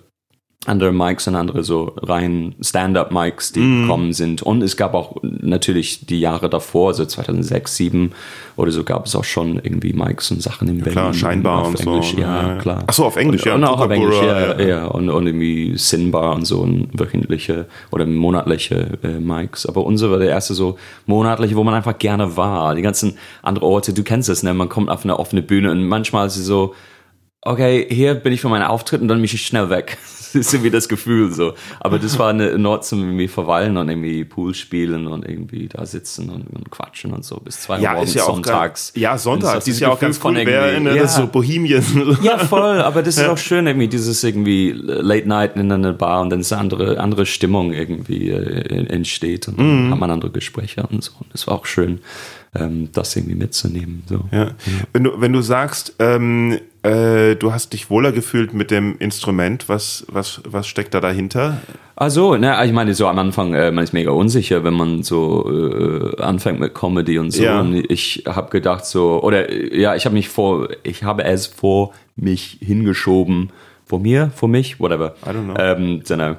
andere 0.67 0.93
Mics 0.93 1.27
und 1.29 1.37
andere 1.37 1.63
so 1.63 1.95
rein 2.03 2.55
Stand-up-Mics, 2.61 3.53
die 3.53 3.61
Mhm. 3.61 3.83
gekommen 3.83 4.13
sind. 4.13 4.43
Und 4.43 4.61
es 4.63 4.77
gab 4.77 4.93
auch 4.93 5.17
natürlich 5.23 6.05
die 6.05 6.19
Jahre 6.21 6.51
davor, 6.51 6.93
so 6.95 7.05
2006, 7.07 7.77
2007 7.77 8.13
oder 8.57 8.71
so 8.73 8.83
gab 8.83 9.07
es 9.07 9.15
auch 9.15 9.25
schon 9.25 9.61
irgendwie 9.63 9.93
Mics 9.93 10.31
und 10.33 10.43
Sachen 10.43 10.69
in 10.69 10.79
Berlin. 10.79 10.93
klar, 10.93 11.15
scheinbar 11.15 11.61
auf 11.63 11.69
und 11.69 11.79
so. 11.79 11.91
Englisch, 11.93 12.13
Ja, 12.15 12.21
Ja, 12.43 12.49
ja. 12.49 12.55
klar. 12.57 12.85
Ach 12.87 12.93
so, 12.93 13.05
auf 13.05 13.17
Englisch, 13.17 13.43
und, 13.43 13.49
ja, 13.49 13.55
Und 13.55 13.65
auch 13.65 13.81
auf 13.81 13.91
Englisch, 13.91 14.17
ja, 14.21 14.59
ja. 14.59 14.61
ja. 14.61 14.85
Und, 14.87 15.09
und 15.09 15.27
irgendwie 15.27 15.79
Sinbar 15.79 16.35
und 16.35 16.45
so 16.45 16.65
ein 16.65 16.89
wöchentliche 16.93 17.67
oder 17.93 18.05
monatliche 18.05 18.99
äh, 19.05 19.21
Mics. 19.21 19.65
Aber 19.65 19.85
unsere 19.87 20.11
war 20.11 20.19
der 20.19 20.29
erste 20.31 20.55
so 20.55 20.77
monatliche, 21.07 21.55
wo 21.55 21.63
man 21.65 21.75
einfach 21.75 21.97
gerne 21.99 22.37
war. 22.37 22.75
Die 22.75 22.83
ganzen 22.83 23.17
andere 23.43 23.65
Orte, 23.65 23.93
du 23.95 24.03
kennst 24.03 24.29
es, 24.29 24.43
ne? 24.43 24.53
Man 24.55 24.69
kommt 24.69 24.91
auf 24.91 25.05
eine 25.05 25.19
offene 25.19 25.41
Bühne 25.41 25.71
und 25.71 25.87
manchmal 25.87 26.27
ist 26.27 26.37
es 26.37 26.45
so, 26.47 26.75
okay, 27.43 27.87
hier 27.89 28.15
bin 28.15 28.33
ich 28.33 28.41
für 28.41 28.49
meinen 28.49 28.65
Auftritt 28.65 29.01
und 29.01 29.09
dann 29.09 29.19
bin 29.19 29.25
ich 29.25 29.45
schnell 29.45 29.71
weg. 29.71 29.99
Das 30.29 30.35
ist 30.35 30.53
irgendwie 30.53 30.71
das 30.71 30.91
Gefühl 30.91 31.33
so. 31.33 31.55
Aber 31.81 31.99
das 31.99 32.19
war 32.19 32.29
eine, 32.29 32.51
ein 32.51 32.67
Ort 32.67 32.85
zum 32.85 33.01
irgendwie 33.01 33.29
verweilen 33.29 33.79
und 33.79 33.89
irgendwie 33.89 34.27
Pool 34.27 34.55
spielen 34.55 35.07
und 35.07 35.27
irgendwie 35.27 35.69
da 35.69 35.87
sitzen 35.87 36.29
und, 36.29 36.47
und 36.55 36.71
quatschen 36.71 37.15
und 37.15 37.25
so 37.25 37.37
bis 37.37 37.63
zwei 37.63 37.77
Uhr 37.77 37.81
Ja, 37.81 37.93
morgens 37.95 38.11
ist 38.11 38.17
ja 38.17 38.25
sonntags. 38.25 38.93
Ganz, 38.93 39.03
ja, 39.03 39.17
sonntags 39.17 39.65
das 39.65 39.69
ist 39.69 39.81
ja 39.81 39.89
auch 39.89 39.99
ganz 39.99 40.21
cool. 40.23 40.35
Wer 40.45 40.77
in 40.77 40.85
ja. 40.85 41.09
so 41.09 41.29
Bohemien. 41.29 41.83
Ja, 42.23 42.37
voll, 42.37 42.83
aber 42.83 43.03
das 43.03 43.17
ist 43.17 43.27
auch 43.27 43.39
schön, 43.39 43.67
irgendwie 43.67 43.89
dieses 43.89 44.23
irgendwie 44.23 44.73
Late 44.73 45.27
Night 45.27 45.57
in 45.57 45.73
einer 45.73 45.95
Bar 45.95 46.21
und 46.21 46.29
dann 46.29 46.41
ist 46.41 46.53
eine 46.53 46.61
andere, 46.61 47.01
andere 47.01 47.25
Stimmung 47.25 47.73
irgendwie 47.73 48.29
äh, 48.29 48.87
entsteht 48.87 49.49
und 49.49 49.59
dann 49.59 49.87
Mhm. 49.87 49.93
hat 49.93 49.99
man 49.99 50.11
andere 50.11 50.31
Gespräche 50.31 50.87
und 50.91 51.03
so. 51.03 51.13
Und 51.21 51.33
das 51.33 51.47
war 51.47 51.55
auch 51.55 51.65
schön, 51.65 52.01
ähm, 52.55 52.91
das 52.93 53.17
irgendwie 53.17 53.35
mitzunehmen. 53.35 54.03
So. 54.07 54.25
Ja. 54.31 54.51
Wenn 54.93 55.05
du, 55.05 55.21
wenn 55.21 55.33
du 55.33 55.41
sagst, 55.41 55.95
ähm, 56.01 56.59
äh, 56.89 57.37
du 57.37 57.53
hast 57.53 57.73
dich 57.73 57.91
wohler 57.91 58.13
gefühlt 58.13 58.55
mit 58.55 58.71
dem 58.71 58.97
Instrument, 58.99 59.69
was, 59.69 60.07
was, 60.09 60.41
was 60.49 60.67
steckt 60.67 60.95
da 60.95 61.01
dahinter? 61.01 61.61
Also, 61.97 62.37
ne, 62.37 62.65
ich 62.65 62.73
meine, 62.73 62.95
so 62.95 63.07
am 63.07 63.19
Anfang, 63.19 63.55
äh, 63.55 63.71
man 63.71 63.85
ist 63.85 63.93
mega 63.93 64.11
unsicher, 64.11 64.65
wenn 64.65 64.75
man 64.75 65.03
so 65.03 65.51
äh, 65.51 66.23
anfängt 66.23 66.61
mit 66.61 66.75
Comedy 66.75 67.19
und 67.19 67.33
so. 67.33 67.43
Ja. 67.43 67.61
Und 67.61 67.91
ich 67.91 68.25
habe 68.27 68.51
gedacht 68.51 68.87
so, 68.87 69.23
oder 69.23 69.49
äh, 69.51 69.79
ja, 69.81 69.95
ich 69.95 70.07
habe 70.07 70.15
mich 70.15 70.29
vor, 70.29 70.69
ich 70.83 71.05
habe 71.05 71.25
es 71.25 71.47
vor 71.47 71.93
mich 72.17 72.59
hingeschoben, 72.61 73.51
vor 73.85 74.01
mir, 74.01 74.31
vor 74.35 74.49
mich, 74.49 74.81
whatever. 74.81 75.15
I 75.27 75.31
don't 75.31 75.45
know. 75.45 75.57
Ähm, 75.59 76.03
genau. 76.07 76.37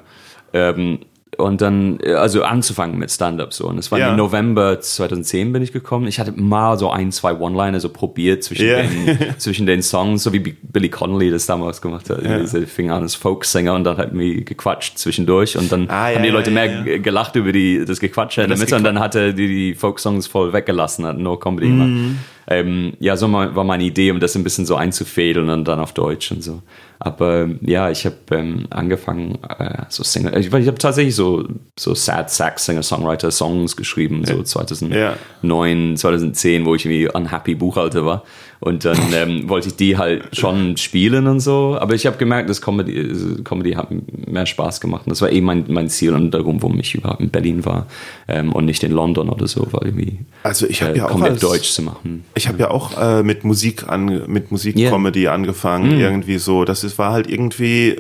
Ähm, 0.54 1.00
und 1.40 1.62
dann, 1.62 2.00
äh, 2.02 2.14
also 2.14 2.44
anzufangen 2.44 2.98
mit 3.00 3.12
Stand-up 3.12 3.54
so. 3.54 3.68
Und 3.68 3.78
es 3.78 3.92
war 3.92 4.00
Ja. 4.00 4.10
im 4.12 4.18
November 4.18 4.80
2010 4.80 5.52
bin 5.54 5.62
ich 5.64 5.72
gekommen. 5.72 6.08
Ich 6.08 6.20
hatte 6.20 6.34
mal 6.36 6.78
so 6.78 6.90
ein, 6.92 7.12
zwei 7.12 7.34
One-Liner 7.34 7.80
so 7.80 7.90
probiert 7.90 8.44
zwischen, 8.44 8.68
Ja. 8.68 8.82
den, 8.82 9.18
zwischen 9.40 9.66
den 9.66 9.82
Songs, 9.82 10.24
so 10.24 10.34
wie 10.34 10.40
Billy 10.40 10.90
Connolly 10.90 11.32
das 11.32 11.46
damals 11.46 11.82
gemacht 11.82 12.10
hat. 12.10 12.20
Diese 12.24 12.68
fing 12.68 12.92
an 12.92 13.02
als 13.02 13.16
Folksänger 13.16 13.74
und 13.74 13.84
dann 13.84 13.98
hat 13.98 14.14
mir 14.14 14.44
gequatscht 14.44 14.98
zwischendurch 14.98 15.58
und 15.58 15.72
dann 15.72 15.90
Ah, 15.90 16.10
ja, 16.10 16.16
haben 16.18 16.24
die 16.24 16.30
Leute 16.30 16.50
ja, 16.52 16.54
mehr 16.54 16.66
ja. 16.66 16.82
ge- 16.84 17.00
gelacht 17.00 17.36
über 17.36 17.52
die, 17.52 17.84
das 17.86 18.00
Gequatsche 18.00 18.42
in 18.44 18.50
der 18.50 18.58
Mitte 18.58 18.76
und 18.76 18.84
dann 18.84 19.00
hat 19.00 19.16
er 19.16 19.34
die, 19.34 19.48
die 19.48 19.76
Folksongs 19.76 20.28
voll 20.28 20.54
weggelassen, 20.54 21.06
hat 21.06 21.18
nur 21.18 21.40
Comedy 21.40 21.68
Mhm. 21.68 21.80
gemacht. 21.80 22.16
Ähm, 22.52 22.94
ja, 23.00 23.16
so 23.16 23.32
war 23.32 23.64
meine 23.64 23.84
Idee, 23.84 24.10
um 24.12 24.20
das 24.20 24.36
ein 24.36 24.44
bisschen 24.44 24.66
so 24.66 24.76
einzufädeln 24.76 25.50
und 25.50 25.66
dann 25.68 25.80
auf 25.80 25.94
Deutsch 25.94 26.32
und 26.32 26.44
so. 26.44 26.62
Aber 27.02 27.48
ja, 27.62 27.90
ich 27.90 28.06
habe 28.06 28.18
ähm, 28.32 28.68
angefangen, 28.70 29.40
äh, 29.58 29.84
so 29.88 30.04
Singer, 30.04 30.36
ich, 30.36 30.54
ich 30.54 30.68
habe 30.68 30.78
tatsächlich 30.78 31.16
so, 31.16 31.48
so 31.78 31.96
Sad 31.96 32.30
Sack 32.30 32.60
Singer 32.60 32.84
Songwriter 32.84 33.32
Songs 33.32 33.78
geschrieben, 33.78 34.26
so 34.26 34.44
2009, 34.44 35.96
2010, 35.96 36.66
wo 36.66 36.76
ich 36.76 36.86
irgendwie 36.86 37.10
unhappy 37.10 37.56
Buchhalter 37.56 38.06
war. 38.06 38.24
Und 38.60 38.84
dann 38.84 38.98
ähm, 39.14 39.48
wollte 39.48 39.70
ich 39.70 39.76
die 39.76 39.98
halt 39.98 40.36
schon 40.36 40.78
spielen 40.78 41.28
und 41.28 41.40
so. 41.40 41.78
Aber 41.80 41.96
ich 41.96 42.06
habe 42.06 42.18
gemerkt, 42.18 42.50
dass 42.50 42.62
Comedy, 42.62 43.44
Comedy 43.44 43.74
hat 43.74 43.90
mehr 44.28 44.46
Spaß 44.46 44.82
gemacht. 44.82 45.04
Und 45.06 45.12
das 45.12 45.22
war 45.22 45.32
eh 45.32 45.42
mein, 45.42 45.66
mein 45.68 45.90
Ziel 45.90 46.14
und 46.14 46.32
darum, 46.32 46.62
warum 46.62 46.80
ich 46.80 46.96
überhaupt 46.96 47.22
in 47.22 47.30
Berlin 47.30 47.66
war 47.66 47.88
ähm, 48.28 48.52
und 48.52 48.66
nicht 48.66 48.84
in 48.84 48.92
London 48.92 49.30
oder 49.30 49.48
so, 49.48 49.68
weil 49.72 49.90
irgendwie 49.90 50.20
Also 50.44 50.68
ich 50.68 50.82
habe 50.82 50.94
äh, 50.94 50.98
ja 50.98 51.06
auch 51.06 51.12
komplett 51.12 51.34
als, 51.34 51.42
Deutsch 51.42 51.72
zu 51.72 51.82
machen. 51.82 52.26
Ich 52.36 52.48
habe 52.48 52.60
ja 52.60 52.72
auch 52.72 53.00
äh, 53.00 53.24
mit 53.24 53.44
Musik 53.44 53.88
an, 53.88 54.24
mit 54.28 54.52
Musik-Comedy 54.52 55.28
angefangen, 55.28 56.00
irgendwie 56.00 56.38
so. 56.38 56.66
Das 56.66 56.84
ist, 56.84 56.98
war 56.98 57.14
halt 57.14 57.30
irgendwie, 57.30 57.92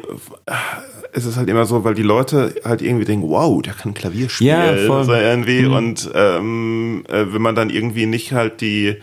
äh, 0.45 0.51
es 1.13 1.25
ist 1.25 1.37
halt 1.37 1.49
immer 1.49 1.65
so, 1.65 1.83
weil 1.83 1.95
die 1.95 2.03
Leute 2.03 2.55
halt 2.63 2.81
irgendwie 2.81 3.05
denken, 3.05 3.29
wow, 3.29 3.61
der 3.61 3.73
kann 3.73 3.93
Klavier 3.93 4.29
spielen. 4.29 4.49
Ja, 4.49 4.75
voll. 4.85 5.05
So 5.05 5.13
irgendwie. 5.13 5.65
Und 5.65 6.09
ähm, 6.13 7.03
äh, 7.07 7.25
wenn 7.31 7.41
man 7.41 7.55
dann 7.55 7.69
irgendwie 7.69 8.05
nicht 8.05 8.33
halt 8.33 8.61
die 8.61 8.97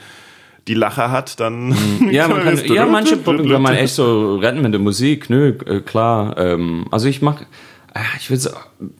die 0.68 0.74
Lacher 0.74 1.10
hat, 1.10 1.38
dann 1.40 1.74
Ja, 2.10 2.28
man 2.28 2.42
kann, 2.42 2.64
ja, 2.66 2.86
manche 2.86 3.16
Produkte 3.16 3.52
kann 3.52 3.62
man 3.62 3.74
echt 3.74 3.94
so 3.94 4.36
retten 4.36 4.62
mit 4.62 4.72
der 4.72 4.80
Musik, 4.80 5.30
nö, 5.30 5.54
äh, 5.66 5.80
klar. 5.80 6.36
Ähm, 6.38 6.86
also 6.90 7.08
ich 7.08 7.22
mach, 7.22 7.42
ich 8.18 8.30
würde 8.30 8.50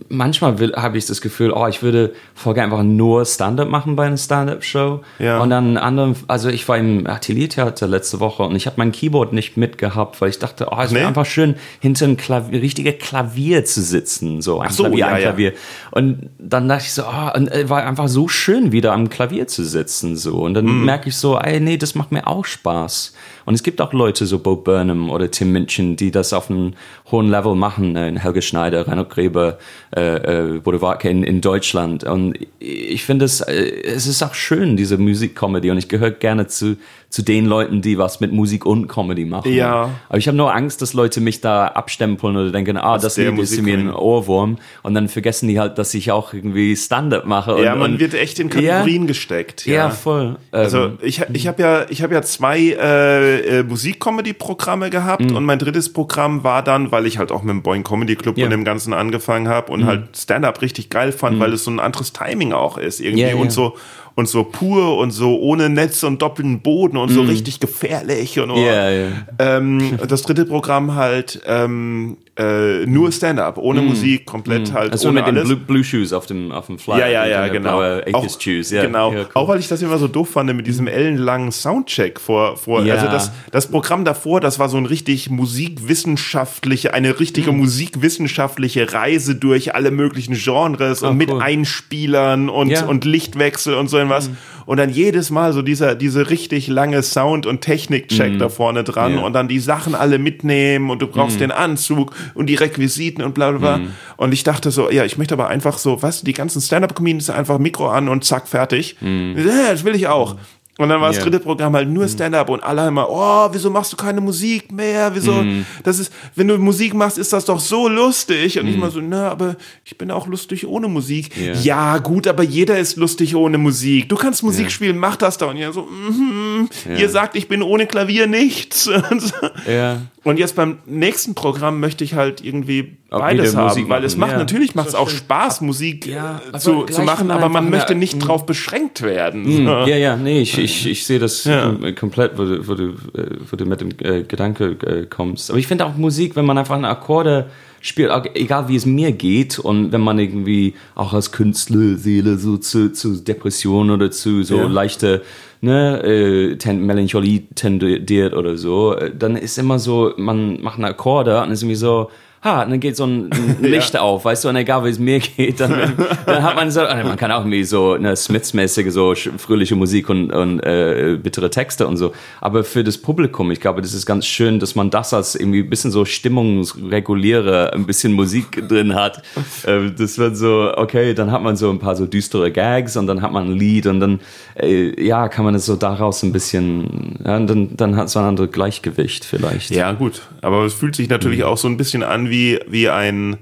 manchmal 0.09 0.57
habe 0.77 0.99
ich 0.99 1.07
das 1.07 1.21
Gefühl, 1.21 1.51
oh, 1.53 1.67
ich 1.67 1.83
würde 1.83 2.13
gerne 2.45 2.63
einfach 2.63 2.83
nur 2.83 3.25
Stand-up 3.25 3.69
machen 3.69 3.97
bei 3.97 4.07
einer 4.07 4.17
Stand-up-Show. 4.17 5.01
Ja. 5.19 5.41
Und 5.41 5.51
dann 5.51 5.77
anderen, 5.77 6.17
also 6.29 6.49
ich 6.49 6.69
war 6.69 6.79
im 6.79 7.07
Ateliertheater 7.07 7.87
letzte 7.89 8.21
Woche 8.21 8.45
und 8.45 8.55
ich 8.57 8.67
habe 8.67 8.77
mein 8.79 8.93
Keyboard 8.93 9.33
nicht 9.33 9.57
mitgehabt, 9.57 10.21
weil 10.21 10.31
ich 10.31 10.39
dachte, 10.39 10.69
oh, 10.71 10.77
es 10.81 10.93
wäre 10.93 11.03
Nee? 11.03 11.09
einfach 11.09 11.27
schön, 11.27 11.57
hinter 11.81 12.07
ein 12.07 12.17
Klavier, 12.17 12.63
richtige 12.63 12.93
Klavier 12.93 13.65
zu 13.65 13.83
sitzen, 13.83 14.41
so 14.41 14.61
ein 14.61 14.71
so, 14.71 14.85
Klavier, 14.85 14.99
ja, 14.99 15.07
ein 15.09 15.15
ja. 15.23 15.29
Klavier. 15.29 15.53
Und 15.91 16.31
dann 16.39 16.69
dachte 16.69 16.85
ich 16.87 16.93
so, 16.93 17.03
oh, 17.03 17.37
und 17.37 17.49
äh, 17.53 17.69
war 17.69 17.85
einfach 17.85 18.09
so 18.09 18.29
schön, 18.29 18.73
wieder 18.73 18.93
am 18.93 19.09
Klavier 19.09 19.47
zu 19.47 19.65
sitzen, 19.65 20.17
so. 20.17 20.37
Und 20.39 20.55
dann 20.55 20.67
Mhm. 20.67 20.85
merke 20.85 21.09
ich 21.09 21.17
so, 21.17 21.39
ey, 21.39 21.61
nee, 21.61 21.77
das 21.77 21.95
macht 21.95 22.13
mir 22.13 22.27
auch 22.27 22.45
Spaß. 22.45 23.13
Und 23.45 23.55
es 23.55 23.63
gibt 23.63 23.81
auch 23.81 23.93
Leute, 23.93 24.27
so 24.27 24.39
Bo 24.39 24.57
Burnham 24.57 25.11
oder 25.11 25.31
Tim 25.31 25.53
Minchin, 25.53 25.97
die 25.97 26.11
das 26.11 26.33
auf 26.33 26.51
einem 26.51 26.75
hohen 27.11 27.29
Level 27.31 27.55
machen, 27.55 27.95
äh, 27.97 28.19
Helge 28.19 28.43
Schneider, 28.43 28.86
Reinhold 28.87 29.11
Gräber, 29.11 29.59
äh, 29.95 30.57
äh, 30.57 30.59
Bodewarke 30.61 31.09
in, 31.09 31.23
in 31.23 31.41
Deutschland. 31.41 32.05
Und 32.05 32.39
ich 32.59 33.05
finde 33.05 33.25
es, 33.25 33.41
äh, 33.41 33.83
es 33.85 34.07
ist 34.07 34.23
auch 34.23 34.35
schön, 34.35 34.77
diese 34.77 34.99
Musikcomedy. 34.99 35.71
Und 35.71 35.79
ich 35.79 35.89
gehöre 35.89 36.11
gerne 36.11 36.47
zu, 36.47 36.77
zu 37.17 37.23
den 37.23 37.47
Leuten, 37.47 37.81
die 37.81 37.97
was 37.97 38.21
mit 38.21 38.31
Musik 38.31 38.67
und 38.67 38.89
Comedy 38.89 39.25
machen. 39.25 39.51
Ja. 39.51 39.89
Aber 40.11 40.19
ich 40.19 40.29
habe 40.29 40.37
nur 40.37 40.55
Angst, 40.55 40.83
dass 40.83 40.93
Leute 40.93 41.23
mich 41.23 41.41
da 41.41 41.69
abstempeln 41.69 42.37
oder 42.37 42.51
denken, 42.51 42.77
ah, 42.77 42.99
das 42.99 43.17
Lied 43.17 43.39
ist 43.39 43.63
mir 43.63 43.79
ein. 43.79 43.91
Ohrwurm. 43.91 44.59
Und 44.83 44.93
dann 44.93 45.09
vergessen 45.09 45.49
die 45.49 45.59
halt, 45.59 45.79
dass 45.79 45.95
ich 45.95 46.13
auch 46.13 46.35
irgendwie 46.35 46.77
Stand-up 46.77 47.25
mache. 47.25 47.55
Und, 47.55 47.63
Ja, 47.65 47.75
man 47.75 47.93
und, 47.95 48.01
wird 48.01 48.13
echt 48.13 48.39
in 48.39 48.51
Kategorien 48.51 49.07
gesteckt. 49.07 49.65
Ja, 49.65 49.89
voll. 49.89 50.37
Also 50.53 50.85
Ähm, 50.85 50.99
ich, 51.01 51.23
ich 51.33 51.47
habe 51.49 51.63
ja, 51.63 51.87
ich 51.89 52.03
habe 52.03 52.13
ja 52.13 52.21
zwei 52.21 52.59
äh, 52.59 53.61
äh, 53.61 53.63
Musik-Comedy-Programme 53.63 54.91
gehabt 54.91 55.23
Mhm. 55.31 55.37
und 55.37 55.45
mein 55.45 55.59
drittes 55.59 55.93
Programm 55.93 56.45
war 56.45 56.63
dann, 56.63 56.93
weil 56.93 57.07
ich 57.07 57.17
halt 57.19 57.33
auch 57.33 57.43
mit 57.43 57.55
dem 57.55 57.63
Boeing 57.63 57.83
Comedy 57.83 58.17
Club 58.17 58.37
Ja. 58.37 58.45
Mhm. 58.45 58.53
und 58.53 58.59
dem 58.59 58.65
Ganzen 58.65 58.93
angefangen 58.93 59.49
habe 59.49 59.73
und 59.73 59.87
halt 59.87 60.17
Stand-up 60.17 60.61
richtig 60.61 60.91
geil 60.91 61.13
fand, 61.13 61.41
weil 61.41 61.53
es 61.55 61.65
so 61.65 61.71
ein 61.71 61.81
anderes 61.81 62.13
Timing 62.13 62.53
auch 62.53 62.77
ist 62.79 63.01
irgendwie 63.01 63.23
Ja, 63.23 63.29
ja. 63.31 63.37
und 63.37 63.51
so 63.53 63.77
und 64.17 64.29
so 64.29 64.45
pur 64.45 64.97
und 64.97 65.11
so 65.11 65.39
ohne 65.39 65.69
Netz 65.69 66.03
und 66.03 66.21
doppelten 66.23 66.61
Boden 66.61 66.97
und 66.97 67.11
so 67.11 67.21
richtig 67.23 67.61
gefährlich 67.61 68.41
und 68.41 68.51
oh. 68.51 68.57
Mhm. 68.57 68.65
Ja, 68.65 68.91
ja. 68.91 69.09
Ähm, 69.39 69.99
das 70.09 70.23
dritte 70.23 70.47
Programm 70.47 70.95
halt 70.95 71.41
ähm, 71.47 72.17
äh, 72.39 72.85
nur 72.87 73.13
Stand-up, 73.13 73.59
ohne 73.59 73.83
Musik, 73.83 74.27
komplett 74.27 74.73
halt 74.73 74.93
also 74.93 75.09
ohne 75.09 75.21
mit 75.21 75.27
den 75.29 75.37
alles. 75.37 75.49
Blue, 75.49 75.59
Blue 75.59 75.85
Shoes 75.85 76.13
auf 76.13 76.27
dem, 76.27 76.51
auf 76.51 76.67
dem 76.67 76.79
Flyer. 76.79 76.99
Ja, 77.01 77.09
ja, 77.09 77.27
ja, 77.27 77.45
den 77.45 77.63
genau. 77.63 77.81
auch, 78.13 78.41
Shoes, 78.41 78.71
ja. 78.71 78.83
Genau. 78.83 79.13
Ja, 79.13 79.21
cool. 79.21 79.27
Auch 79.35 79.49
weil 79.49 79.59
ich 79.61 79.69
das 79.69 79.83
immer 79.83 79.99
so 79.99 80.09
doof 80.09 80.31
fand 80.31 80.55
mit 80.55 80.67
diesem 80.67 80.87
ellenlangen 80.87 81.53
Soundcheck 81.53 82.19
vor, 82.19 82.57
vor 82.57 82.83
Ja. 82.85 82.95
also 82.95 83.07
das, 83.07 83.33
das 83.53 83.67
Programm 83.71 84.05
davor, 84.05 84.41
das 84.41 84.59
war 84.59 84.69
so 84.69 84.77
ein 84.79 84.87
richtig 84.87 85.29
musikwissenschaftliche, 85.31 86.95
eine 86.95 87.19
richtige 87.21 87.53
musikwissenschaftliche 87.53 88.93
Reise 88.93 89.35
durch 89.35 89.75
alle 89.75 89.91
möglichen 89.91 90.35
Genres 90.35 91.03
und 91.03 91.09
Ah, 91.09 91.13
mit 91.13 91.31
cool. 91.31 91.43
Einspielern 91.43 92.49
und, 92.49 92.69
Ja. 92.71 92.87
und 92.87 93.05
Lichtwechsel 93.05 93.75
und 93.75 93.89
so 93.89 94.06
irgendwas. 94.11 94.31
Und 94.67 94.79
dann 94.79 94.91
jedes 94.91 95.31
Mal 95.31 95.53
so 95.53 95.63
dieser, 95.63 95.95
diese 95.95 96.29
richtig 96.29 96.67
lange 96.67 97.03
Sound- 97.03 97.47
und 97.47 97.61
Technikcheck 97.61 98.37
da 98.39 98.49
vorne 98.49 98.83
dran 98.83 99.15
Ja. 99.15 99.21
und 99.23 99.33
dann 99.33 99.47
die 99.47 99.61
Sachen 99.61 99.95
alle 99.95 100.19
mitnehmen 100.19 100.91
und 100.91 101.01
du 101.03 101.07
brauchst 101.07 101.39
den 101.41 101.53
Anzug 101.53 102.13
und 102.35 102.47
die 102.47 102.57
Requisiten 102.57 103.23
und 103.23 103.33
bla 103.35 103.53
bla 103.53 103.59
bla. 103.77 103.87
Und 104.17 104.33
ich 104.35 104.43
dachte 104.43 104.71
so, 104.73 104.91
ja, 104.91 105.05
ich 105.05 105.19
möchte 105.19 105.35
aber 105.35 105.49
einfach 105.49 105.79
so, 105.79 106.03
was, 106.03 106.23
die 106.23 106.33
ganzen 106.33 106.61
Stand-Up-Comedians 106.61 107.31
einfach 107.31 107.59
Mikro 107.59 107.89
an 107.89 108.09
und 108.09 108.25
zack, 108.25 108.49
fertig. 108.49 108.97
Ja, 109.01 109.71
das 109.71 109.85
will 109.85 109.95
ich 109.95 110.09
auch. 110.09 110.37
Und 110.79 110.91
dann 110.91 111.01
war 111.01 111.09
das 111.09 111.17
Ja. 111.17 111.23
dritte 111.23 111.41
Programm 111.41 111.75
halt 111.75 111.89
nur 111.89 112.07
Stand-up 112.07 112.51
und 112.51 112.63
alle 112.63 112.87
immer, 112.89 113.09
oh, 113.09 113.49
wieso 113.51 113.71
machst 113.71 113.93
du 113.95 113.97
keine 113.97 114.21
Musik 114.21 114.71
mehr? 114.71 115.11
Wieso? 115.15 115.43
Das 115.83 115.99
ist, 115.99 116.13
wenn 116.35 116.49
du 116.49 116.59
Musik 116.59 116.93
machst, 116.93 117.17
ist 117.17 117.33
das 117.33 117.47
doch 117.47 117.59
so 117.61 117.89
lustig. 117.89 118.59
Und 118.61 118.67
ich 118.69 118.75
immer 118.75 118.91
so, 118.91 119.01
na, 119.01 119.31
aber 119.31 119.57
ich 119.87 119.97
bin 119.97 120.11
auch 120.11 120.27
lustig 120.27 120.67
ohne 120.67 120.89
Musik. 120.89 121.31
Ja. 121.37 121.55
Ja, 121.55 121.99
gut, 121.99 122.27
aber 122.27 122.43
jeder 122.43 122.79
ist 122.79 122.97
lustig 122.97 123.35
ohne 123.35 123.57
Musik. 123.57 124.09
Du 124.11 124.17
kannst 124.17 124.43
Musik 124.43 124.71
spielen, 124.71 124.99
mach 124.99 125.17
das 125.17 125.39
doch. 125.39 125.49
Und 125.51 125.57
ja, 125.57 125.73
so, 125.73 125.83
mhm, 125.83 126.69
ihr 126.95 127.09
sagt, 127.09 127.37
ich 127.37 127.49
bin 127.49 127.63
ohne 127.63 127.87
Klavier 127.87 128.27
nichts. 128.27 128.91
Ja. 129.67 130.03
Und 130.27 130.41
jetzt 130.41 130.57
beim 130.57 130.79
nächsten 130.87 131.37
Programm 131.37 131.79
möchte 131.79 132.03
ich 132.03 132.15
halt 132.15 132.45
irgendwie 132.45 132.97
Auch 133.11 133.21
beides 133.21 133.55
haben, 133.55 133.69
Musik 133.69 133.89
weil 133.89 134.03
es 134.03 134.17
macht 134.17 134.33
ja. 134.33 134.39
natürlich 134.39 134.75
macht 134.75 134.89
es 134.89 134.97
auch 134.97 135.09
Spaß, 135.09 135.61
Musik 135.61 136.05
Ja, 136.05 136.41
äh, 136.53 136.59
zu, 136.59 136.83
zu 136.83 137.03
machen, 137.03 137.31
aber 137.31 137.49
man 137.49 137.71
möchte 137.71 137.95
nicht 137.95 138.19
drauf 138.19 138.45
beschränkt 138.45 139.03
werden. 139.03 139.65
Ja, 139.67 139.87
ja, 139.87 140.17
nee, 140.17 140.41
ich, 140.41 140.59
ich, 140.59 140.85
ich 140.89 141.07
sehe 141.07 141.21
das 141.21 141.47
kom- 141.47 141.95
komplett, 141.95 142.37
wo 142.37 142.45
du, 142.45 142.67
wo 142.67 142.75
du, 142.75 142.85
äh, 143.15 143.37
wo 143.49 143.55
du 143.57 143.67
mit 143.67 143.81
dem 143.81 143.91
äh, 144.01 144.25
Gedanke 144.25 144.77
äh, 144.85 145.07
kommst. 145.07 145.49
Aber 145.51 145.61
ich 145.61 145.69
finde 145.69 145.87
auch 145.87 145.97
Musik, 145.97 146.35
wenn 146.35 146.45
man 146.45 146.59
einfach 146.59 146.75
eine 146.77 146.89
Akkorde 146.89 147.49
spielt, 147.81 148.11
auch 148.11 148.25
egal 148.35 148.67
wie 148.69 148.75
es 148.75 148.85
mir 148.85 149.13
geht, 149.13 149.61
und 149.61 149.93
wenn 149.93 150.01
man 150.01 150.19
irgendwie 150.19 150.75
auch 150.97 151.13
als 151.13 151.31
Künstler 151.31 151.97
Seele 151.99 152.37
so 152.37 152.57
zu, 152.57 152.93
zu 152.93 153.23
Depression 153.23 153.91
oder 153.93 154.11
zu 154.11 154.43
so 154.43 154.57
Ja. 154.57 154.67
leichte 154.67 155.23
ne, 155.67 156.03
äh, 156.03 156.57
ten, 156.57 156.87
Melancholie 156.87 157.43
tendiert 157.55 158.33
oder 158.35 158.57
so, 158.57 158.95
äh, 158.95 159.15
dann 159.15 159.37
ist 159.37 159.59
immer 159.59 159.79
so, 159.79 160.13
man 160.17 160.63
macht 160.63 160.79
eine 160.79 160.89
Akkorde 160.89 161.43
und 161.43 161.51
ist 161.51 161.63
irgendwie 161.63 161.77
so, 161.77 162.11
ha, 162.47 162.63
und 162.63 162.71
dann 162.71 162.81
geht 162.81 162.97
so 162.97 163.05
ein, 163.05 163.31
ein 163.31 163.57
Licht 163.63 163.97
auf, 163.99 164.25
weißt 164.25 164.45
du, 164.45 164.49
und 164.49 164.57
egal 164.57 164.85
wie 164.85 164.89
es 164.89 164.99
mir 164.99 165.19
geht, 165.19 165.61
dann, 165.61 165.95
dann 166.27 166.43
hat 166.43 166.57
man 166.57 166.71
so, 166.71 166.81
also 166.81 167.07
man 167.07 167.17
kann 167.17 167.33
auch 167.33 167.41
irgendwie 167.41 167.65
so 167.65 167.93
eine 167.93 168.15
Smiths-mäßige, 168.15 168.93
so 168.93 169.15
fröhliche 169.15 169.75
Musik 169.75 170.09
und, 170.09 170.33
und 170.33 170.61
äh, 170.61 171.19
bittere 171.23 171.51
Texte 171.51 171.87
und 171.87 171.97
so. 171.97 172.13
Aber 172.41 172.65
für 172.65 172.85
das 172.85 172.99
Publikum, 172.99 173.51
ich 173.51 173.61
glaube, 173.61 173.83
das 173.83 173.93
ist 173.93 174.07
ganz 174.07 174.27
schön, 174.27 174.61
dass 174.61 174.75
man 174.75 174.91
das 174.91 175.13
als 175.13 175.35
irgendwie 175.35 175.61
ein 175.61 175.71
bisschen 175.71 175.91
so 175.91 176.05
Stimmungsregulierer, 176.05 177.73
ein 177.73 177.85
bisschen 177.85 178.13
Musik 178.13 178.67
drin 178.69 178.95
hat. 178.95 179.23
Äh, 179.65 179.91
das 179.97 180.19
wird 180.19 180.37
so, 180.37 180.73
okay, 180.77 181.15
dann 181.15 181.33
hat 181.33 181.43
man 181.43 181.57
so 181.57 181.71
ein 181.71 181.79
paar 181.79 181.97
so 181.97 182.07
düstere 182.07 182.53
Gags 182.53 182.97
und 182.97 183.07
dann 183.07 183.23
hat 183.23 183.33
man 183.33 183.47
ein 183.47 183.53
Lied 183.53 183.87
und 183.87 184.01
dann, 184.01 184.21
äh, 184.55 185.03
ja, 185.03 185.29
kann 185.29 185.45
man 185.45 185.55
es 185.55 185.67
so 185.67 185.77
daraus 185.77 186.23
ein 186.23 186.33
bisschen, 186.33 187.17
ja, 187.25 187.39
dann, 187.41 187.77
dann 187.77 187.97
hat 187.97 188.07
es 188.07 188.13
so 188.13 188.19
ein 188.19 188.27
anderes 188.27 188.53
Gleichgewicht 188.53 189.25
vielleicht. 189.25 189.71
Ja, 189.71 189.93
gut. 189.93 190.23
Aber 190.43 190.65
es 190.65 190.75
fühlt 190.75 190.95
sich 190.95 191.09
natürlich 191.09 191.45
auch 191.45 191.57
so 191.57 191.69
ein 191.69 191.77
bisschen 191.77 192.03
an 192.03 192.29
wie, 192.29 192.36
wie 192.67 192.89
ein 192.89 193.39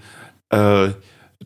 äh, 0.50 0.88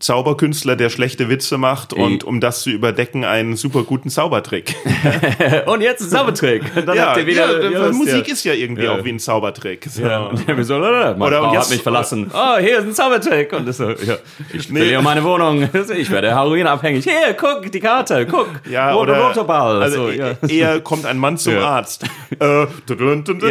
Zauberkünstler, 0.01 0.77
der 0.77 0.91
schlechte 0.91 1.29
Witze 1.29 1.59
macht 1.59 1.93
und 1.93 2.25
um 2.25 2.41
das 2.41 2.63
zu 2.63 2.71
überdecken, 2.71 3.25
einen 3.25 3.57
super 3.57 3.83
guten 3.83 4.11
Zaubertrick. 4.11 4.75
Und 5.67 5.81
jetzt 5.81 6.03
ein 6.03 6.09
Zaubertrick. 6.11 6.63
Dann 6.87 6.97
ja, 6.97 7.07
habt 7.09 7.17
ihr 7.19 7.27
wieder, 7.27 7.63
ja, 7.71 7.71
ja, 7.87 7.93
Musik 7.93 8.29
ist 8.29 8.45
ja 8.45 8.53
irgendwie 8.53 8.85
Ja. 8.85 8.93
auch 8.93 9.05
wie 9.05 9.11
ein 9.11 9.19
Zaubertrick. 9.19 9.87
So. 9.91 10.03
Ja, 10.03 10.21
und 10.27 10.39
so, 10.65 10.79
meine 10.79 11.17
Oder 11.17 11.41
Frau 11.41 11.53
jetzt- 11.53 11.65
hat 11.65 11.71
mich 11.71 11.83
verlassen. 11.83 12.31
Oh, 12.33 12.59
hier 12.59 12.79
ist 12.79 12.85
ein 12.85 12.95
Zaubertrick. 12.95 13.53
Und 13.53 13.67
das 13.67 13.77
so, 13.79 13.91
ja, 13.91 14.17
ich 14.53 14.71
Nee. 14.71 14.79
verliere 14.81 15.03
meine 15.03 15.23
Wohnung. 15.25 15.69
Ich 15.97 16.11
werde 16.11 16.31
heroinabhängig. 16.31 17.05
Hier, 17.05 17.35
guck, 17.39 17.71
die 17.71 17.81
Karte, 17.81 18.27
guck. 18.27 18.49
Ja, 18.71 18.93
Roter 18.93 19.13
oder 19.13 19.29
Rotorball. 19.29 19.83
also 19.83 20.07
so, 20.07 20.11
e- 20.11 20.17
ja. 20.19 20.31
eher 20.49 20.81
kommt 20.81 21.07
ein 21.07 21.19
Mann 21.19 21.37
zum. 21.39 21.59
Arzt. 21.59 22.05
Äh, 22.39 22.67
dun, 22.87 22.99
dun, 22.99 23.25
dun, 23.25 23.39
dun, 23.39 23.51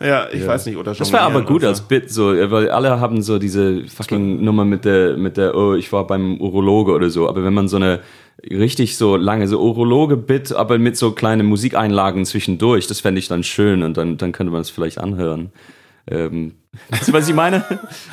Ja. 0.00 0.26
ich 0.32 0.46
weiß 0.46 0.66
nicht, 0.66 0.76
oder 0.76 0.94
Das 0.94 1.12
war 1.12 1.20
aber 1.22 1.40
gut 1.40 1.48
jonglieren 1.62 1.70
als 1.70 1.80
Bit, 1.80 2.12
so, 2.12 2.28
weil 2.50 2.70
alle 2.70 3.00
haben 3.00 3.22
so 3.22 3.37
diese 3.38 3.86
fucking 3.86 4.42
Nummer 4.42 4.64
mit 4.64 4.84
der, 4.84 5.16
mit 5.16 5.36
der, 5.36 5.54
oh, 5.54 5.74
ich 5.74 5.92
war 5.92 6.06
beim 6.06 6.40
Urologe 6.40 6.92
oder 6.92 7.10
so. 7.10 7.28
Aber 7.28 7.44
wenn 7.44 7.54
man 7.54 7.68
so 7.68 7.76
eine 7.76 8.00
richtig 8.48 8.96
so 8.96 9.16
lange, 9.16 9.48
so 9.48 9.60
Urologe-Bit, 9.60 10.52
aber 10.52 10.78
mit 10.78 10.96
so 10.96 11.12
kleinen 11.12 11.46
Musikeinlagen 11.46 12.24
zwischendurch, 12.24 12.86
das 12.86 13.00
fände 13.00 13.18
ich 13.18 13.28
dann 13.28 13.42
schön 13.42 13.82
und 13.82 13.96
dann, 13.96 14.16
dann 14.16 14.32
könnte 14.32 14.52
man 14.52 14.60
es 14.60 14.70
vielleicht 14.70 14.98
anhören. 14.98 15.50
Ähm, 16.10 16.52
weißt 16.90 17.08
du, 17.08 17.12
was 17.12 17.28
ich 17.28 17.34
meine? 17.34 17.64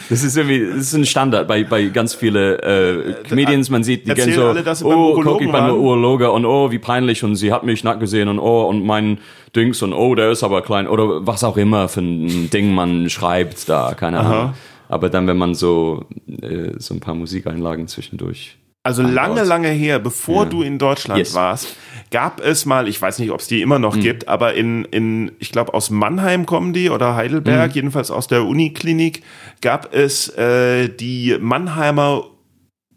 Das 0.09 0.23
ist 0.23 0.35
irgendwie, 0.35 0.65
das 0.65 0.87
ist 0.87 0.93
ein 0.93 1.05
Standard 1.05 1.47
bei, 1.47 1.63
bei 1.63 1.85
ganz 1.85 2.13
vielen 2.13 2.59
äh, 2.59 3.15
Comedians. 3.27 3.69
Man 3.69 3.83
sieht, 3.83 4.07
die 4.07 4.13
gehen 4.13 4.33
so, 4.33 4.47
alle, 4.47 4.63
oh, 4.83 5.21
guck, 5.21 5.41
ich 5.41 5.51
beim. 5.51 5.71
Urologe 5.71 6.31
und 6.31 6.45
oh, 6.45 6.71
wie 6.71 6.79
peinlich 6.79 7.23
und 7.23 7.35
sie 7.35 7.53
hat 7.53 7.63
mich 7.63 7.83
nackt 7.83 7.99
gesehen 7.99 8.27
und 8.27 8.39
oh, 8.39 8.63
und 8.63 8.85
mein 8.85 9.19
Dings 9.55 9.81
und 9.81 9.93
oh, 9.93 10.15
der 10.15 10.31
ist 10.31 10.43
aber 10.43 10.61
klein 10.61 10.87
oder 10.87 11.25
was 11.25 11.43
auch 11.43 11.57
immer 11.57 11.87
für 11.87 12.01
ein 12.01 12.49
Ding 12.49 12.73
man 12.73 13.09
schreibt 13.09 13.69
da, 13.69 13.93
keine 13.93 14.19
Ahnung. 14.19 14.53
Aber 14.89 15.09
dann, 15.09 15.27
wenn 15.27 15.37
man 15.37 15.55
so, 15.55 16.05
äh, 16.41 16.71
so 16.77 16.93
ein 16.93 16.99
paar 16.99 17.15
Musikeinlagen 17.15 17.87
zwischendurch. 17.87 18.57
Also 18.83 19.01
lange, 19.01 19.31
Einbaut. 19.41 19.47
lange 19.47 19.69
her, 19.69 19.97
bevor 19.97 20.43
Ja. 20.43 20.49
du 20.49 20.61
in 20.61 20.77
Deutschland 20.77 21.17
Yes. 21.17 21.33
warst, 21.33 21.75
gab 22.11 22.39
es 22.39 22.67
mal, 22.67 22.87
ich 22.87 23.01
weiß 23.01 23.17
nicht, 23.17 23.31
ob 23.31 23.39
es 23.39 23.47
die 23.47 23.63
immer 23.63 23.79
noch 23.79 23.99
gibt, 23.99 24.27
aber 24.27 24.53
in, 24.53 24.85
in 24.85 25.31
ich 25.39 25.51
glaube 25.51 25.73
aus 25.73 25.89
Mannheim 25.89 26.45
kommen 26.45 26.71
die 26.71 26.91
oder 26.91 27.15
Heidelberg, 27.15 27.73
jedenfalls 27.75 28.11
aus 28.11 28.27
der 28.27 28.43
Uniklinik, 28.45 29.23
gab 29.61 29.91
es 29.91 30.29
äh, 30.37 30.87
die 30.87 31.35
Mannheimer 31.41 32.25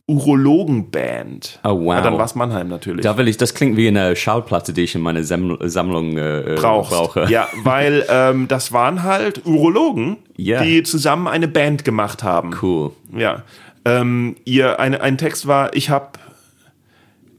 Urologenband. 0.09 1.61
Oh, 1.65 1.69
wow. 1.85 1.95
Ja, 1.97 2.01
dann 2.01 2.17
war 2.17 2.25
es 2.25 2.35
Mannheim 2.35 2.69
natürlich. 2.69 3.03
Da 3.03 3.17
will 3.19 3.29
ich, 3.29 3.37
das 3.37 3.53
klingt 3.55 3.77
wie 3.77 3.89
eine 3.89 4.17
Schallplatte, 4.17 4.73
die 4.73 4.83
ich 4.85 4.95
in 4.95 5.03
meine 5.03 5.23
Samml 5.23 5.59
Sammlung 5.69 6.17
äh, 6.17 6.57
brauchst. 6.59 6.91
brauche. 6.91 7.27
Ja, 7.31 7.47
weil 7.63 8.05
ähm, 8.11 8.49
das 8.49 8.73
waren 8.73 9.03
halt 9.03 9.45
Urologen, 9.47 10.17
Ja. 10.37 10.63
die 10.63 10.83
zusammen 10.83 11.29
eine 11.29 11.47
Band 11.47 11.85
gemacht 11.85 12.23
haben. 12.23 12.55
Cool. 12.63 12.93
Ja. 13.17 13.43
Ähm, 13.85 14.37
ihr, 14.45 14.81
eine, 14.81 15.03
ein 15.03 15.19
Text 15.19 15.47
war, 15.47 15.77
ich 15.77 15.91
hab, 15.91 16.19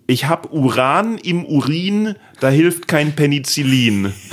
ich 0.07 0.27
hab 0.29 0.53
Uran 0.53 1.17
im 1.17 1.45
Urin, 1.45 2.15
da 2.39 2.49
hilft 2.49 2.87
kein 2.87 3.13
Penicillin. 3.15 4.13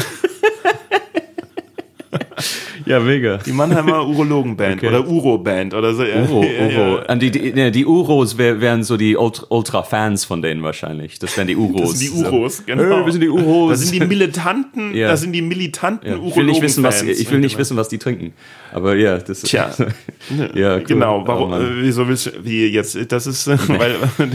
Ja, 2.87 3.01
mega. 3.01 3.39
Die 3.39 3.51
Mannheimer 3.53 4.07
Urologenband 4.09 4.77
Okay. 4.77 4.87
oder 4.89 5.07
Uro-Band 5.09 5.75
oder 5.75 5.93
so. 5.93 6.05
Ja. 6.05 6.23
Uro, 6.23 6.45
Ja, 6.45 6.67
ja. 6.69 6.79
Uro. 6.93 7.01
Und 7.13 7.21
die, 7.21 7.31
die, 7.33 7.71
die 7.73 7.85
Uros 7.85 8.39
wär, 8.39 8.61
wären 8.61 8.85
so 8.85 8.97
die 8.97 9.17
Ult- 9.17 9.45
Ultra-Fans 9.49 10.25
von 10.25 10.41
denen 10.41 10.63
wahrscheinlich. 10.63 11.19
Das 11.19 11.37
wären 11.37 11.49
die 11.49 11.57
Uros. 11.57 11.91
Das 11.91 11.99
sind 11.99 12.15
die 12.17 12.23
Uros, 12.25 12.65
genau. 12.65 12.83
Hey, 12.99 13.05
wir 13.05 13.13
sind 13.13 13.21
die 13.23 13.29
Uros. 13.29 13.71
Das 13.73 13.81
sind 13.89 14.01
die 14.01 14.07
militanten, 14.07 14.95
Ja. 14.95 15.09
das 15.09 15.21
sind 15.23 15.33
die 15.33 15.43
militanten 15.43 16.09
Ja, 16.09 16.17
ich 16.25 16.37
will 16.37 16.45
nicht 16.45 16.63
wissen, 16.63 16.85
was 16.85 17.03
ich 17.03 17.31
will 17.31 17.41
nicht 17.41 17.59
wissen, 17.59 17.77
was 17.77 17.89
die 17.89 17.99
trinken. 17.99 18.33
Aber 18.73 18.95
ja, 18.95 19.19
das 19.19 19.43
Tja. 19.43 19.71
ja, 20.55 20.77
cool. 20.77 20.85
Genau, 20.85 21.21
Oh, 21.23 21.27
warum, 21.27 21.53
äh, 21.55 21.83
wieso 21.83 22.07
willst 22.07 22.27
du, 22.27 22.31
wie 22.45 22.67
jetzt, 22.69 22.97
das 23.11 23.27
ist, 23.27 23.49
weil 23.69 23.95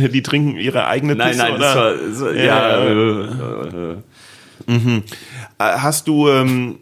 die 0.10 0.22
trinken 0.22 0.58
ihre 0.58 0.88
eigene 0.88 1.16
Nein, 1.16 1.30
Pisse, 1.32 1.42
nein, 1.44 1.54
oder? 1.56 1.60
das 1.60 1.76
war 1.76 2.14
so, 2.14 2.30
ja, 2.32 2.44
Ja. 2.44 2.84
äh, 2.86 3.92
äh, 3.94 3.96
Äh, 4.68 5.02
Hast 5.58 6.08
du, 6.08 6.28
ähm, 6.30 6.78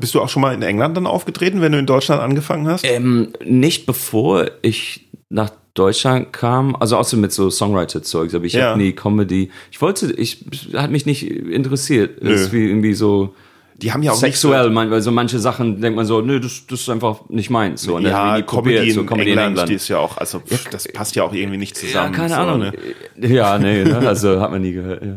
bist 0.00 0.14
du 0.14 0.20
auch 0.20 0.28
schon 0.28 0.42
mal 0.42 0.54
in 0.54 0.62
England 0.62 0.96
dann 0.96 1.06
aufgetreten, 1.06 1.60
wenn 1.60 1.72
du 1.72 1.78
in 1.78 1.86
Deutschland 1.86 2.20
angefangen 2.20 2.66
hast? 2.68 2.84
ähm, 2.84 3.28
nicht 3.44 3.86
bevor 3.86 4.46
ich 4.62 5.06
nach 5.30 5.50
Deutschland 5.74 6.32
kam, 6.32 6.74
also 6.76 6.96
außer 6.96 7.16
mit 7.16 7.30
so 7.32 7.50
Songwriter-Zeugs, 7.50 8.34
aber 8.34 8.44
ich 8.44 8.54
Ja. 8.54 8.70
habe 8.70 8.80
nie 8.82 8.92
Comedy. 8.92 9.50
Ich 9.70 9.80
wollte, 9.80 10.12
ich 10.12 10.44
hat 10.74 10.90
mich 10.90 11.06
nicht 11.06 11.22
interessiert. 11.30 12.18
Das 12.20 12.40
ist 12.40 12.52
wie 12.52 12.66
irgendwie 12.68 12.94
so 12.94 13.34
Die 13.80 13.92
haben 13.92 14.02
ja 14.02 14.10
auch 14.10 14.16
sexuell, 14.16 14.70
man, 14.70 14.90
weil 14.90 15.02
so 15.02 15.12
manche 15.12 15.38
Sachen 15.38 15.80
denkt 15.80 15.94
man 15.96 16.04
so, 16.04 16.20
nö, 16.20 16.40
das, 16.40 16.66
das 16.66 16.80
ist 16.80 16.88
einfach 16.88 17.28
nicht 17.28 17.48
meins. 17.50 17.82
So, 17.82 17.92
so, 17.92 17.98
dann 18.00 18.06
ja, 18.10 18.24
Comedy, 18.42 18.42
probiert, 18.42 18.90
so 18.92 19.00
in, 19.02 19.06
Comedy 19.06 19.30
England, 19.30 19.68
die 19.68 19.74
ist 19.74 19.86
ja 19.86 19.98
auch, 19.98 20.16
also 20.16 20.40
pff, 20.40 20.68
das 20.70 20.88
passt 20.88 21.14
ja 21.14 21.22
auch 21.22 21.32
irgendwie 21.32 21.58
nicht 21.58 21.76
Ja, 21.80 21.86
zusammen. 21.86 22.12
keine 22.12 22.30
so, 22.30 22.34
Ahnung. 22.40 22.58
Ne? 22.58 23.28
Ja, 23.28 23.56
nee, 23.58 23.84
ne? 23.84 23.98
also 23.98 24.40
hat 24.40 24.50
man 24.50 24.62
nie 24.62 24.72
gehört. 24.72 25.04
Ja. 25.04 25.14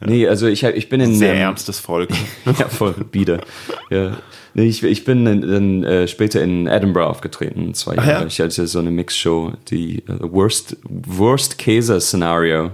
Nee, 0.00 0.28
also 0.28 0.46
ich, 0.46 0.62
ich 0.62 0.88
bin 0.88 1.00
in 1.00 1.14
Sehr 1.16 1.32
ähm, 1.34 1.40
ärmstes 1.40 1.80
Volk. 1.80 2.10
ja, 2.46 2.68
voll, 2.68 2.94
bieder. 3.10 3.40
Ja. 3.90 4.16
Nee, 4.54 4.66
ich, 4.66 4.82
ich 4.82 5.04
bin 5.04 5.24
dann, 5.24 5.84
äh, 5.84 6.06
später 6.08 6.42
in 6.42 6.66
Edinburgh 6.66 7.06
aufgetreten, 7.08 7.74
zwei 7.74 7.94
Jahre. 7.96 8.08
ja? 8.10 8.26
Ich 8.26 8.40
hatte 8.40 8.66
so 8.66 8.78
eine 8.78 8.90
Mixshow, 8.90 9.52
die 9.70 9.98
äh, 10.06 10.18
Worst, 10.20 10.76
Worst 10.88 11.58
Käse 11.58 12.00
Szenario. 12.00 12.70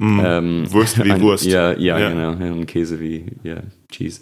Ähm, 0.00 0.64
Wurst 0.72 1.02
wie 1.04 1.10
ein- 1.12 1.20
Wurst. 1.20 1.44
Ja, 1.44 1.72
ja, 1.76 1.98
Ja. 1.98 2.08
genau. 2.10 2.32
Ja, 2.44 2.52
und 2.52 2.66
Käse 2.66 2.98
wie, 3.00 3.26
ja, 3.42 3.56
Cheese. 3.90 4.20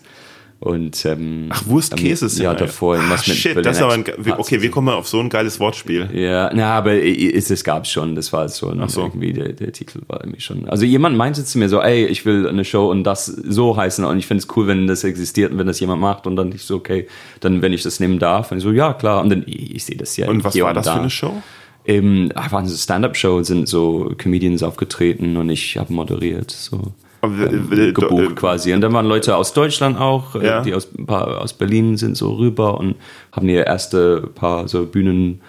Und, 0.59 1.05
ähm, 1.05 1.49
Ach, 1.51 1.67
Wurst, 1.67 1.93
ähm, 1.93 1.99
Käse 1.99 2.27
ist 2.27 2.39
Ja, 2.39 2.55
davor 2.55 2.97
mit 2.97 3.21
Shit, 3.21 3.65
das 3.65 3.77
ist 3.77 3.83
aber 3.83 3.93
ein, 3.93 4.05
okay, 4.39 4.59
so. 4.59 4.69
kommen 4.71 4.87
wir 4.89 4.97
auf 4.97 5.07
so 5.07 5.21
ein 5.21 5.29
geiles 5.29 5.61
Wortspiel? 5.61 6.09
Ja, 6.15 6.51
na, 6.55 6.73
aber 6.73 6.95
es, 6.95 7.51
es 7.51 7.63
gab 7.63 7.87
schon, 7.87 8.15
das 8.15 8.33
war 8.33 8.49
so, 8.49 8.71
ein, 8.71 8.89
so. 8.89 9.03
irgendwie, 9.03 9.35
der, 9.35 9.53
der 9.53 9.73
Titel 9.73 10.01
war 10.07 10.23
irgendwie 10.23 10.41
schon. 10.41 10.67
Also 10.69 10.87
jemand 10.87 11.17
meinte 11.19 11.45
zu 11.45 11.59
mir 11.59 11.69
so, 11.69 11.83
ey, 11.83 12.07
ich 12.07 12.25
will 12.25 12.49
eine 12.49 12.65
Show 12.65 12.91
und 12.91 13.05
das 13.05 13.27
so 13.27 13.77
heißen 13.77 14.03
und 14.05 14.19
ich 14.19 14.27
finde 14.27 14.43
es 14.43 14.57
cool, 14.57 14.67
wenn 14.67 14.87
das 14.87 15.05
existiert 15.05 15.53
und 15.53 15.59
wenn 15.59 15.67
das 15.67 15.79
jemand 15.79 16.01
macht 16.01 16.27
und 16.27 16.37
dann 16.37 16.51
ich 16.53 16.63
so, 16.63 16.77
okay, 16.77 17.07
dann 17.41 17.61
wenn 17.61 17.75
ich 17.75 17.83
das 17.83 18.01
nehmen 18.01 18.19
darf, 18.19 18.51
und 18.51 18.57
ich 18.57 18.65
so, 18.65 18.73
ja, 18.73 18.95
klar, 18.95 19.21
und 19.21 19.29
dann, 19.29 19.43
ich, 19.47 19.77
ich 19.77 19.85
sehe 19.85 19.97
das 19.97 20.17
ja. 20.17 20.27
Und 20.27 20.43
was 20.43 20.59
war 20.59 20.73
das 20.73 20.87
da. 20.87 20.95
für 20.95 21.01
eine 21.01 21.11
Show? 21.11 21.43
Ähm, 21.85 22.33
ah, 22.35 22.51
war 22.51 22.61
eine 22.61 22.69
Stand-Up-Show, 22.71 23.43
sind 23.43 23.69
so 23.69 24.13
Comedians 24.17 24.63
aufgetreten 24.63 25.37
und 25.37 25.51
ich 25.51 25.77
habe 25.77 25.93
moderiert, 25.93 26.51
so 26.51 26.95
Aber, 27.21 27.35
äh, 27.51 27.89
äh, 27.89 27.93
gebucht 27.93 28.31
äh, 28.33 28.35
quasi. 28.35 28.73
Und 28.75 28.81
dann 28.81 28.93
waren 28.93 29.07
Leute 29.07 29.37
aus 29.37 29.53
Deutschland 29.53 29.99
auch, 29.99 30.35
äh, 30.35 30.47
Ja. 30.47 30.61
die 30.63 30.75
aus, 30.75 30.89
ein 30.97 31.07
paar 31.07 31.41
aus 31.43 31.53
Berlin 31.53 31.97
sind 31.97 32.17
so 32.17 32.35
rüber 32.35 32.79
und 32.79 32.97
haben 33.33 33.49
ihr 33.49 33.67
erste 33.67 34.29
paar 34.35 34.69
so 34.69 34.87
Bühnen, 34.87 35.41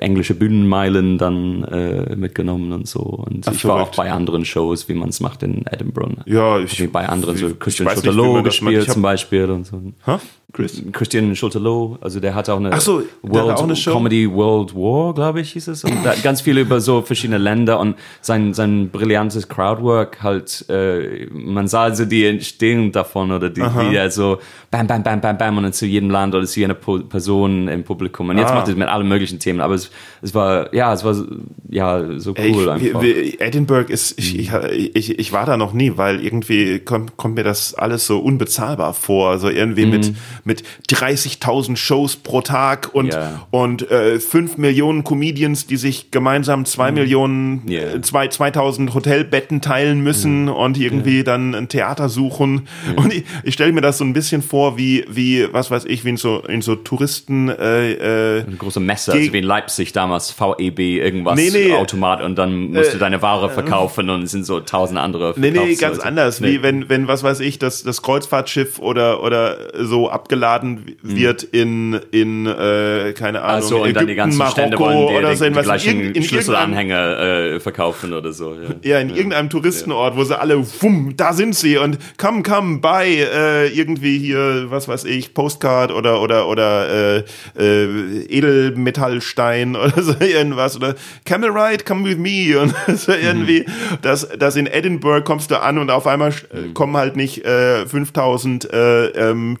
englische 0.00 0.34
Bühnenmeilen 0.34 1.16
dann 1.18 1.62
äh, 1.64 2.16
mitgenommen 2.16 2.72
und 2.72 2.88
so. 2.88 3.00
Und 3.00 3.46
Ach, 3.48 3.52
ich 3.52 3.64
war 3.64 3.80
auch 3.82 3.94
bei 3.94 4.10
anderen 4.10 4.44
Shows, 4.44 4.88
wie 4.88 4.94
man 4.94 5.08
es 5.10 5.20
macht 5.20 5.42
in 5.42 5.64
Edinburgh. 5.70 6.16
Ja, 6.26 6.58
ich 6.58 6.80
hab 6.82 6.92
bei 6.92 7.08
anderen 7.08 7.36
so 7.36 7.54
Christian 7.54 7.88
wie 7.88 8.32
macht. 8.32 8.44
gespielt 8.44 8.90
zum 8.90 9.02
Beispiel 9.02 9.44
und 9.50 9.64
so. 9.66 9.80
Hä? 10.04 10.16
Chris? 10.52 10.80
Christian 10.92 11.34
Schulte-Loh, 11.36 11.98
also 12.00 12.18
der 12.20 12.34
hatte 12.34 12.54
auch 12.54 12.58
eine 12.58 12.72
Ach 12.72 12.80
so, 12.80 13.02
hatte 13.28 13.56
auch 13.56 13.62
eine 13.64 13.76
Show? 13.76 13.92
Comedy 13.92 14.30
World 14.32 14.74
War, 14.74 15.12
glaube 15.12 15.40
ich, 15.40 15.52
hieß 15.52 15.68
es. 15.68 15.84
Und 15.84 15.92
da, 16.04 16.14
ganz 16.22 16.40
viel 16.40 16.56
über 16.56 16.80
so 16.80 17.02
verschiedene 17.02 17.36
Länder 17.38 17.78
und 17.80 17.96
sein, 18.22 18.54
sein 18.54 18.88
brillantes 18.90 19.48
Crowdwork 19.48 20.22
halt, 20.22 20.64
äh, 20.70 21.26
man 21.32 21.68
sah 21.68 21.82
also 21.82 22.04
die 22.06 22.24
Entstehung 22.24 22.92
davon 22.92 23.32
oder 23.32 23.50
die, 23.50 23.60
wie 23.60 23.96
er 23.96 24.10
so 24.10 24.38
bam, 24.70 24.86
bam, 24.86 25.02
bam, 25.02 25.20
bam, 25.20 25.36
bam 25.36 25.56
und 25.58 25.64
dann 25.64 25.72
zu 25.72 25.84
jedem 25.84 26.10
Land 26.10 26.34
oder 26.34 26.46
zu 26.46 26.60
jeder 26.60 26.74
Person 26.74 27.68
im 27.68 27.82
Publikum. 27.84 28.28
Und 28.30 28.38
jetzt 28.38 28.50
Ah. 28.52 28.54
macht 28.54 28.68
es 28.68 28.76
mit 28.76 28.88
allen 28.88 29.08
möglichen 29.08 29.38
Themen, 29.40 29.60
aber 29.60 29.74
es, 29.74 29.90
es 30.22 30.32
war, 30.34 30.72
ja, 30.74 30.92
es 30.94 31.04
war, 31.04 31.14
so- 31.14 31.26
ja, 31.68 32.18
so 32.18 32.30
cool 32.30 32.44
ich, 32.46 32.68
einfach. 32.70 33.02
Edinburgh 33.40 33.92
ist, 33.92 34.18
ich, 34.18 34.38
ich, 34.38 34.50
ich, 34.96 35.18
ich 35.18 35.32
war 35.32 35.44
da 35.44 35.56
noch 35.56 35.72
nie, 35.72 35.92
weil 35.96 36.24
irgendwie 36.24 36.78
kommt, 36.78 37.16
kommt 37.16 37.34
mir 37.34 37.44
das 37.44 37.74
alles 37.74 38.06
so 38.06 38.20
unbezahlbar 38.20 38.94
vor. 38.94 39.30
Also 39.30 39.50
irgendwie 39.50 39.86
mit, 39.86 40.14
mit 40.46 40.62
30.000 40.88 41.76
Shows 41.76 42.16
pro 42.16 42.40
Tag 42.40 42.90
und, 42.94 43.12
Ja. 43.12 43.46
und 43.50 43.90
äh, 43.90 44.18
5 44.18 44.56
Millionen 44.58 45.04
Comedians, 45.04 45.66
die 45.66 45.76
sich 45.76 46.10
gemeinsam 46.10 46.64
2 46.64 46.92
Millionen, 46.92 47.62
Ja. 47.68 47.80
äh, 47.80 48.00
zwei, 48.00 48.28
2000 48.28 48.94
Hotelbetten 48.94 49.60
teilen 49.60 50.00
müssen 50.00 50.48
und 50.48 50.78
irgendwie 50.78 51.24
dann 51.24 51.54
ein 51.54 51.68
Theater 51.68 52.08
suchen. 52.08 52.68
Und 52.96 53.12
ich, 53.12 53.24
ich 53.42 53.54
stelle 53.54 53.72
mir 53.72 53.80
das 53.80 53.98
so 53.98 54.04
ein 54.04 54.12
bisschen 54.12 54.42
vor, 54.42 54.78
wie, 54.78 55.04
wie, 55.08 55.52
was 55.52 55.70
weiß 55.70 55.84
ich, 55.86 56.04
wie 56.04 56.10
in 56.10 56.16
so, 56.16 56.40
in 56.48 56.62
so 56.62 56.76
Touristen, 56.76 57.48
äh, 57.48 58.38
äh, 58.38 58.44
eine 58.46 58.56
große 58.56 58.80
Messe, 58.80 59.12
also 59.12 59.32
wie 59.32 59.38
in 59.38 59.44
Leipzig 59.44 59.92
damals, 59.92 60.30
VEB, 60.38 60.78
irgendwas, 60.78 61.36
Nee, 61.36 61.50
nee. 61.52 61.72
Automat 61.74 62.22
und 62.22 62.36
dann 62.36 62.70
musst 62.72 62.94
du 62.94 62.98
deine 62.98 63.20
Ware 63.22 63.50
verkaufen 63.50 64.08
und 64.10 64.22
es 64.22 64.30
sind 64.30 64.46
so 64.46 64.60
tausend 64.60 64.98
andere 64.98 65.34
Nee, 65.36 65.50
nee, 65.50 65.74
ganz 65.74 65.98
anders. 65.98 66.40
Nee. 66.40 66.52
Wie 66.52 66.62
wenn, 66.62 66.88
wenn, 66.88 67.08
was 67.08 67.22
weiß 67.22 67.40
ich, 67.40 67.58
das, 67.58 67.82
das 67.82 68.02
Kreuzfahrtschiff 68.02 68.78
oder, 68.78 69.22
oder 69.22 69.56
so 69.84 70.08
abgeladen 70.36 70.96
wird 71.02 71.42
in, 71.42 71.94
in 72.10 72.46
äh, 72.46 73.12
keine 73.16 73.40
Ahnung, 73.42 73.54
Also 73.54 73.76
und 73.76 73.82
Ägypten, 73.84 73.94
dann 73.98 74.06
die 74.06 74.14
ganzen 74.14 74.38
Marokko 74.38 74.60
Stände 74.60 74.78
wollen 74.78 75.08
dir 75.08 75.18
oder 75.18 75.30
die, 75.30 75.36
so 75.36 75.44
die 75.44 75.44
irgendwas. 75.46 75.64
gleichen 75.64 75.90
in, 75.90 75.98
irgendeinem- 76.00 76.24
Schlüsselanhänger 76.24 77.18
äh, 77.18 77.60
verkaufen 77.60 78.12
oder 78.12 78.32
so. 78.32 78.54
Ja. 78.54 78.68
Ja, 78.82 78.98
in 79.00 79.10
irgendeinem 79.10 79.50
Touristenort, 79.50 80.16
wo 80.16 80.22
sie 80.24 80.38
alle, 80.38 80.64
wumm, 80.80 81.14
da 81.16 81.32
sind 81.32 81.54
sie 81.56 81.76
und 81.78 81.98
come, 82.18 82.42
come, 82.42 82.78
buy, 82.78 83.20
äh, 83.22 83.66
irgendwie 83.68 84.18
hier, 84.18 84.66
was 84.68 84.86
weiß 84.86 85.04
ich, 85.04 85.34
Postcard 85.34 85.90
oder, 85.90 86.20
oder, 86.22 86.46
oder, 86.48 87.16
äh, 87.18 87.24
äh, 87.58 88.26
Edelmetallstein 88.28 89.76
oder 89.76 90.02
so 90.02 90.14
irgendwas 90.20 90.76
oder 90.76 90.94
Camel 91.24 91.50
Ride, 91.50 91.84
come 91.84 92.08
with 92.08 92.18
me 92.18 92.58
und 92.60 92.74
so 92.98 93.12
irgendwie, 93.12 93.64
dass, 94.02 94.28
dass 94.38 94.56
in 94.56 94.66
Edinburgh 94.66 95.24
kommst 95.24 95.50
du 95.50 95.60
an 95.60 95.78
und 95.78 95.90
auf 95.90 96.06
einmal 96.06 96.30
äh, 96.30 96.72
kommen 96.74 96.96
halt 96.96 97.16
nicht 97.16 97.44
äh, 97.44 97.86
5000 97.86 98.72
äh, 98.72 99.06
ähm, 99.30 99.58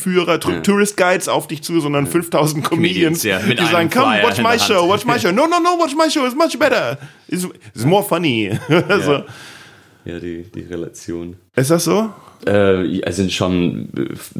Touristenführer, 0.00 0.40
Tur 0.40 0.62
Tourist 0.62 0.96
Guides 0.96 1.28
auf 1.28 1.46
dich 1.46 1.62
zu, 1.62 1.80
sondern 1.80 2.06
5000 2.06 2.64
Comedians, 2.64 3.22
ja, 3.22 3.38
die 3.38 3.56
sagen, 3.66 3.90
come, 3.90 4.22
watch 4.22 4.38
my 4.38 4.58
show, 4.58 4.80
Hand." 4.80 4.88
watch 4.90 5.04
my 5.04 5.18
show. 5.18 5.32
No, 5.32 5.46
no, 5.46 5.58
no, 5.60 5.78
watch 5.78 5.94
my 5.94 6.10
show, 6.10 6.26
it's 6.26 6.34
much 6.34 6.58
better. 6.58 6.98
It's, 7.28 7.46
it's 7.74 7.84
more 7.84 8.02
funny. 8.02 8.50
also, 8.88 9.24
ja, 10.04 10.18
die, 10.18 10.44
die 10.54 10.62
Relation. 10.62 11.36
ist 11.54 11.70
das 11.70 11.84
so? 11.84 12.12
Äh, 12.46 13.00
es 13.00 13.16
sind 13.16 13.32
schon 13.32 13.88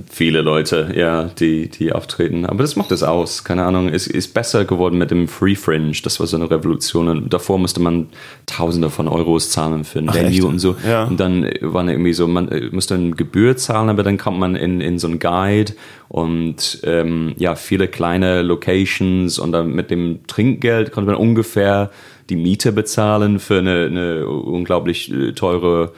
viele 0.09 0.41
Leute, 0.41 0.93
ja, 0.97 1.25
die, 1.25 1.69
die 1.69 1.93
auftreten. 1.93 2.47
Aber 2.47 2.63
das 2.63 2.77
macht 2.77 2.93
es 2.93 3.03
aus. 3.03 3.45
Keine 3.45 3.65
Ahnung. 3.65 3.89
Es 3.89 4.07
ist 4.07 4.33
besser 4.33 4.65
geworden 4.65 4.99
mit 4.99 5.11
dem 5.11 5.29
Free 5.29 5.55
Fringe. 5.55 5.93
Das 6.03 6.19
war 6.19 6.27
so 6.27 6.37
eine 6.37 6.51
Revolution. 6.51 7.09
Und 7.09 7.33
davor 7.33 7.59
musste 7.59 7.81
man 7.81 8.09
Tausende 8.47 8.91
von 8.91 9.07
Euros 9.07 9.51
zahlen 9.51 9.85
für 9.85 10.01
ein? 10.01 10.13
Venue 10.13 10.49
und 10.49 10.59
so. 10.59 10.77
Ja. 10.87 11.05
Und 11.05 11.21
dann 11.21 11.45
äh, 11.45 11.59
war 11.63 11.87
irgendwie 11.87 12.15
so, 12.15 12.27
man 12.27 12.49
äh, 12.49 12.69
musste 12.71 12.95
eine 12.95 13.11
Gebühr 13.11 13.57
zahlen, 13.57 13.89
aber 13.89 14.03
dann 14.03 14.19
kommt 14.19 14.39
man 14.39 14.57
in, 14.57 14.81
in 14.81 14.99
so 14.99 15.07
einen 15.07 15.19
Guide 15.19 15.75
und 16.09 16.81
ähm, 16.85 17.35
ja, 17.39 17.55
viele 17.55 17.87
kleine 17.87 18.43
Locations 18.43 19.39
und 19.39 19.53
dann 19.53 19.73
mit 19.73 19.91
dem 19.91 20.27
Trinkgeld 20.27 20.91
konnte 20.91 21.11
man 21.11 21.21
ungefähr 21.21 21.91
die 22.31 22.37
Miete 22.37 22.73
bezahlen 22.73 23.39
für 23.39 23.59
eine, 23.59 23.87
eine 23.87 24.27
unglaublich 24.27 25.13
äh, 25.13 25.33
teure 25.33 25.93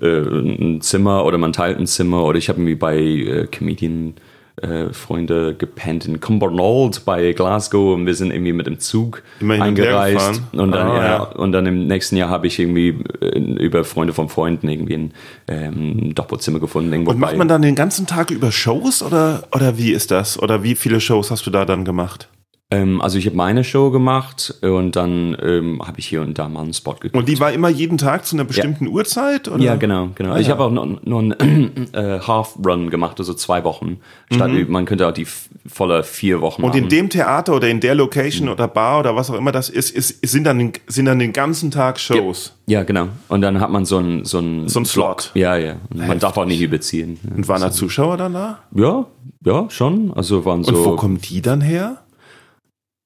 äh, 0.00 0.06
ein 0.06 0.80
Zimmer 0.80 1.24
oder 1.24 1.38
man 1.38 1.52
teilt 1.52 1.78
ein 1.78 1.86
Zimmer 1.86 2.24
oder 2.24 2.38
ich 2.38 2.48
habe 2.48 2.58
irgendwie 2.60 2.74
bei 2.74 2.98
äh, 2.98 3.46
Comedian 3.46 4.14
äh, 4.60 4.92
Freunde 4.92 5.54
gepennt 5.54 6.04
in 6.06 6.20
Cumbernauld 6.20 7.04
bei 7.06 7.32
Glasgow 7.32 7.94
und 7.94 8.04
wir 8.04 8.14
sind 8.14 8.30
irgendwie 8.30 8.52
mit 8.52 8.66
dem 8.66 8.78
Zug 8.78 9.22
Immer 9.40 9.54
hin 9.54 9.62
und 9.68 9.78
her 9.78 9.98
eingereist 10.00 10.42
und 10.52 10.72
dann 10.72 10.88
Ah, 10.88 10.96
ja, 10.96 11.04
ja. 11.06 11.22
und 11.22 11.52
dann 11.52 11.64
im 11.64 11.86
nächsten 11.86 12.16
Jahr 12.16 12.28
habe 12.28 12.46
ich 12.46 12.58
irgendwie 12.58 12.94
äh, 13.22 13.38
über 13.38 13.84
Freunde 13.84 14.12
von 14.12 14.28
Freunden 14.28 14.68
irgendwie 14.68 14.94
ein 14.94 15.12
ähm, 15.48 16.14
Doppelzimmer 16.14 16.58
gefunden 16.60 16.92
irgendwo 16.92 17.12
Und 17.12 17.18
macht 17.20 17.32
bei- 17.32 17.38
man 17.38 17.48
dann 17.48 17.62
den 17.62 17.74
ganzen 17.74 18.06
Tag 18.06 18.30
über 18.30 18.52
Shows 18.52 19.02
oder, 19.02 19.44
oder 19.54 19.78
wie 19.78 19.92
ist 19.92 20.10
das? 20.10 20.38
Oder 20.42 20.62
wie 20.62 20.74
viele 20.74 21.00
Shows 21.00 21.30
hast 21.30 21.46
du 21.46 21.50
da 21.50 21.64
dann 21.64 21.84
gemacht? 21.86 22.28
Ähm, 22.72 23.00
also 23.00 23.18
ich 23.18 23.26
habe 23.26 23.36
meine 23.36 23.64
Show 23.64 23.90
gemacht 23.90 24.54
und 24.62 24.94
dann 24.94 25.36
ähm, 25.42 25.80
habe 25.84 25.98
ich 25.98 26.06
hier 26.06 26.22
und 26.22 26.38
da 26.38 26.48
mal 26.48 26.62
einen 26.62 26.72
Spot 26.72 26.92
gekriegt. 26.94 27.16
Und 27.16 27.28
die 27.28 27.40
war 27.40 27.52
immer 27.52 27.68
jeden 27.68 27.98
Tag 27.98 28.24
zu 28.26 28.36
einer 28.36 28.44
bestimmten 28.44 28.86
Uhrzeit? 28.86 29.48
Oder? 29.48 29.62
Ja, 29.62 29.74
genau, 29.76 30.10
genau. 30.14 30.36
ich 30.36 30.48
habe 30.50 30.62
auch 30.64 30.70
noch, 30.70 30.86
noch 31.02 31.18
einen 31.18 31.88
äh, 31.94 32.20
Half-Run 32.20 32.90
gemacht, 32.90 33.18
also 33.18 33.34
zwei 33.34 33.64
Wochen. 33.64 33.98
Statt, 34.32 34.50
Man 34.68 34.84
könnte 34.84 35.08
auch 35.08 35.12
die 35.12 35.26
volle 35.66 36.02
vier 36.04 36.40
Wochen 36.40 36.60
Mhm. 36.62 36.64
Und 36.66 36.70
machen. 36.74 36.82
in 36.84 36.88
dem 36.88 37.10
Theater 37.10 37.54
oder 37.56 37.68
in 37.68 37.80
der 37.80 37.94
Location 37.94 38.48
oder 38.48 38.68
Bar 38.68 39.00
oder 39.00 39.16
was 39.16 39.30
auch 39.30 39.34
immer 39.36 39.52
das 39.52 39.68
ist, 39.68 39.90
ist 39.90 40.24
sind, 40.26 40.44
dann, 40.44 40.58
den- 40.58 40.72
sind 40.86 41.06
dann 41.06 41.18
den 41.18 41.32
ganzen 41.32 41.70
Tag 41.70 41.98
Shows. 41.98 42.54
ja, 42.66 42.82
genau. 42.84 43.08
Und 43.28 43.40
dann 43.42 43.60
hat 43.60 43.70
man 43.70 43.84
so 43.84 43.98
einen 43.98 44.24
so 44.24 44.38
einen 44.38 44.68
So 44.68 44.78
einen 44.78 44.86
Slot. 44.86 45.30
Ja, 45.34 45.56
ja. 45.56 45.74
Und 45.92 46.06
man 46.06 46.18
darf 46.18 46.36
auch 46.36 46.44
nicht 46.44 46.60
überziehen. 46.60 47.18
Und 47.34 47.48
waren 47.48 47.60
da 47.60 47.70
Zuschauer 47.72 48.16
dann 48.16 48.32
da? 48.34 48.58
Ja, 48.74 49.06
ja, 49.44 49.66
schon. 49.70 50.12
Also 50.14 50.44
waren 50.44 50.62
so. 50.64 50.72
Und 50.72 50.84
wo 50.84 50.96
kommen 50.96 51.20
die 51.20 51.40
dann 51.42 51.60
her? 51.60 51.98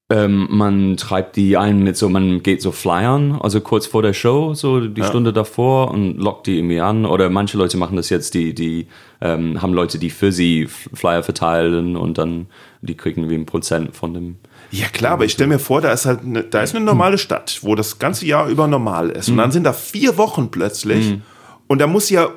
Ähm, 0.07 0.47
man 0.51 0.97
treibt 0.97 1.35
die 1.35 1.57
ein 1.57 1.83
mit 1.83 1.97
so, 1.97 2.09
man 2.09 2.43
geht 2.43 2.61
so 2.61 2.71
flyern, 2.71 3.39
also 3.41 3.59
kurz 3.59 3.87
vor 3.87 4.03
der 4.03 4.13
Show, 4.13 4.53
so 4.53 4.81
die 4.81 5.03
Stunde 5.03 5.33
davor 5.33 5.89
und 5.89 6.19
lockt 6.19 6.45
die 6.45 6.59
irgendwie 6.59 6.79
an. 6.79 7.05
Oder 7.05 7.31
manche 7.31 7.57
Leute 7.57 7.77
machen 7.77 7.95
das 7.95 8.09
jetzt, 8.09 8.35
die, 8.35 8.53
die 8.53 8.85
ähm, 9.19 9.63
haben 9.63 9.73
Leute, 9.73 9.97
die 9.97 10.11
für 10.11 10.31
sie 10.31 10.67
Flyer 10.67 11.23
verteilen 11.23 11.97
und 11.97 12.19
dann 12.19 12.45
die 12.81 12.95
kriegen 12.95 13.31
wie 13.31 13.35
ein 13.35 13.47
Prozent 13.47 13.95
von 13.95 14.13
dem. 14.13 14.35
Ja 14.69 14.87
klar, 14.89 15.13
aber 15.13 15.25
ich 15.25 15.31
stelle 15.31 15.47
mir 15.47 15.59
vor, 15.59 15.81
da 15.81 15.91
ist 15.91 16.05
halt 16.05 16.21
eine, 16.21 16.43
da 16.43 16.61
ist 16.61 16.75
eine 16.75 16.85
normale 16.85 17.17
Stadt, 17.17 17.59
wo 17.63 17.73
das 17.73 17.97
ganze 17.97 18.27
Jahr 18.27 18.47
über 18.47 18.67
normal 18.67 19.09
ist. 19.09 19.29
Und 19.29 19.37
dann 19.37 19.51
sind 19.51 19.63
da 19.63 19.73
vier 19.73 20.17
Wochen 20.17 20.51
plötzlich 20.51 21.17
und 21.67 21.79
da 21.79 21.87
muss 21.87 22.11
ja 22.11 22.29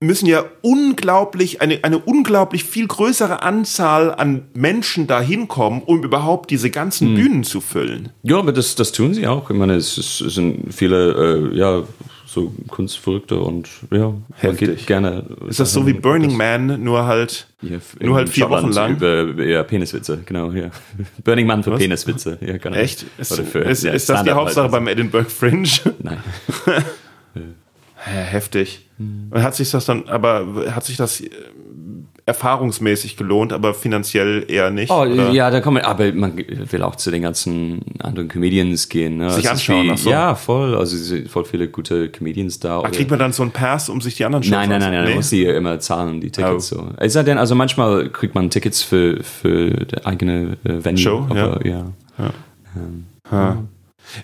müssen 0.00 0.26
ja 0.26 0.44
unglaublich, 0.62 1.60
eine, 1.60 1.82
eine 1.82 1.98
unglaublich 1.98 2.64
viel 2.64 2.86
größere 2.86 3.42
Anzahl 3.42 4.14
an 4.14 4.42
Menschen 4.54 5.06
da 5.06 5.20
hinkommen, 5.20 5.82
um 5.84 6.02
überhaupt 6.02 6.50
diese 6.50 6.70
ganzen 6.70 7.14
Bühnen 7.14 7.44
zu 7.44 7.60
füllen. 7.60 8.10
Ja, 8.22 8.38
aber 8.38 8.52
das, 8.52 8.74
das 8.74 8.92
tun 8.92 9.14
sie 9.14 9.26
auch. 9.26 9.50
Ich 9.50 9.56
meine, 9.56 9.74
es, 9.74 9.96
es 9.96 10.18
sind 10.18 10.72
viele, 10.74 11.50
äh, 11.52 11.56
ja, 11.56 11.82
so 12.26 12.52
Kunstverrückte 12.68 13.38
und 13.38 13.68
ja, 13.90 14.12
man 14.42 14.56
geht 14.56 14.86
gerne. 14.86 15.24
Ist 15.48 15.58
das 15.58 15.72
so 15.72 15.86
wie 15.86 15.94
Burning 15.94 16.36
Man, 16.36 16.82
nur 16.84 17.06
halt, 17.06 17.46
Ja, 17.62 17.78
nur 18.00 18.16
halt 18.16 18.28
vier 18.28 18.50
Wochen 18.50 18.72
Schottland 18.72 19.00
lang? 19.00 19.30
Über, 19.30 19.44
ja, 19.44 19.62
Peniswitze, 19.62 20.18
genau, 20.26 20.50
ja. 20.50 20.70
Burning 21.24 21.46
Man 21.46 21.62
für 21.62 21.70
Peniswitze. 21.76 22.36
Ja, 22.42 22.58
genau. 22.58 22.76
Echt? 22.76 23.06
Ist, 23.16 23.40
für- 23.40 23.60
ist, 23.60 23.84
ja, 23.84 23.92
ist 23.92 24.10
das 24.10 24.22
die 24.24 24.32
Hauptsache 24.32 24.64
halt. 24.64 24.72
beim 24.72 24.86
Edinburgh 24.88 25.30
Fringe? 25.30 25.68
Nein. 26.02 26.18
Heftig. 28.06 28.86
Hm. 28.98 29.28
Und 29.30 29.42
hat 29.42 29.54
sich 29.54 29.70
das 29.70 29.84
dann, 29.84 30.08
aber 30.08 30.46
hat 30.74 30.84
sich 30.84 30.96
das 30.96 31.20
äh, 31.20 31.28
erfahrungsmäßig 32.24 33.16
gelohnt, 33.16 33.52
aber 33.52 33.74
finanziell 33.74 34.44
eher 34.48 34.70
nicht? 34.70 34.90
Oh, 34.90 35.02
oder? 35.02 35.30
ja, 35.30 35.50
da 35.50 35.60
kommen, 35.60 35.82
aber 35.82 36.12
man 36.12 36.36
will 36.36 36.82
auch 36.82 36.96
zu 36.96 37.10
den 37.10 37.22
ganzen 37.22 37.82
anderen 38.00 38.28
Comedians 38.28 38.88
gehen. 38.88 39.18
Ne? 39.18 39.30
Sich 39.30 39.44
ist 39.44 39.50
anschauen, 39.50 39.90
ach 39.92 39.98
so. 39.98 40.10
Ja, 40.10 40.34
voll. 40.34 40.74
Also 40.76 40.96
es 40.96 41.06
sind 41.06 41.28
voll 41.30 41.44
viele 41.44 41.68
gute 41.68 42.08
Comedians 42.08 42.58
da. 42.58 42.80
Oder- 42.80 42.90
kriegt 42.90 43.10
man 43.10 43.18
dann 43.18 43.32
so 43.32 43.42
einen 43.42 43.52
Pass, 43.52 43.88
um 43.88 44.00
sich 44.00 44.16
die 44.16 44.24
anderen 44.24 44.42
Shows 44.42 44.52
Nein, 44.52 44.68
nein, 44.70 44.80
nein, 44.80 44.92
nein, 44.92 45.04
man 45.04 45.14
muss 45.14 45.30
die 45.30 45.44
immer 45.44 45.78
zahlen, 45.78 46.20
die 46.20 46.30
Tickets 46.30 46.72
Oh. 46.72 46.76
so. 46.76 46.88
Es 46.96 47.12
sei 47.12 47.22
denn, 47.22 47.38
also 47.38 47.54
manchmal 47.54 48.08
kriegt 48.10 48.34
man 48.34 48.50
Tickets 48.50 48.82
für, 48.82 49.22
für 49.22 49.70
die 49.70 50.04
eigene 50.04 50.56
äh, 50.64 50.84
Venue. 50.84 50.98
Show, 50.98 51.26
aber, 51.28 51.64
ja. 51.66 51.92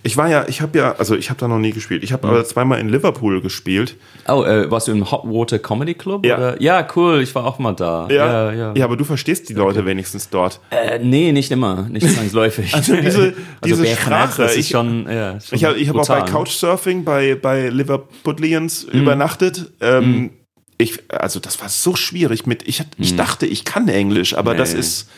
Ich 0.02 0.16
war 0.16 0.28
ja, 0.28 0.44
ich 0.48 0.60
habe 0.60 0.78
ja, 0.78 0.92
also 0.96 1.14
ich 1.16 1.30
habe 1.30 1.38
da 1.40 1.48
noch 1.48 1.58
nie 1.58 1.72
gespielt. 1.72 2.02
Ich 2.04 2.12
habe 2.12 2.26
aber 2.28 2.44
zweimal 2.44 2.80
in 2.80 2.88
Liverpool 2.88 3.40
gespielt. 3.40 3.96
Oh, 4.28 4.44
äh, 4.44 4.70
warst 4.70 4.88
du 4.88 4.92
im 4.92 5.10
Hot 5.10 5.22
Water 5.24 5.58
Comedy 5.58 5.94
Club? 5.94 6.24
Ja. 6.26 6.36
Oder? 6.36 6.62
Ja, 6.62 6.86
cool, 6.96 7.20
ich 7.22 7.34
war 7.34 7.44
auch 7.46 7.58
mal 7.58 7.72
da. 7.72 8.08
Ja, 8.10 8.52
ja. 8.52 8.72
ja 8.74 8.84
aber 8.84 8.96
du 8.96 9.04
verstehst 9.04 9.48
die 9.48 9.54
Leute 9.54 9.84
wenigstens 9.86 10.28
dort. 10.30 10.60
Äh, 10.70 10.98
nee, 11.00 11.32
nicht 11.32 11.50
immer, 11.50 11.82
nicht 11.88 12.08
zwangsläufig. 12.08 12.72
Also 12.74 12.96
diese- 12.96 13.34
diese 13.64 13.82
Bärchen, 13.82 14.02
Sprache, 14.02 14.42
das 14.42 14.52
ist 14.52 14.58
ich- 14.58 14.68
schon, 14.68 15.06
ja, 15.10 15.40
schon 15.40 15.56
Ich 15.56 15.64
habe 15.64 15.78
hab 15.88 15.96
auch 15.96 16.08
bei. 16.08 16.22
Couchsurfing 16.22 17.04
bei, 17.04 17.34
bei 17.34 17.68
Liverpudlians 17.68 18.86
Mhm. 18.92 19.00
übernachtet. 19.00 19.72
Ähm, 19.80 20.30
ich, 20.78 20.98
also 21.10 21.38
das 21.40 21.60
war 21.60 21.68
so 21.68 21.94
schwierig 21.96 22.46
mit, 22.46 22.66
ich, 22.68 22.82
ich 22.98 23.14
dachte, 23.16 23.46
ich 23.46 23.64
kann 23.64 23.88
Englisch, 23.88 24.34
aber 24.36 24.54
das 24.54 24.70
Mhm. 24.70 24.74
Nee. 24.76 24.80
ist, 24.80 25.08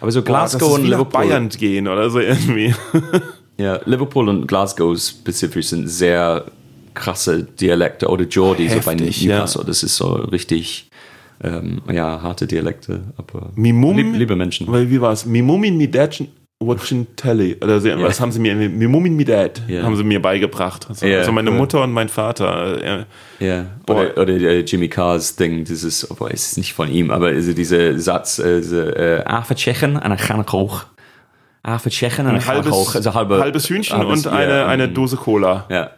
Aber 0.00 0.10
so 0.10 0.22
boah, 0.22 0.32
das 0.40 0.52
Glasgow 0.52 0.68
ist 0.72 0.78
und 0.80 0.84
Liverpool. 0.86 1.06
Bayern 1.26 1.48
gehen 1.48 1.86
oder 1.86 2.10
so 2.10 2.18
irgendwie. 2.18 2.74
Ja, 3.58 3.80
Liverpool 3.84 4.28
und 4.28 4.46
Glasgow 4.46 4.98
spezifisch 4.98 5.66
sind 5.68 5.88
sehr 5.88 6.44
krasse 6.94 7.44
Dialekte 7.44 8.08
oder 8.08 8.24
Geordie, 8.24 8.68
so 8.68 8.80
bei 8.80 8.94
Newcastle. 8.94 9.64
Das 9.64 9.82
ist 9.82 9.96
so 9.96 10.12
richtig, 10.14 10.88
ähm, 11.42 11.80
ja, 11.90 12.20
harte 12.22 12.46
Dialekte, 12.46 13.00
aber 13.16 13.50
Mimum, 13.54 13.96
lieb, 13.96 14.14
liebe 14.16 14.36
Menschen. 14.36 14.66
Weil, 14.70 14.90
wie 14.90 15.00
war 15.00 15.12
es? 15.12 15.24
Mimumin 15.26 15.76
mi 15.76 15.90
dad 15.90 16.22
watching 16.60 17.06
telly. 17.16 17.56
Oder 17.60 17.80
so, 17.80 17.88
was 18.00 18.20
haben 18.20 18.30
sie 18.30 18.38
mir, 18.38 18.54
Mimumin 18.54 19.16
mi 19.16 19.24
dad 19.24 19.60
Ja. 19.68 19.82
haben 19.82 19.96
sie 19.96 20.04
mir 20.04 20.20
beigebracht. 20.22 20.86
Also, 20.88 21.06
Ja, 21.06 21.18
also 21.18 21.32
meine. 21.32 21.50
Mutter 21.50 21.82
und 21.82 21.92
mein 21.92 22.08
Vater. 22.08 22.82
äh, 22.82 23.04
Ja, 23.44 23.66
oder, 23.88 24.16
oder 24.16 24.32
äh, 24.34 24.60
Jimmy 24.60 24.88
Carrs 24.88 25.34
Ding, 25.36 25.64
dieses, 25.64 26.08
obwohl 26.10 26.30
es 26.32 26.46
ist 26.52 26.58
nicht 26.58 26.72
von 26.74 26.88
ihm, 26.90 27.10
aber 27.10 27.28
also 27.28 27.52
dieser 27.52 27.98
Satz, 27.98 28.38
äh, 28.38 28.60
diese, 28.60 28.94
äh, 28.96 29.24
Afe 29.24 29.54
Tschechen 29.56 29.96
und 29.96 30.02
dann 30.04 30.16
kann 30.16 30.44
Tschechen 31.64 32.26
und 32.26 32.32
dann 32.32 32.42
Ein 32.42 32.46
halbes, 32.46 32.72
hoch. 32.72 32.94
Also 32.94 33.14
halbe, 33.14 33.40
halbes 33.40 33.68
Hühnchen 33.68 33.98
halbes- 33.98 34.26
und 34.26 34.32
eine, 34.32 34.66
eine 34.66 34.88
mm, 34.88 34.94
Dose 34.94 35.16
Cola. 35.16 35.66
Ja, 35.70 35.90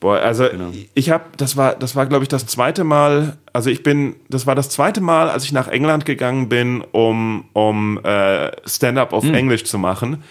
Boah, 0.00 0.18
also 0.20 0.48
Genau. 0.48 0.70
ich 0.94 1.10
habe, 1.10 1.24
das 1.36 1.56
war, 1.56 1.74
das 1.74 1.94
war, 1.94 2.06
glaube 2.06 2.22
ich, 2.24 2.28
das 2.28 2.46
zweite 2.46 2.84
Mal. 2.84 3.36
Also 3.52 3.68
ich 3.70 3.82
bin, 3.82 4.16
das 4.30 4.46
war 4.46 4.54
das 4.54 4.70
zweite 4.70 5.00
Mal, 5.00 5.28
als 5.28 5.44
ich 5.44 5.52
nach 5.52 5.68
England 5.68 6.04
gegangen 6.06 6.48
bin, 6.48 6.82
um 6.92 7.44
um 7.52 8.02
äh, 8.04 8.50
Stand-up 8.66 9.10
Hm. 9.12 9.18
auf 9.18 9.24
Englisch 9.24 9.64
zu 9.64 9.78
machen. 9.78 10.22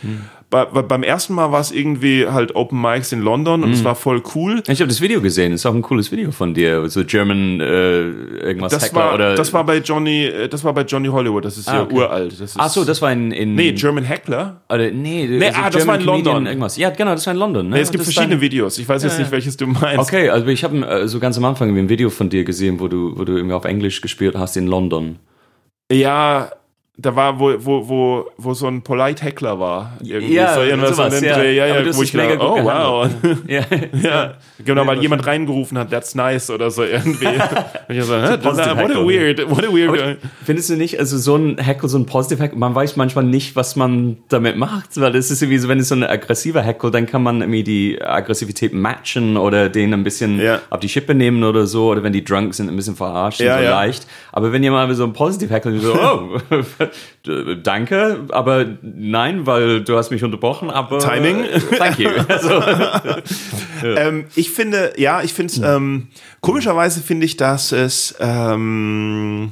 Bei, 0.49 0.63
bei, 0.63 0.81
beim 0.81 1.03
ersten 1.03 1.33
Mal 1.33 1.51
war 1.51 1.59
es 1.59 1.73
irgendwie 1.73 2.25
halt 2.25 2.55
Open 2.55 2.79
Mics 2.81 3.11
in 3.11 3.21
London 3.21 3.63
und 3.65 3.71
es 3.73 3.83
war 3.83 3.95
voll 3.95 4.23
cool. 4.33 4.63
Ich 4.69 4.79
habe 4.79 4.87
das 4.87 5.01
Video 5.01 5.19
gesehen, 5.19 5.51
ist 5.51 5.65
auch 5.65 5.73
ein 5.75 5.81
cooles 5.81 6.09
Video 6.09 6.31
von 6.31 6.53
dir, 6.53 6.87
so 6.87 7.03
German 7.03 7.59
äh, 7.59 8.03
irgendwas 8.47 8.71
Das 8.71 8.85
Heckler 8.85 8.99
war, 9.01 9.13
oder. 9.15 9.35
das 9.35 9.51
war 9.51 9.65
bei 9.65 9.79
Johnny, 9.79 10.23
äh, 10.23 10.47
das 10.47 10.63
war 10.63 10.73
bei 10.73 10.83
Johnny 10.83 11.09
Hollywood. 11.09 11.43
Das 11.43 11.57
ist 11.57 11.67
Ah, 11.67 11.75
ja 11.75 11.81
okay. 11.83 11.95
uralt. 11.95 12.39
Das 12.39 12.53
Ach 12.57 12.69
so, 12.69 12.85
das 12.85 13.01
war 13.01 13.11
in, 13.11 13.33
in 13.33 13.55
nee, 13.55 13.73
German 13.73 14.05
Heckler. 14.05 14.61
oder, 14.69 14.89
nee, 14.89 15.27
Nee, 15.27 15.51
ah, 15.53 15.69
das 15.69 15.85
war 15.85 15.95
in 15.99 16.05
London. 16.05 16.45
Irgendwas. 16.45 16.77
Ja, 16.77 16.91
genau, 16.91 17.11
das 17.11 17.25
war 17.27 17.33
in 17.33 17.39
London. 17.41 17.67
Ne? 17.67 17.75
Nee, 17.75 17.81
es 17.81 17.91
gibt 17.91 18.05
verschiedene 18.05 18.35
dein- 18.35 18.41
Videos. 18.41 18.77
Ich 18.77 18.87
weiß 18.87 19.03
jetzt 19.03 19.19
nicht, 19.19 19.31
welches 19.31 19.57
du 19.57 19.67
meinst. 19.67 19.99
Okay, 19.99 20.29
also 20.29 20.47
ich 20.47 20.63
habe 20.63 20.77
äh, 20.87 21.07
so 21.09 21.19
ganz 21.19 21.37
am 21.37 21.43
Anfang 21.43 21.77
ein 21.77 21.89
Video 21.89 22.09
von 22.09 22.29
dir 22.29 22.45
gesehen, 22.45 22.79
wo 22.79 22.87
du, 22.87 23.17
wo 23.19 23.25
du 23.25 23.35
irgendwie 23.35 23.53
auf 23.53 23.65
Englisch 23.65 23.99
gespielt 23.99 24.35
hast 24.37 24.55
in 24.55 24.67
London. 24.67 25.17
Ja, 25.91 26.51
da 26.99 27.15
war, 27.15 27.39
wo, 27.39 27.53
wo, 27.59 27.87
wo, 27.87 28.25
wo 28.37 28.53
so 28.55 28.65
ein 28.65 28.81
Polite 28.81 29.23
Heckler 29.23 29.59
war. 29.59 29.93
Irgendwie 30.03 30.33
Ja, 30.33 30.55
so 30.55 30.61
irgendwas 30.61 30.95
sowas, 30.95 31.21
ja. 31.21 31.35
Dreh. 31.37 31.55
Ja, 31.55 31.67
ja, 31.67 31.85
hast 31.85 31.95
wo 31.95 32.01
ich 32.01 32.11
gut 32.11 32.21
oh 32.39 32.63
wow. 32.63 33.07
Ja, 33.47 33.61
ja, 34.01 34.33
genau, 34.65 34.87
weil 34.87 34.99
jemand 34.99 35.27
reingerufen 35.27 35.77
hat, 35.77 35.91
that's 35.91 36.15
nice 36.15 36.49
oder 36.49 36.71
so 36.71 36.83
irgendwie. 36.83 37.27
Ich 37.89 38.03
so, 38.03 38.13
positive 38.41 38.75
what 38.77 38.91
a 38.91 39.05
weird, 39.05 39.49
what 39.49 39.63
a 39.63 39.71
weird. 39.71 40.17
Findest 40.43 40.69
du 40.71 40.75
nicht, 40.75 40.99
also 40.99 41.17
so 41.17 41.35
ein 41.35 41.57
Heckle, 41.59 41.87
so 41.87 41.97
ein 41.99 42.05
Positive 42.05 42.41
Heckle, 42.41 42.57
man 42.57 42.73
weiß 42.75 42.95
manchmal 42.97 43.23
nicht, 43.23 43.55
was 43.55 43.75
man 43.75 44.17
damit 44.29 44.57
macht, 44.57 44.99
weil 44.99 45.15
es 45.15 45.29
ist 45.31 45.41
irgendwie 45.41 45.59
so, 45.59 45.67
wenn 45.69 45.79
es 45.79 45.89
so 45.89 45.95
ein 45.95 46.03
aggressiver 46.03 46.61
Heckle, 46.63 46.89
dann 46.91 47.05
kann 47.05 47.21
man 47.23 47.41
irgendwie 47.41 47.63
die 47.63 48.01
Aggressivität 48.01 48.73
matchen 48.73 49.37
oder 49.37 49.69
den 49.69 49.93
ein 49.93 50.03
bisschen 50.03 50.41
Ja. 50.41 50.59
auf 50.69 50.79
die 50.79 50.89
Schippe 50.89 51.13
nehmen 51.13 51.43
oder 51.43 51.67
so, 51.67 51.89
oder 51.89 52.01
wenn 52.03 52.13
die 52.13 52.23
drunk 52.25 52.55
sind, 52.55 52.69
ein 52.69 52.75
bisschen 52.75 52.95
verarschen, 52.95 53.45
Ja, 53.45 53.57
so 53.59 53.63
ja. 53.63 53.69
leicht. 53.69 54.07
Aber 54.31 54.51
wenn 54.51 54.63
jemand 54.63 54.93
so 54.95 55.03
ein 55.03 55.13
Positive 55.13 55.53
Heckle, 55.53 55.79
so, 55.79 55.93
oh, 55.93 56.39
danke, 57.63 58.25
aber 58.29 58.65
nein, 58.81 59.45
weil 59.45 59.83
du 59.83 59.97
hast 59.97 60.11
mich 60.11 60.23
unterbrochen, 60.23 60.69
aber. 60.69 60.99
Timing. 60.99 61.45
Thank 61.77 61.99
you. 61.99 62.09
Also, 62.27 62.61
Ähm, 63.83 64.25
ich 64.35 64.51
finde, 64.51 64.93
ja, 64.97 65.21
ich 65.21 65.33
finde 65.33 65.53
es, 65.53 65.59
ähm, 65.59 66.07
komischerweise 66.41 67.01
finde 67.01 67.25
ich, 67.25 67.37
dass 67.37 67.71
es, 67.71 68.15
ähm, 68.19 69.51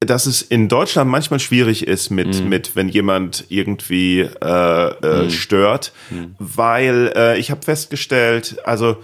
dass 0.00 0.26
es 0.26 0.42
in 0.42 0.68
Deutschland 0.68 1.10
manchmal 1.10 1.40
schwierig 1.40 1.86
ist 1.86 2.10
mit, 2.10 2.44
mit 2.44 2.76
wenn 2.76 2.88
jemand 2.88 3.46
irgendwie 3.48 4.20
äh, 4.20 4.88
äh, 5.24 5.30
stört, 5.30 5.92
weil 6.38 7.12
äh, 7.16 7.38
ich 7.38 7.50
habe 7.50 7.62
festgestellt, 7.62 8.58
also 8.64 8.98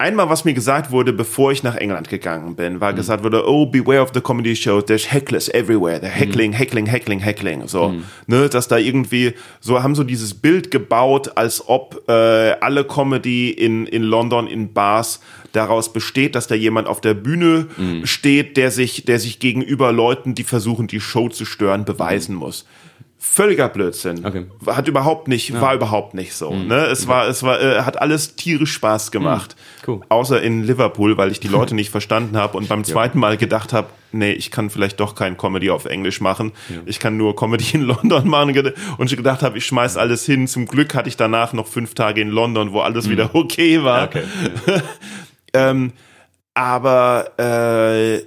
einmal, 0.00 0.28
was 0.30 0.44
mir 0.44 0.54
gesagt 0.54 0.90
wurde, 0.90 1.12
bevor 1.12 1.52
ich 1.52 1.62
nach 1.62 1.76
England 1.76 2.08
gegangen 2.08 2.56
bin, 2.56 2.80
war 2.80 2.92
gesagt 2.92 3.22
wurde, 3.22 3.46
oh, 3.46 3.66
beware 3.66 4.00
of 4.00 4.10
the 4.14 4.20
comedy 4.20 4.56
show, 4.56 4.80
there's 4.80 5.12
hecklers 5.12 5.48
everywhere, 5.50 6.00
they're 6.00 6.08
heckling, 6.08 6.52
heckling, 6.52 6.86
heckling, 6.86 7.20
heckling, 7.20 7.68
so, 7.68 7.94
ne, 8.26 8.48
dass 8.48 8.66
da 8.66 8.78
irgendwie, 8.78 9.34
so 9.60 9.82
haben 9.82 9.94
so 9.94 10.02
dieses 10.02 10.34
Bild 10.34 10.70
gebaut, 10.70 11.36
als 11.36 11.68
ob 11.68 12.02
äh, 12.08 12.12
alle 12.12 12.84
Comedy 12.84 13.50
in, 13.50 13.86
in 13.86 14.02
London 14.02 14.46
in 14.46 14.72
Bars 14.72 15.20
daraus 15.52 15.92
besteht, 15.92 16.34
dass 16.34 16.46
da 16.46 16.54
jemand 16.54 16.88
auf 16.88 17.00
der 17.00 17.14
Bühne 17.14 17.66
steht, 18.04 18.56
der 18.56 18.70
sich, 18.70 19.04
der 19.04 19.18
sich 19.18 19.38
gegenüber 19.38 19.92
Leuten, 19.92 20.34
die 20.34 20.44
versuchen, 20.44 20.86
die 20.86 21.00
Show 21.00 21.28
zu 21.28 21.44
stören, 21.44 21.84
beweisen 21.84 22.34
muss. 22.34 22.66
Völliger 23.22 23.68
Blödsinn. 23.68 24.24
Okay. 24.24 24.46
Hat 24.66 24.88
überhaupt 24.88 25.28
nicht, 25.28 25.52
war 25.60 25.74
überhaupt 25.74 26.14
nicht 26.14 26.32
so. 26.32 26.54
Ne? 26.54 26.86
Es 26.86 27.06
war, 27.06 27.28
es 27.28 27.42
war, 27.42 27.60
äh, 27.60 27.82
hat 27.82 28.00
alles 28.00 28.34
tierisch 28.34 28.72
Spaß 28.72 29.10
gemacht. 29.10 29.56
Cool. 29.86 30.00
Außer 30.08 30.40
in 30.40 30.64
Liverpool, 30.64 31.18
weil 31.18 31.30
ich 31.30 31.38
die 31.38 31.48
Leute 31.48 31.74
nicht 31.76 31.90
verstanden 31.90 32.38
habe 32.38 32.56
und 32.56 32.70
beim 32.70 32.82
zweiten 32.82 33.18
Mal 33.18 33.36
gedacht 33.36 33.74
habe, 33.74 33.88
nee, 34.12 34.32
ich 34.32 34.50
kann 34.50 34.70
vielleicht 34.70 35.00
doch 35.00 35.14
kein 35.14 35.36
Comedy 35.36 35.68
auf 35.68 35.84
Englisch 35.84 36.22
machen. 36.22 36.52
Ich 36.86 36.98
kann 36.98 37.18
nur 37.18 37.36
Comedy 37.36 37.74
in 37.74 37.82
London 37.82 38.26
machen. 38.26 38.56
Und 38.96 39.10
ich 39.10 39.16
gedacht 39.18 39.42
habe, 39.42 39.58
ich 39.58 39.66
schmeiß 39.66 39.98
alles 39.98 40.24
hin. 40.24 40.48
Zum 40.48 40.64
Glück 40.64 40.94
hatte 40.94 41.10
ich 41.10 41.18
danach 41.18 41.52
noch 41.52 41.66
fünf 41.66 41.92
Tage 41.92 42.22
in 42.22 42.30
London, 42.30 42.72
wo 42.72 42.80
alles 42.80 43.10
wieder 43.10 43.34
okay 43.34 43.84
war. 43.84 44.04
okay. 44.04 44.22
Ähm, 45.52 45.92
aber 46.54 47.32
äh, 47.38 48.22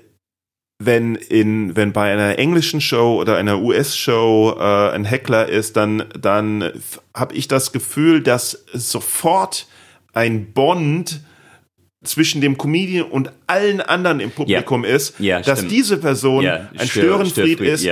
wenn 0.86 1.16
in 1.16 1.76
wenn 1.76 1.94
bei 1.94 2.12
einer 2.12 2.38
englischen 2.40 2.82
Show 2.82 3.20
oder 3.20 3.38
einer 3.38 3.62
US-Show 3.62 4.58
äh, 4.60 4.90
ein 4.92 5.06
Heckler 5.06 5.48
ist, 5.50 5.78
dann 5.78 6.06
dann 6.20 6.72
habe 7.14 7.36
ich 7.36 7.48
das 7.48 7.72
Gefühl, 7.72 8.22
dass 8.22 8.66
sofort 8.74 9.68
ein 10.14 10.54
Bond 10.54 11.22
zwischen 12.04 12.42
dem 12.42 12.58
Comedian 12.58 13.06
und 13.06 13.32
allen 13.48 13.82
anderen 13.82 14.20
im 14.20 14.32
Publikum 14.32 14.84
ist, 14.84 15.20
Ja, 15.20 15.42
dass 15.42 15.60
stimmt. 15.60 15.72
diese 15.72 15.98
Person 15.98 16.44
Ja, 16.44 16.70
ein 16.78 16.88
Stör- 16.88 17.04
Störenfried 17.26 17.60
ist 17.62 17.88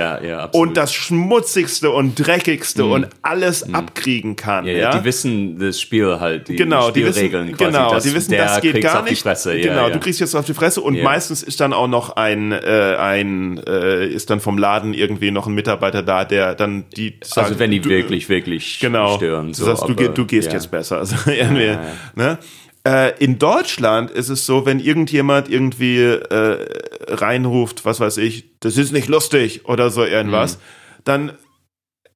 und 0.52 0.76
das 0.76 0.92
schmutzigste 0.92 1.90
und 1.90 2.14
dreckigste 2.16 2.84
und 2.84 3.06
alles 3.22 3.72
abkriegen 3.74 4.36
kann. 4.36 4.66
Ja, 4.66 4.98
die 4.98 5.04
wissen 5.04 5.58
das 5.58 5.80
Spiel 5.80 6.18
halt, 6.20 6.48
die 6.48 6.56
genau, 6.56 6.90
die 6.90 7.04
wissen, 7.04 7.12
Spielregeln 7.26 7.56
quasi. 7.56 7.64
genau, 7.72 7.98
die 8.00 8.14
wissen, 8.14 8.36
das 8.36 8.60
geht 8.60 8.80
gar 8.82 8.98
auf 9.00 9.04
die 9.04 9.10
nicht. 9.10 9.22
Fresse. 9.22 9.56
Ja, 9.56 9.68
genau, 9.68 9.90
du 9.90 9.98
kriegst 10.00 10.20
jetzt 10.20 10.34
auf 10.34 10.44
die 10.44 10.54
Fresse 10.54 10.80
und 10.80 11.00
meistens 11.02 11.42
ist 11.42 11.60
dann 11.60 11.72
auch 11.72 11.88
noch 11.88 12.16
ein, 12.16 12.52
äh, 12.52 12.96
ein 12.98 13.58
äh, 13.66 14.06
ist 14.06 14.30
dann 14.30 14.40
vom 14.40 14.58
Laden 14.58 14.94
irgendwie 14.94 15.30
noch 15.30 15.46
ein 15.46 15.54
Mitarbeiter 15.54 16.02
da, 16.02 16.24
der 16.24 16.54
dann 16.54 16.84
die 16.96 17.14
sagt, 17.22 17.48
also 17.48 17.58
wenn 17.58 17.70
die 17.70 17.80
du, 17.80 17.88
wirklich, 17.90 18.28
wirklich 18.28 18.78
genau, 18.80 19.16
stören. 19.16 19.48
du 19.48 19.54
So, 19.54 19.64
sagst, 19.66 19.82
du, 19.82 19.92
aber, 19.92 19.94
geh- 19.94 20.08
du 20.14 20.24
gehst 20.26 20.52
jetzt 20.52 20.70
besser. 20.70 20.98
Also 20.98 21.16
ja. 21.30 21.50
ne? 22.14 22.38
Äh, 22.86 23.16
in 23.22 23.38
Deutschland 23.38 24.10
ist 24.10 24.28
es 24.28 24.44
so, 24.44 24.66
wenn 24.66 24.80
irgendjemand 24.80 25.48
irgendwie 25.48 25.98
äh, 26.00 26.66
reinruft, 27.08 27.84
was 27.84 28.00
weiß 28.00 28.16
ich, 28.18 28.58
das 28.60 28.76
ist 28.76 28.92
nicht 28.92 29.08
lustig 29.08 29.66
oder 29.66 29.90
so 29.90 30.04
irgendwas, 30.04 30.58
dann 31.04 31.32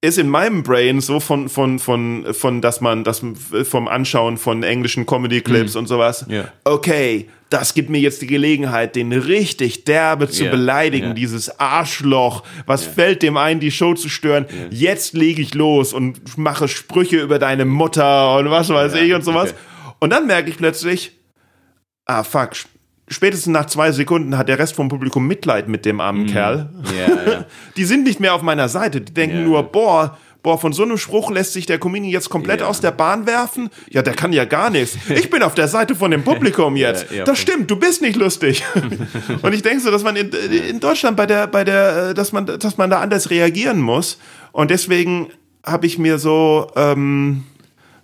ist 0.01 0.19
in 0.19 0.29
meinem 0.29 0.63
Brain 0.63 1.01
so 1.01 1.21
von, 1.21 1.49
von, 1.49 1.79
von, 1.79 2.27
von, 2.35 2.61
dass 2.61 2.81
man, 2.81 3.03
das 3.03 3.23
vom 3.65 3.89
Anschauen 3.89 4.37
von 4.37 4.63
englischen 4.63 5.07
Comedy-Clips 5.07 5.75
und 5.75 5.87
sowas, 5.87 6.27
Ja. 6.29 6.45
okay, 6.65 7.29
das 7.49 7.75
gibt 7.75 7.89
mir 7.89 7.99
jetzt 7.99 8.21
die 8.21 8.27
Gelegenheit, 8.27 8.95
den 8.97 9.13
richtig 9.13 9.85
derbe 9.85 10.29
zu 10.29 10.45
Ja, 10.45 10.51
beleidigen, 10.51 11.09
ja. 11.09 11.15
dieses 11.15 11.59
Arschloch, 11.61 12.43
was 12.67 12.85
fällt 12.85 13.23
dem 13.23 13.37
ein, 13.37 13.59
die 13.61 13.71
Show 13.71 13.95
zu 13.95 14.09
stören, 14.09 14.47
jetzt 14.71 15.15
lege 15.15 15.41
ich 15.43 15.55
los 15.55 15.93
und 15.93 16.37
mache 16.37 16.69
Sprüche 16.69 17.21
über 17.21 17.39
deine 17.39 17.65
Mutter 17.65 18.37
und 18.37 18.51
was 18.51 18.69
weiß 18.69 18.95
ich 18.95 19.15
und 19.15 19.23
sowas. 19.25 19.51
okay. 19.51 19.61
Und 20.07 20.11
dann 20.11 20.29
merke 20.29 20.49
ich 20.49 20.57
plötzlich, 20.57 21.19
ah 22.05 22.23
fuck, 22.23 22.51
spätestens 23.09 23.53
nach 23.53 23.67
zwei 23.67 23.91
Sekunden 23.91 24.39
hat 24.39 24.49
der 24.49 24.57
Rest 24.61 24.77
vom 24.77 24.89
Publikum 24.89 25.27
Mitleid 25.27 25.67
mit 25.67 25.85
dem 25.85 26.01
armen 26.01 26.27
Kerl. 26.29 26.71
Ja, 26.97 27.33
ja. 27.33 27.45
Die 27.77 27.85
sind 27.85 28.05
nicht 28.05 28.21
mehr 28.21 28.33
auf 28.33 28.43
meiner 28.43 28.69
Seite. 28.69 29.01
Die 29.01 29.13
denken 29.13 29.39
Ja. 29.39 29.43
nur, 29.43 29.65
boah, 29.65 30.17
boah, 30.45 30.61
von 30.61 30.73
so 30.73 30.85
einem 30.85 30.97
Spruch 30.97 31.33
lässt 31.33 31.55
sich 31.55 31.67
der 31.67 31.81
Comedian 31.81 32.13
jetzt 32.13 32.29
komplett 32.31 32.63
aus 32.63 32.81
der 32.81 32.93
Bahn 32.93 33.27
werfen? 33.27 33.69
Ja, 33.91 34.03
der 34.03 34.15
kann 34.15 34.33
ja 34.33 34.45
gar 34.45 34.71
nichts. 34.71 34.97
Ich 35.09 35.29
bin 35.29 35.43
auf 35.43 35.57
der 35.57 35.67
Seite 35.67 35.97
von 35.97 36.13
dem 36.13 36.23
Publikum 36.23 36.77
jetzt. 36.87 37.07
Das 37.25 37.41
stimmt, 37.41 37.69
du 37.69 37.75
bist 37.75 38.01
nicht 38.01 38.15
lustig. 38.15 38.63
Und 39.43 39.55
ich 39.57 39.63
denke 39.63 39.81
so, 39.81 39.91
dass 39.91 40.05
man 40.05 40.15
in, 40.15 40.31
in 40.31 40.79
Deutschland 40.79 41.17
bei 41.17 41.27
der, 41.27 41.49
bei 41.49 41.65
der, 41.65 42.11
äh, 42.11 42.15
dass 42.15 42.31
man, 42.31 42.47
dass 42.47 42.77
man 42.79 42.91
da 42.91 43.01
anders 43.01 43.29
reagieren 43.31 43.81
muss. 43.81 44.19
Und 44.53 44.71
deswegen 44.71 45.31
habe 45.65 45.85
ich 45.89 45.99
mir 45.99 46.19
so, 46.19 46.71
ähm, 46.77 47.43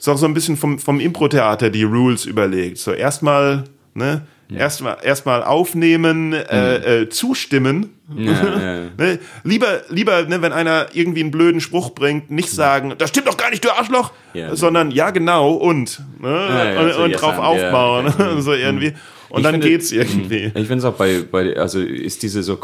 so 0.04 0.16
so 0.16 0.26
ein 0.26 0.34
bisschen 0.34 0.56
vom, 0.56 0.80
vom 0.80 0.98
Impro-Theater 0.98 1.70
die 1.70 1.84
Rules 1.84 2.24
überlegt. 2.24 2.78
So 2.78 2.92
erstmal, 2.92 3.64
ne? 3.94 4.22
Erstmal, 4.52 4.98
erstmal 5.02 5.42
aufnehmen, 5.44 6.32
äh, 6.34 7.02
äh, 7.02 7.08
zustimmen. 7.08 7.90
Mhm. 8.08 8.24
Ja, 8.26 8.32
ja. 8.32 8.80
Ne? 8.98 9.18
Lieber, 9.44 9.80
lieber 9.88 10.24
ne, 10.24 10.42
wenn 10.42 10.52
einer 10.52 10.88
irgendwie 10.92 11.20
einen 11.20 11.30
blöden 11.30 11.60
Spruch 11.62 11.90
bringt, 11.94 12.30
nicht 12.30 12.50
sagen, 12.50 12.94
das 12.98 13.08
stimmt 13.10 13.28
doch 13.28 13.36
gar 13.38 13.48
nicht, 13.50 13.64
du 13.64 13.70
Arschloch, 13.70 14.12
Ja. 14.34 14.54
sondern 14.54 14.90
ja 14.90 15.10
genau 15.10 15.52
und 15.52 16.02
ne? 16.20 16.74
ja, 16.74 16.80
und, 16.82 16.92
so 16.92 17.02
und 17.04 17.12
drauf 17.12 17.36
ja, 17.36 17.42
aufbauen, 17.42 18.12
so 18.42 18.52
irgendwie. 18.52 18.92
Und 19.30 19.38
Ich 19.38 19.42
dann 19.44 19.52
finde- 19.54 19.68
geht's 19.68 19.90
irgendwie. 19.92 20.46
Ich 20.46 20.66
finde 20.66 20.78
es 20.78 20.84
auch 20.84 20.94
bei, 20.94 21.22
bei, 21.30 21.56
also 21.56 21.80
ist 21.80 22.22
diese 22.22 22.42
so 22.42 22.56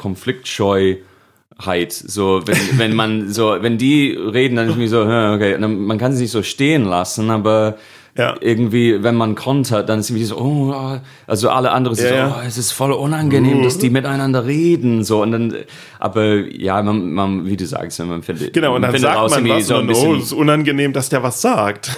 Konfliktscheuheit, 1.56 1.92
so 1.92 2.42
wenn, 2.46 2.78
wenn 2.78 2.94
man 2.96 3.32
so, 3.32 3.56
wenn 3.60 3.78
die 3.78 4.10
reden, 4.12 4.56
dann 4.56 4.68
ist 4.68 4.76
mir 4.76 4.88
so, 4.88 5.02
okay, 5.02 5.56
man 5.58 5.98
kann 5.98 6.12
sie 6.12 6.22
nicht 6.22 6.30
so 6.32 6.42
stehen 6.42 6.84
lassen, 6.84 7.30
aber 7.30 7.76
Ja. 8.16 8.34
irgendwie, 8.40 9.02
wenn 9.04 9.14
man 9.14 9.34
kontert, 9.36 9.88
dann 9.88 10.00
ist 10.00 10.10
irgendwie 10.10 10.24
so, 10.24 10.38
oh, 10.38 10.98
also 11.26 11.50
alle 11.50 11.70
anderen 11.70 11.96
sind 11.96 12.06
Ja, 12.06 12.10
so, 12.10 12.16
ja. 12.16 12.36
oh, 12.42 12.46
es 12.46 12.58
ist 12.58 12.72
voll 12.72 12.92
unangenehm, 12.92 13.62
dass 13.62 13.78
die 13.78 13.90
miteinander 13.90 14.44
reden, 14.44 15.04
so 15.04 15.22
und 15.22 15.30
dann, 15.32 15.54
aber 16.00 16.34
ja, 16.50 16.82
man, 16.82 17.12
man 17.12 17.46
wie 17.46 17.56
du 17.56 17.64
sagst, 17.66 17.98
man 18.00 18.22
findet, 18.22 18.52
Genau, 18.52 18.74
und 18.74 18.82
dann 18.82 18.90
findet 18.90 19.10
sagt 19.10 19.20
raus 19.20 19.30
man 19.40 19.48
was 19.48 19.66
so 19.66 19.74
ein 19.74 19.80
und 19.82 19.86
oh, 19.86 19.88
bisschen, 19.92 20.16
es 20.18 20.24
ist 20.24 20.32
unangenehm, 20.32 20.92
dass 20.92 21.08
der 21.08 21.22
was 21.22 21.40
sagt. 21.40 21.96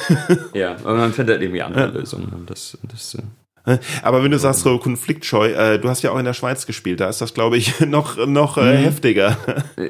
ja, 0.55 0.73
und 0.85 0.97
man 0.99 1.13
findet 1.13 1.41
irgendwie 1.41 1.63
andere 1.63 1.89
Lösungen. 1.89 2.31
Das, 2.47 2.77
das, 2.91 3.15
äh, 3.15 3.23
Aber 4.03 4.25
wenn 4.25 4.31
du 4.31 4.39
sagst 4.39 4.61
so 4.61 4.79
konfliktscheu, 4.79 5.51
äh, 5.53 5.79
du 5.79 5.89
hast 5.89 6.03
ja 6.03 6.11
auch 6.11 6.19
in 6.19 6.25
der 6.25 6.33
Schweiz 6.35 6.67
gespielt, 6.67 7.01
da 7.01 7.09
ist 7.09 7.21
das, 7.21 7.35
glaube 7.35 7.57
ich, 7.57 7.81
noch, 7.87 8.17
noch 8.27 8.57
äh, 8.59 8.77
heftiger, 8.77 9.37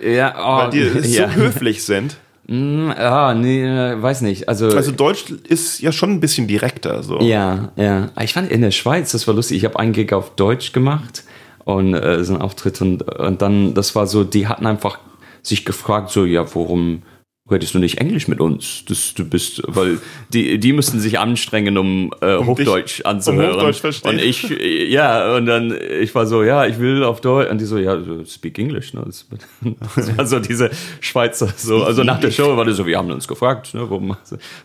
ja, 0.03 0.35
oh, 0.39 0.63
weil 0.63 0.71
die 0.71 0.81
ja. 1.15 1.29
so 1.29 1.35
höflich 1.35 1.85
sind. 1.85 2.17
Mm, 2.47 2.91
Ah, 2.97 3.35
nee, 3.35 3.65
äh, 3.65 4.03
weiß 4.03 4.23
nicht. 4.23 4.49
Also, 4.49 4.69
Also 4.75 4.91
Deutsch 4.91 5.27
ist 5.49 5.81
ja 5.81 5.93
schon 5.93 6.11
ein 6.11 6.21
bisschen 6.21 6.49
direkter. 6.49 7.03
So. 7.03 7.21
ja, 7.21 7.71
ja. 7.77 8.11
Ich 8.21 8.33
fand 8.33 8.51
in 8.51 8.63
der 8.63 8.73
Schweiz, 8.73 9.13
das 9.13 9.27
war 9.29 9.35
lustig. 9.35 9.59
Ich 9.59 9.65
habe 9.65 9.79
einen 9.79 9.93
Gig 9.93 10.13
auf 10.13 10.35
Deutsch 10.35 10.73
gemacht 10.73 11.23
und 11.65 11.95
äh, 11.95 12.25
so 12.25 12.33
einen 12.35 12.43
Auftritt 12.43 12.81
und, 12.81 13.03
und 13.03 13.41
dann, 13.41 13.75
das 13.75 13.95
war 13.95 14.07
so, 14.09 14.25
die 14.25 14.49
hatten 14.49 14.67
einfach 14.67 14.99
sich 15.43 15.65
gefragt, 15.65 16.11
so, 16.11 16.25
ja, 16.25 16.45
warum 16.55 17.03
redest 17.51 17.75
du 17.75 17.79
nicht 17.79 17.99
Englisch 17.99 18.29
mit 18.29 18.41
uns? 18.41 18.85
Das, 18.87 19.15
du 19.15 19.25
bist, 19.25 19.63
weil 19.67 19.99
die, 20.33 20.59
die 20.59 20.73
müssten 20.73 21.01
sich 21.01 21.19
anstrengen, 21.19 21.77
um, 21.79 22.13
äh, 22.21 22.37
Hochdeutsch 22.39 22.99
dich- 22.99 23.07
anzuhören. 23.07 23.51
um 23.51 23.57
Hochdeutsch 23.57 23.81
verstehen. 23.81 24.13
Und 24.13 24.19
ich, 24.21 24.51
äh, 24.51 24.87
ja, 24.91 25.35
und 25.37 25.47
dann, 25.47 25.75
ich 26.01 26.15
war 26.15 26.27
so, 26.27 26.43
ja, 26.43 26.67
ich 26.67 26.79
will 26.79 27.03
auf 27.05 27.21
Deutsch. 27.21 27.51
Und 27.51 27.61
die 27.61 27.65
so, 27.65 27.79
ja, 27.79 27.99
speak 28.27 28.59
English. 28.59 28.95
Ne? 28.95 29.03
Das, 29.07 29.27
das 29.97 30.17
war 30.17 30.27
so 30.27 30.39
diese 30.39 30.71
Schweizer, 31.01 31.53
so, 31.57 31.83
also 31.83 32.05
nach 32.05 32.21
der 32.21 32.31
Show 32.31 32.57
war 32.57 32.65
das 32.65 32.77
so, 32.77 32.87
wir 32.87 32.97
haben 32.99 33.11
uns 33.11 33.27
gefragt, 33.29 33.75
ne, 33.75 33.81
warum. 33.83 34.17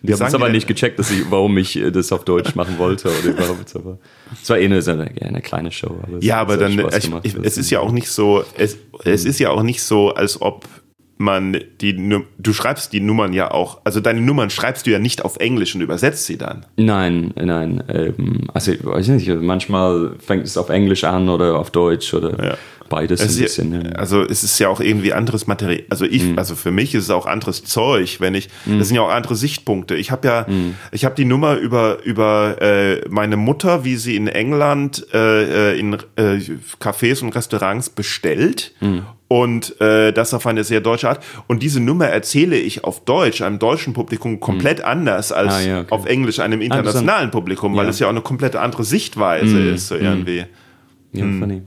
Die 0.01 0.13
haben 0.13 0.25
es 0.27 0.33
aber 0.35 0.49
nicht 0.49 0.67
gecheckt, 0.67 0.99
dass 0.99 1.11
ich, 1.11 1.29
warum 1.29 1.57
ich 1.57 1.75
äh, 1.77 1.91
das 1.91 2.11
auf 2.11 2.25
Deutsch 2.25 2.55
machen 2.55 2.77
wollte 2.77 3.09
oder 3.09 3.29
überhaupt. 3.31 3.75
Aber 3.75 3.97
es 4.41 4.49
war 4.49 4.57
eh 4.57 4.65
eine, 4.65 4.81
so 4.81 4.91
eine, 4.91 5.09
eine 5.21 5.41
kleine 5.41 5.71
Show. 5.71 5.97
Aber 6.03 6.21
Ja, 6.21 6.37
aber 6.41 6.57
dann, 6.57 6.71
ich, 6.73 7.11
ich, 7.23 7.35
es 7.43 7.57
ist 7.57 7.69
ja 7.69 7.79
auch 7.79 7.91
nicht 7.91 8.09
so, 8.09 8.43
es, 8.57 8.77
es 9.03 9.25
ist 9.25 9.39
ja 9.39 9.49
auch 9.49 9.63
nicht 9.63 9.81
so, 9.81 10.13
als 10.13 10.41
ob 10.41 10.65
man 11.17 11.57
die, 11.81 11.95
du 12.37 12.53
schreibst 12.53 12.91
die 12.93 12.99
Nummern 12.99 13.33
ja 13.33 13.51
auch, 13.51 13.81
also 13.83 13.99
deine 14.01 14.21
Nummern 14.21 14.49
schreibst 14.49 14.85
du 14.85 14.91
ja 14.91 14.99
nicht 14.99 15.23
auf 15.23 15.37
Englisch 15.37 15.73
und 15.75 15.81
übersetzt 15.81 16.25
sie 16.25 16.37
dann. 16.37 16.65
Nein, 16.77 17.33
nein. 17.35 17.83
Ähm, 17.87 18.47
also 18.53 18.73
ich 18.73 18.85
weiß 18.85 19.07
nicht, 19.09 19.27
manchmal 19.29 20.15
fängt 20.19 20.45
es 20.45 20.57
auf 20.57 20.69
Englisch 20.69 21.03
an 21.05 21.29
oder 21.29 21.57
auf 21.57 21.71
Deutsch 21.71 22.13
oder 22.13 22.43
Ja. 22.43 22.57
Beides 22.89 23.21
Es 23.21 23.35
ein 23.37 23.41
bisschen. 23.43 23.73
Ja. 23.73 23.91
Also 23.93 24.21
es 24.21 24.43
ist 24.43 24.59
ja 24.59 24.69
auch 24.69 24.79
irgendwie 24.79 25.13
anderes 25.13 25.47
Material. 25.47 25.83
Also 25.89 26.05
ich, 26.05 26.23
Mhm. 26.23 26.37
also 26.39 26.55
für 26.55 26.71
mich 26.71 26.93
ist 26.95 27.05
es 27.05 27.09
auch 27.09 27.25
anderes 27.25 27.63
Zeug, 27.63 28.17
wenn 28.19 28.35
ich. 28.35 28.49
Das 28.65 28.87
sind 28.87 28.95
ja 28.95 29.01
auch 29.01 29.09
andere 29.09 29.35
Sichtpunkte. 29.35 29.95
Ich 29.95 30.11
habe 30.11 30.27
ja, 30.27 30.45
Mhm. 30.47 30.75
ich 30.91 31.03
habe 31.05 31.15
die 31.15 31.25
Nummer 31.25 31.55
über 31.55 32.03
über 32.03 32.61
äh, 32.61 33.01
meine 33.09 33.37
Mutter, 33.37 33.83
wie 33.83 33.95
sie 33.95 34.15
in 34.15 34.27
England 34.27 35.05
äh, 35.13 35.73
äh, 35.73 35.79
in 35.79 35.93
äh, 36.15 36.39
Cafés 36.79 37.21
und 37.23 37.35
Restaurants 37.35 37.89
bestellt. 37.89 38.73
Mhm. 38.81 39.03
Und 39.27 39.81
äh, 39.81 40.13
das 40.13 40.35
auf 40.35 40.45
eine 40.45 40.63
sehr 40.63 40.81
deutsche 40.81 41.09
Art. 41.09 41.23
Und 41.47 41.63
diese 41.63 41.79
Nummer 41.79 42.05
erzähle 42.05 42.57
ich 42.57 42.83
auf 42.83 43.03
Deutsch, 43.05 43.41
einem 43.41 43.57
deutschen 43.57 43.93
Publikum 43.93 44.39
komplett 44.39 44.81
anders 44.81 45.31
als 45.31 45.51
Ah, 45.53 45.61
ja, 45.61 45.79
okay. 45.79 45.87
auf 45.91 46.05
Englisch, 46.05 46.39
einem 46.39 46.61
internationalen 46.61 47.31
Publikum, 47.31 47.75
weil 47.75 47.85
Ja. 47.85 47.89
es 47.89 47.97
ja 47.97 48.05
auch 48.05 48.11
eine 48.11 48.21
komplett 48.21 48.55
andere 48.55 48.83
Sichtweise 48.83 49.55
Mhm. 49.55 49.73
ist, 49.73 49.87
so 49.87 49.95
irgendwie. 49.95 50.45
ja, 51.13 51.23
funny. 51.25 51.63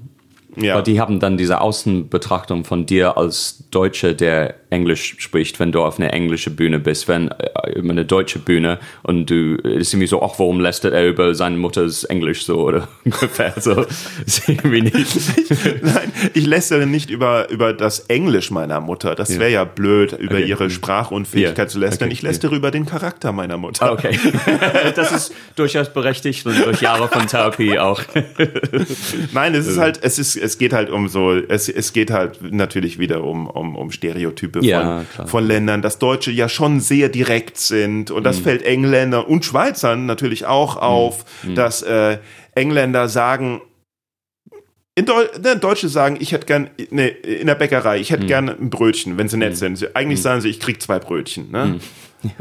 Ja. 0.60 0.74
Aber 0.74 0.82
die 0.82 1.00
haben 1.00 1.20
dann 1.20 1.36
diese 1.36 1.60
Außenbetrachtung 1.60 2.64
von 2.64 2.86
dir 2.86 3.16
als 3.16 3.64
Deutscher, 3.70 4.14
der 4.14 4.54
Englisch 4.70 5.16
spricht, 5.18 5.58
wenn 5.60 5.72
du 5.72 5.82
auf 5.82 5.98
einer 5.98 6.12
englischen 6.12 6.54
Bühne 6.56 6.78
bist, 6.78 7.08
wenn 7.08 7.28
äh, 7.28 7.70
über 7.74 7.90
eine 7.90 8.04
deutsche 8.04 8.38
Bühne 8.38 8.78
und 9.02 9.30
du 9.30 9.54
ist 9.56 9.92
irgendwie 9.94 10.06
so, 10.06 10.22
ach, 10.22 10.38
warum 10.38 10.60
lästert 10.60 10.92
er 10.94 11.06
über 11.06 11.34
seine 11.34 11.56
Mutters 11.56 12.04
Englisch 12.04 12.44
so 12.44 12.60
oder 12.60 12.88
ungefähr 13.04 13.54
so. 13.58 13.84
Irgendwie 14.46 14.82
nicht. 14.82 14.94
Nein, 15.82 16.12
ich 16.34 16.46
lästere 16.46 16.86
nicht 16.86 17.10
über, 17.10 17.48
über 17.50 17.72
das 17.72 18.00
Englisch 18.00 18.50
meiner 18.50 18.80
Mutter. 18.80 19.14
Das 19.14 19.38
wäre 19.38 19.50
ja 19.50 19.64
blöd, 19.64 20.12
über 20.12 20.36
Okay. 20.36 20.44
ihre 20.46 20.70
Sprachunfähigkeit 20.70 21.58
Ja. 21.58 21.66
zu 21.68 21.78
lästern. 21.78 22.06
Okay, 22.08 22.14
Ich 22.14 22.22
lästere 22.22 22.54
über 22.56 22.70
den 22.70 22.86
Charakter 22.86 23.32
meiner 23.32 23.56
Mutter. 23.56 23.86
Ah, 23.86 23.92
Okay. 23.92 24.18
Das 24.94 25.12
ist 25.12 25.32
durchaus 25.56 25.92
berechtigt 25.92 26.44
und 26.46 26.58
durch 26.64 26.80
Jahre 26.80 27.08
von 27.08 27.26
Therapie 27.26 27.78
auch. 27.78 28.02
Nein, 29.32 29.54
es 29.54 29.66
ist 29.66 29.78
halt, 29.78 29.98
es 30.02 30.18
ist, 30.18 30.36
es 30.36 30.58
geht 30.58 30.72
halt 30.72 30.90
um 30.90 31.08
so, 31.08 31.32
es, 31.32 31.68
es 31.68 31.92
geht 31.92 32.10
halt 32.10 32.38
natürlich 32.52 32.98
wieder 32.98 33.22
um, 33.24 33.46
um, 33.48 33.76
um 33.76 33.90
Stereotype 33.90 34.57
Ja, 34.64 35.04
von, 35.16 35.26
von 35.28 35.46
Ländern, 35.46 35.82
dass 35.82 35.98
Deutsche 35.98 36.30
ja 36.30 36.48
schon 36.48 36.80
sehr 36.80 37.08
direkt 37.08 37.56
sind 37.58 38.10
und 38.10 38.20
Mhm. 38.20 38.24
das 38.24 38.38
fällt 38.38 38.62
Engländern 38.62 39.24
und 39.24 39.44
Schweizern 39.44 40.06
natürlich 40.06 40.46
auch 40.46 40.76
auf, 40.76 41.24
Mhm. 41.44 41.54
dass 41.54 41.82
äh, 41.82 42.18
Engländer 42.54 43.08
sagen, 43.08 43.60
in 44.94 45.06
Deu 45.06 45.26
ne, 45.40 45.56
Deutsche 45.56 45.88
sagen, 45.88 46.16
ich 46.18 46.32
hätte 46.32 46.46
gern, 46.46 46.70
ne, 46.90 47.08
in 47.08 47.46
der 47.46 47.54
Bäckerei, 47.54 47.98
ich 48.00 48.10
hätte 48.10 48.24
Mhm. 48.24 48.28
gern 48.28 48.48
ein 48.48 48.70
Brötchen, 48.70 49.16
wenn 49.16 49.28
sie 49.28 49.36
nett 49.36 49.56
sind. 49.56 49.76
Sie, 49.76 49.94
eigentlich 49.94 50.20
sagen 50.22 50.40
sie, 50.40 50.48
ich 50.48 50.58
krieg 50.58 50.82
zwei 50.82 50.98
Brötchen. 50.98 51.50
Ne? 51.52 51.78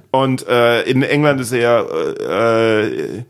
Und 0.10 0.48
äh, 0.48 0.82
in 0.84 1.04
England 1.04 1.40
ist 1.40 1.52
eher, 1.52 1.86
äh, 2.20 2.86
äh, 3.18 3.24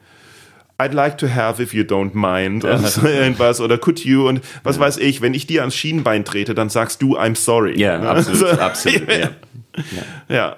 I'd 0.79 0.93
like 0.93 1.17
to 1.19 1.27
have 1.27 1.61
if 1.61 1.73
you 1.73 1.83
don't 1.83 2.11
mind 2.13 2.63
oder 2.63 2.77
so 2.79 3.07
irgendwas 3.07 3.59
oder 3.61 3.77
could 3.79 3.99
you 4.05 4.27
und 4.27 4.41
was 4.63 4.77
weiß 4.79 4.97
ich, 4.97 5.21
wenn 5.21 5.33
ich 5.33 5.47
dir 5.47 5.61
ans 5.61 5.75
Schienbein 5.75 6.23
trete, 6.23 6.53
dann 6.53 6.69
sagst 6.69 7.01
du 7.01 7.17
I'm 7.17 7.35
sorry. 7.35 7.79
Ja, 7.79 7.97
Ne? 7.97 8.09
absolut, 8.09 8.43
Also, 8.43 8.61
absolut. 8.61 9.07
Ja. 9.11 9.29
Ja. 10.29 10.57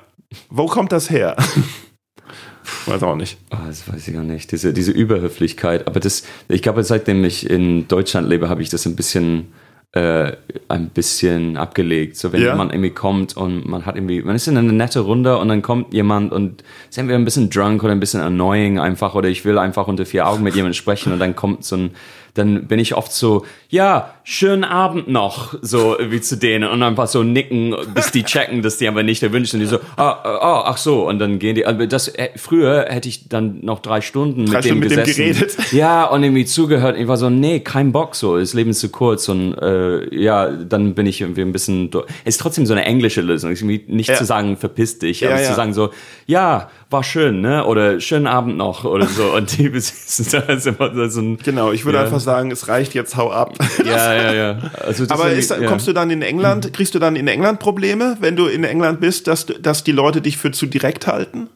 Wo 0.49 0.65
kommt 0.67 0.91
das 0.91 1.09
her? 1.09 1.35
Weiß 2.85 3.01
auch 3.03 3.15
nicht. 3.15 3.37
Oh, 3.51 3.57
das 3.67 3.91
weiß 3.91 4.07
ich 4.07 4.13
gar 4.13 4.23
nicht. 4.23 4.51
Diese, 4.51 4.73
diese 4.73 4.91
Überhöflichkeit. 4.91 5.87
Aber 5.87 5.99
das, 5.99 6.23
ich 6.47 6.61
glaube, 6.61 6.83
seitdem 6.83 7.23
ich 7.23 7.49
in 7.49 7.87
Deutschland 7.87 8.29
lebe, 8.29 8.47
habe 8.49 8.61
ich 8.61 8.69
das 8.69 8.85
ein 8.85 8.95
bisschen, 8.95 9.51
äh, 9.93 10.33
ein 10.67 10.89
bisschen 10.89 11.57
abgelegt. 11.57 12.15
So, 12.15 12.31
wenn 12.31 12.41
Ja. 12.41 12.51
jemand 12.51 12.71
irgendwie 12.73 12.91
kommt 12.91 13.35
und 13.35 13.67
man 13.67 13.85
hat 13.87 13.95
irgendwie, 13.95 14.21
man 14.21 14.35
ist 14.35 14.47
in 14.47 14.55
einer 14.57 14.71
nette 14.71 14.99
Runde 14.99 15.37
und 15.37 15.47
dann 15.47 15.61
kommt 15.63 15.93
jemand 15.93 16.31
und 16.31 16.63
ist 16.89 16.97
entweder 16.99 17.17
ein 17.17 17.25
bisschen 17.25 17.49
drunk 17.49 17.83
oder 17.83 17.91
ein 17.93 17.99
bisschen 17.99 18.21
annoying 18.21 18.77
einfach 18.79 19.15
oder 19.15 19.29
ich 19.29 19.45
will 19.45 19.57
einfach 19.57 19.87
unter 19.87 20.05
vier 20.05 20.27
Augen 20.27 20.43
mit 20.43 20.53
jemandem 20.55 20.75
sprechen 20.75 21.11
und 21.11 21.17
dann 21.19 21.35
kommt 21.35 21.65
so 21.65 21.75
ein, 21.75 21.91
dann 22.39 22.65
bin 22.67 22.79
ich 22.79 22.95
oft 22.95 23.11
so, 23.11 23.45
ja, 23.69 24.13
schönen 24.23 24.63
Abend 24.63 25.07
noch, 25.07 25.53
so 25.61 25.95
wie 25.99 26.21
zu 26.21 26.37
denen 26.37 26.67
und 26.69 26.81
einfach 26.81 27.07
so 27.07 27.21
nicken, 27.21 27.75
bis 27.93 28.11
die 28.11 28.23
checken, 28.23 28.61
dass 28.63 28.77
die 28.77 28.87
aber 28.87 29.03
nicht 29.03 29.21
erwünscht 29.21 29.51
sind. 29.51 29.59
Die 29.59 29.65
so, 29.67 29.77
ah, 29.97 30.09
ah, 30.23 30.63
ach 30.65 30.77
so, 30.77 31.07
und 31.07 31.19
dann 31.19 31.37
gehen 31.37 31.53
die. 31.55 31.65
Aber 31.67 31.85
das 31.85 32.07
äh, 32.07 32.29
früher 32.35 32.85
hätte 32.89 33.07
ich 33.09 33.29
dann 33.29 33.59
noch 33.61 33.79
drei 33.79 34.01
Stunden 34.01 34.45
Drei 34.47 34.55
mit 34.57 34.65
Stunden 34.65 34.81
dem 34.81 34.89
mit 34.89 34.97
dem 34.97 35.05
gesessen. 35.05 35.55
geredet. 35.55 35.71
Ja, 35.73 36.05
und 36.05 36.23
irgendwie 36.23 36.45
zugehört. 36.45 36.97
Ich 36.97 37.07
war 37.07 37.17
so, 37.17 37.29
nee, 37.29 37.59
kein 37.59 37.91
Bock 37.91 38.15
so, 38.15 38.37
das 38.39 38.53
Leben 38.53 38.71
ist 38.71 38.79
zu 38.79 38.89
kurz 38.89 39.29
und 39.29 39.53
äh, 39.61 40.15
ja, 40.15 40.47
dann 40.49 40.95
bin 40.95 41.05
ich 41.05 41.21
irgendwie 41.21 41.41
ein 41.41 41.51
bisschen. 41.51 41.91
Es 42.23 42.35
ist 42.35 42.41
trotzdem 42.41 42.65
so 42.65 42.73
eine 42.73 42.85
englische 42.85 43.21
Lösung, 43.21 43.51
ist 43.51 43.61
irgendwie 43.61 43.83
nicht 43.87 44.09
Ja. 44.09 44.15
zu 44.15 44.25
sagen, 44.25 44.57
verpiss 44.57 44.97
dich, 44.99 45.25
aber 45.25 45.35
Ja, 45.35 45.43
zu 45.43 45.49
ja. 45.49 45.55
sagen 45.55 45.73
so, 45.73 45.89
ja, 46.25 46.69
war 46.91 47.03
schön, 47.03 47.41
ne? 47.41 47.65
Oder 47.65 47.99
schönen 47.99 48.25
Abend 48.27 48.57
noch 48.57 48.83
oder 48.83 49.05
so. 49.05 49.23
Und 49.35 49.57
die 49.57 49.69
besitzen 49.69 50.27
da 50.31 50.39
ist 50.53 50.65
immer 50.67 51.09
so 51.09 51.21
ein. 51.21 51.37
Genau, 51.37 51.71
ich 51.71 51.85
würde 51.85 51.99
Ja. 51.99 52.03
einfach 52.05 52.19
sagen, 52.19 52.51
es 52.51 52.67
reicht 52.67 52.93
jetzt, 52.93 53.15
hau 53.15 53.31
ab. 53.31 53.53
Ja, 53.85 54.13
ja, 54.13 54.33
ja. 54.33 54.59
Also 54.85 55.05
Aber 55.09 55.29
ist 55.31 55.51
ja. 55.51 55.65
kommst 55.67 55.87
du 55.87 55.93
dann 55.93 56.09
in 56.09 56.21
England, 56.21 56.73
kriegst 56.73 56.93
du 56.95 56.99
dann 56.99 57.15
in 57.15 57.27
England 57.27 57.59
Probleme, 57.59 58.17
wenn 58.19 58.35
du 58.35 58.47
in 58.47 58.63
England 58.63 58.99
bist, 58.99 59.27
dass, 59.27 59.45
dass 59.45 59.83
die 59.83 59.91
Leute 59.91 60.21
dich 60.21 60.37
für 60.37 60.51
zu 60.51 60.65
direkt 60.65 61.07
halten? 61.07 61.49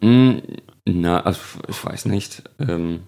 Na, 0.86 1.22
also 1.22 1.40
ich 1.68 1.84
weiß 1.86 2.06
nicht. 2.06 2.44
Ähm, 2.60 3.02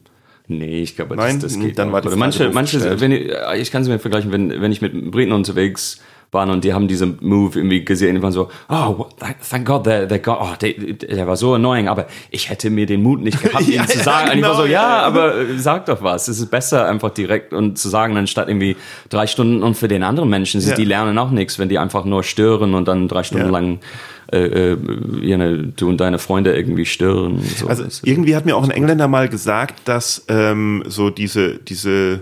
nee, 0.47 0.81
ich 0.81 0.95
glaube, 0.95 1.15
Nein, 1.15 1.39
das, 1.39 1.53
das 1.53 1.61
geht 1.61 1.77
dann 1.77 1.87
noch. 1.87 1.93
war 1.93 2.01
die 2.01 2.07
Oder 2.07 2.17
Frage 2.17 2.49
manche, 2.49 2.79
manche, 2.79 2.99
wenn 3.01 3.11
ich, 3.11 3.31
ich 3.59 3.71
kann 3.71 3.81
es 3.83 3.87
mir 3.87 3.99
vergleichen, 3.99 4.31
wenn, 4.31 4.49
wenn 4.61 4.71
ich 4.71 4.81
mit 4.81 5.11
Briten 5.11 5.31
unterwegs 5.31 6.01
war 6.35 6.47
und 6.47 6.63
die 6.63 6.73
haben 6.73 6.87
diesen 6.87 7.17
Move 7.21 7.57
irgendwie 7.57 7.83
gesehen, 7.83 8.13
die 8.15 8.21
waren 8.21 8.31
so, 8.31 8.49
oh, 8.69 9.07
thank- 9.49 9.65
God, 9.65 9.87
der, 9.87 10.05
der, 10.05 10.19
God, 10.19 10.37
oh, 10.39 10.49
der, 10.61 10.73
der 10.73 11.25
war 11.27 11.35
so 11.35 11.55
annoying, 11.55 11.87
aber 11.87 12.05
ich 12.29 12.51
hätte 12.51 12.69
mir 12.69 12.85
den 12.85 13.01
Mut 13.01 13.21
nicht 13.23 13.41
gehabt, 13.41 13.65
Ja, 13.67 13.81
ihm 13.81 13.87
zu 13.87 13.97
ja, 13.97 14.03
sagen. 14.03 14.29
und 14.31 14.37
ich 14.37 14.43
war 14.43 14.51
genau, 14.51 14.61
so, 14.61 14.65
ja, 14.67 14.71
ja. 14.99 14.99
aber 15.01 15.33
sag 15.57 15.87
doch 15.87 16.03
was. 16.03 16.27
Es 16.27 16.39
ist 16.39 16.51
besser, 16.51 16.87
einfach 16.87 17.09
direkt 17.09 17.51
und 17.53 17.79
zu 17.79 17.89
sagen, 17.89 18.15
anstatt 18.15 18.47
irgendwie 18.49 18.75
drei 19.09 19.25
Stunden 19.25 19.63
und 19.63 19.73
für 19.75 19.87
den 19.87 20.03
anderen 20.03 20.29
Menschen, 20.29 20.61
sie- 20.61 20.69
Ja. 20.69 20.75
die 20.75 20.85
lernen 20.85 21.17
auch 21.17 21.31
nichts, 21.31 21.57
wenn 21.57 21.69
die 21.69 21.79
einfach 21.79 22.05
nur 22.05 22.21
stören 22.23 22.75
und 22.75 22.87
dann 22.87 23.07
drei 23.07 23.23
Stunden 23.23 23.47
Ja. 23.47 23.51
lang 23.51 23.79
äh, 24.33 24.71
äh, 24.73 24.75
know, 25.35 25.71
du 25.75 25.87
und 25.87 26.01
deine 26.01 26.17
Freunde 26.17 26.55
irgendwie 26.55 26.85
stören. 26.87 27.39
So. 27.57 27.67
Also 27.67 27.83
irgendwie 28.03 28.35
hat 28.35 28.45
mir 28.45 28.57
auch 28.57 28.63
ein 28.63 28.71
Engländer 28.71 29.07
mal 29.07 29.29
gesagt, 29.29 29.87
dass 29.87 30.25
ähm, 30.29 30.83
so 30.87 31.11
diese, 31.11 31.59
diese 31.59 32.21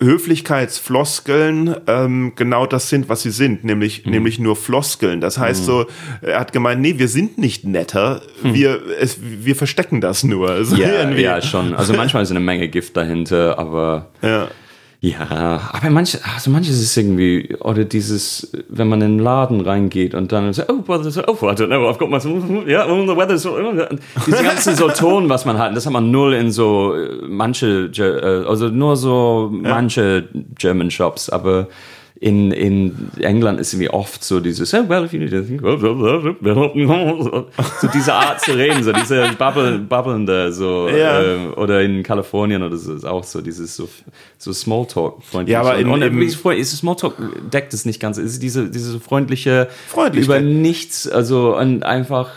Höflichkeitsfloskeln 0.00 1.74
ähm, 1.86 2.32
genau 2.36 2.66
das 2.66 2.88
sind, 2.88 3.08
was 3.08 3.22
sie 3.22 3.30
sind, 3.30 3.64
nämlich, 3.64 4.04
Mhm. 4.04 4.12
nämlich 4.12 4.38
nur 4.38 4.56
Floskeln. 4.56 5.20
Das 5.20 5.38
heißt 5.38 5.64
so, 5.64 5.86
er 6.22 6.40
hat 6.40 6.52
gemeint, 6.52 6.80
nee, 6.80 6.94
wir 6.98 7.08
sind 7.08 7.38
nicht 7.38 7.64
netter, 7.64 8.22
wir, 8.42 8.80
es, 9.00 9.18
wir 9.20 9.56
verstecken 9.56 10.00
das 10.00 10.24
nur. 10.24 10.48
Also. 10.58 10.76
Ja, 10.76 10.88
irgendwie. 11.00 11.22
ja, 11.22 11.40
schon. 11.42 11.74
Also 11.74 11.92
manchmal 11.94 12.22
ist 12.24 12.30
eine 12.30 12.40
Menge 12.40 12.68
Gift 12.68 12.96
dahinter, 12.96 13.58
aber 13.58 14.08
ja. 14.22 14.48
Ja, 15.00 15.70
aber 15.72 15.90
manche, 15.90 16.18
also 16.34 16.50
manches 16.50 16.82
ist 16.82 16.96
irgendwie, 16.96 17.54
oder 17.60 17.84
dieses, 17.84 18.50
wenn 18.68 18.88
man 18.88 19.00
in 19.00 19.18
den 19.18 19.24
Laden 19.24 19.60
reingeht 19.60 20.12
und 20.12 20.32
dann 20.32 20.52
so, 20.52 20.64
oh, 20.66 20.82
well, 20.88 21.02
so, 21.08 21.22
oh, 21.28 21.34
I 21.42 21.54
don't 21.54 21.68
know, 21.68 21.88
I've 21.88 21.98
got 21.98 22.10
my, 22.10 22.18
yeah, 22.68 22.84
the 22.84 23.16
weather's, 23.16 23.42
so, 23.42 23.56
diese 24.26 24.42
ganzen 24.42 24.74
so 24.74 24.88
Ton, 24.88 25.28
was 25.28 25.44
man 25.44 25.56
hat, 25.56 25.76
das 25.76 25.86
hat 25.86 25.92
man 25.92 26.10
null 26.10 26.34
in 26.34 26.50
so 26.50 26.96
äh, 26.96 27.22
manche, 27.28 27.90
äh, 27.96 28.48
also 28.48 28.70
nur 28.70 28.96
so 28.96 29.50
manche 29.52 30.28
German 30.58 30.90
Shops, 30.90 31.30
aber 31.30 31.68
in, 32.20 32.50
in 32.50 33.10
England 33.20 33.60
ist 33.60 33.72
irgendwie 33.74 33.90
oft 33.90 34.24
so 34.24 34.40
dieses, 34.40 34.74
oh, 34.74 34.88
well, 34.88 35.04
if 35.04 35.12
you 35.12 35.20
need 35.20 35.32
anything, 35.32 35.60
so 37.80 37.88
diese 37.94 38.12
Art 38.14 38.40
zu 38.40 38.52
reden, 38.52 38.82
so 38.82 38.92
diese 38.92 39.28
Bubble, 39.38 39.78
babbelnde, 39.78 40.52
so, 40.52 40.88
Ja. 40.88 41.22
ähm, 41.22 41.54
oder 41.56 41.82
in 41.82 42.02
Kalifornien 42.02 42.62
oder 42.62 42.76
so 42.76 42.94
ist 42.94 43.04
auch 43.04 43.24
so 43.24 43.40
dieses 43.40 43.76
so, 43.76 43.88
so 44.36 44.52
Smalltalk 44.52 45.22
freundlich. 45.22 45.52
Ja, 45.52 45.60
aber 45.60 45.76
in- 45.78 45.88
und, 45.88 46.02
im- 46.02 46.18
und 46.20 46.30
freund- 46.34 46.58
ist 46.58 46.76
Smalltalk 46.76 47.14
deckt 47.52 47.72
es 47.74 47.84
nicht 47.84 48.00
ganz. 48.00 48.18
Ist 48.18 48.42
diese 48.42 48.68
diese 48.68 48.98
freundliche 49.00 49.68
über 50.14 50.40
nichts, 50.40 51.08
also 51.08 51.56
und 51.56 51.84
einfach 51.84 52.30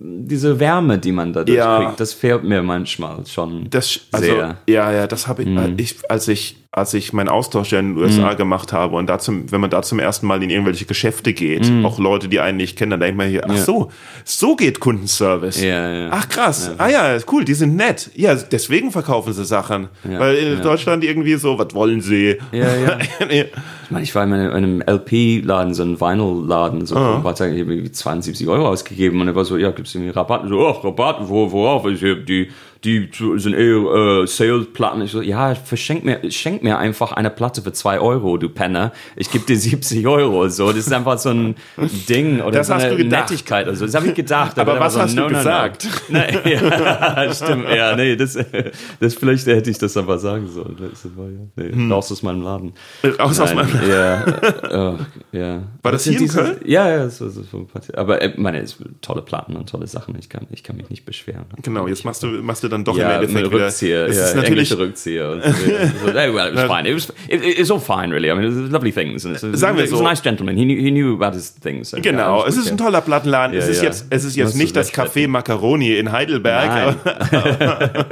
diese 0.00 0.60
Wärme, 0.60 0.98
die 0.98 1.12
man 1.12 1.32
dadurch 1.32 1.56
Ja. 1.56 1.84
kriegt, 1.84 2.00
das 2.00 2.12
fehlt 2.12 2.44
mir 2.44 2.62
manchmal 2.62 3.26
schon 3.26 3.68
Das, 3.70 4.00
also, 4.12 4.24
sehr. 4.26 4.46
Mhm. 4.48 4.54
ja, 4.72 4.92
ja, 4.92 5.06
das 5.06 5.26
habe 5.26 5.42
ich, 5.42 5.48
ich, 5.78 5.96
als 6.10 6.28
ich, 6.28 6.56
als 6.70 6.92
ich 6.94 7.12
meinen 7.12 7.28
Austausch 7.28 7.72
in 7.72 7.94
den 7.94 7.98
USA 8.02 8.32
Mhm. 8.32 8.36
gemacht 8.36 8.72
habe 8.72 8.96
und 8.96 9.06
da 9.08 9.18
zum, 9.24 9.50
wenn 9.50 9.60
man 9.60 9.70
da 9.70 9.82
zum 9.82 9.98
ersten 9.98 10.26
Mal 10.26 10.42
in 10.42 10.50
irgendwelche 10.50 10.84
Geschäfte 10.84 11.32
geht, 11.32 11.68
Mhm. 11.68 11.84
auch 11.84 11.98
Leute, 11.98 12.28
die 12.28 12.38
einen 12.40 12.58
nicht 12.58 12.76
kennen, 12.78 12.90
dann 12.92 13.00
denkt 13.00 13.16
man 13.16 13.28
hier, 13.28 13.42
ach 13.48 13.56
so, 13.56 13.90
so 14.24 14.54
geht 14.56 14.78
Kundenservice. 14.80 15.60
Ja, 15.62 15.90
ja. 15.92 16.08
Ach 16.12 16.28
krass, 16.28 16.70
ah 16.78 16.88
ja, 16.88 17.16
cool, 17.32 17.44
die 17.44 17.54
sind 17.54 17.76
nett. 17.76 18.10
Ja, 18.14 18.34
deswegen 18.34 18.90
verkaufen 18.92 19.32
sie 19.32 19.44
Sachen. 19.44 19.88
Ja, 20.08 20.20
Weil 20.20 20.34
in 20.36 20.52
ja. 20.58 20.60
Deutschland 20.62 21.02
irgendwie 21.02 21.34
so, 21.34 21.58
was 21.58 21.74
wollen 21.74 22.00
sie? 22.00 22.36
Ja, 22.52 22.76
ja. 22.76 22.98
Ich 23.84 23.90
meine, 23.90 24.04
ich 24.04 24.14
war 24.14 24.24
in 24.24 24.32
einem, 24.32 24.48
in 24.50 24.56
einem 24.56 24.80
LP-Laden, 24.80 25.74
so 25.74 25.82
einem 25.82 26.00
Vinyl-Laden, 26.00 26.86
so 26.86 26.96
Ah. 26.96 27.16
ein 27.16 27.22
paar 27.22 27.34
Tagen, 27.34 27.54
ich 27.54 27.60
habe 27.60 27.72
irgendwie 27.74 27.92
72 27.92 28.48
Euro 28.48 28.66
ausgegeben 28.68 29.20
und 29.20 29.28
er 29.28 29.34
war 29.34 29.44
so, 29.44 29.58
ja, 29.58 29.70
gibt's 29.72 29.94
irgendwie 29.94 30.10
Rabatt? 30.10 30.42
So, 30.48 30.58
oh, 30.58 30.70
Rabatt, 30.70 31.18
wo, 31.28 31.52
worauf? 31.52 31.84
Ich, 31.86 32.02
hab 32.02 32.24
die, 32.26 32.48
die 32.84 33.08
sind 33.38 33.54
eher 33.54 34.22
äh, 34.22 34.26
Sales-Platten. 34.26 35.02
Ich 35.02 35.10
so, 35.12 35.22
ja, 35.22 35.54
verschenk 35.54 36.04
mir, 36.04 36.20
schenk 36.30 36.62
mir 36.62 36.78
einfach 36.78 37.12
eine 37.12 37.30
Platte 37.30 37.62
für 37.62 37.72
2 37.72 37.98
Euro, 37.98 38.36
du 38.36 38.48
Penner. 38.48 38.92
Ich 39.16 39.30
gebe 39.30 39.44
dir 39.46 39.56
70 39.58 40.06
Euro. 40.06 40.48
So, 40.48 40.68
das 40.68 40.78
ist 40.86 40.92
einfach 40.92 41.18
so 41.18 41.30
ein 41.30 41.54
Ding 42.08 42.40
oder 42.40 42.58
Das 42.58 42.66
so 42.68 42.74
hast 42.74 42.84
eine 42.84 42.96
du 42.96 43.02
gedacht. 43.02 43.30
Nettigkeit. 43.30 43.66
Also, 43.66 43.86
das 43.86 43.94
habe 43.94 44.08
ich 44.08 44.14
gedacht. 44.14 44.58
Aber 44.58 44.74
war 44.74 44.80
was 44.80 44.94
so, 44.94 45.00
hast 45.00 45.16
du 45.16 45.20
no, 45.22 45.28
no, 45.28 45.30
no. 45.32 45.38
gesagt? 45.38 45.88
Nee, 46.08 46.38
ja, 46.52 47.32
stimmt, 47.32 47.68
ja, 47.74 47.96
nee, 47.96 48.16
das, 48.16 48.38
das 49.00 49.14
vielleicht 49.14 49.46
hätte 49.46 49.70
ich 49.70 49.78
das 49.78 49.96
aber 49.96 50.18
sagen 50.18 50.46
sollen. 50.48 50.76
Das 50.90 51.04
war, 51.16 51.26
ja, 51.26 51.40
nee, 51.72 51.92
raus 51.92 52.12
aus 52.12 52.22
meinem 52.22 52.42
Laden. 52.42 52.72
Raus 53.18 53.40
aus 53.40 53.54
Nein, 53.54 53.66
meinem- 53.72 53.88
Ja, 53.90 54.24
äh, 54.92 54.96
ja. 55.32 55.62
War 55.82 55.92
das 55.92 56.04
sind 56.04 56.18
hier 56.18 56.22
in 56.22 56.28
Köln? 56.28 56.56
Ja, 56.64 56.88
ja, 56.90 57.08
so, 57.08 57.28
so, 57.28 57.42
so, 57.42 57.66
aber 57.94 58.20
äh, 58.22 58.34
meine, 58.36 58.60
es 58.60 58.76
tolle 59.00 59.22
Platten 59.22 59.56
und 59.56 59.68
tolle 59.68 59.86
Sachen. 59.86 60.14
Ich 60.18 60.28
kann, 60.28 60.46
ich 60.50 60.62
kann 60.62 60.76
mich 60.76 60.90
nicht 60.90 61.04
beschweren. 61.04 61.44
Genau, 61.62 61.86
jetzt 61.88 62.04
machst 62.04 62.22
du, 62.22 62.26
machst 62.42 62.62
du 62.62 62.68
dann 62.74 62.84
doch 62.84 62.96
ja, 62.96 63.16
im 63.16 63.22
Endeffekt 63.22 63.50
wieder. 63.52 63.66
Rückzieher, 63.66 64.06
Es 64.06 64.16
ja, 64.16 64.24
ist 64.26 64.36
natürlich, 64.36 64.76
Rückzieher. 64.76 65.40
So, 65.40 66.06
well, 66.14 66.48
it 66.48 66.54
was 66.54 66.64
fine. 66.64 66.88
It 66.88 66.94
was, 66.94 67.12
it, 67.28 67.42
it's 67.58 67.70
all 67.70 67.80
fine, 67.80 68.12
really. 68.12 68.30
I 68.30 68.34
mean, 68.34 68.44
it 68.44 68.64
was 68.64 68.70
lovely 68.70 68.92
things. 68.92 69.24
And 69.24 69.34
it's, 69.34 69.60
Sagen 69.60 69.76
wir 69.76 69.84
he 69.84 69.90
was 69.90 69.98
so. 69.98 70.04
a 70.04 70.08
nice 70.08 70.22
gentleman. 70.22 70.56
He 70.56 70.64
knew, 70.64 70.78
he 70.80 70.90
knew 70.90 71.14
about 71.14 71.34
his 71.34 71.54
things. 71.54 71.90
So, 71.90 71.98
Genau, 72.00 72.40
ja, 72.42 72.48
es 72.48 72.56
ist 72.56 72.70
ein 72.70 72.76
toller 72.76 73.00
Plattenladen. 73.00 73.56
es 73.56 73.68
ist 73.68 73.82
jetzt, 73.82 74.06
es 74.10 74.24
ist 74.24 74.36
jetzt 74.36 74.56
nicht 74.56 74.74
das 74.76 74.92
Café 74.92 75.28
Macaroni 75.28 75.96
in 75.96 76.12
Heidelberg, 76.12 76.96
aber, 77.02 78.08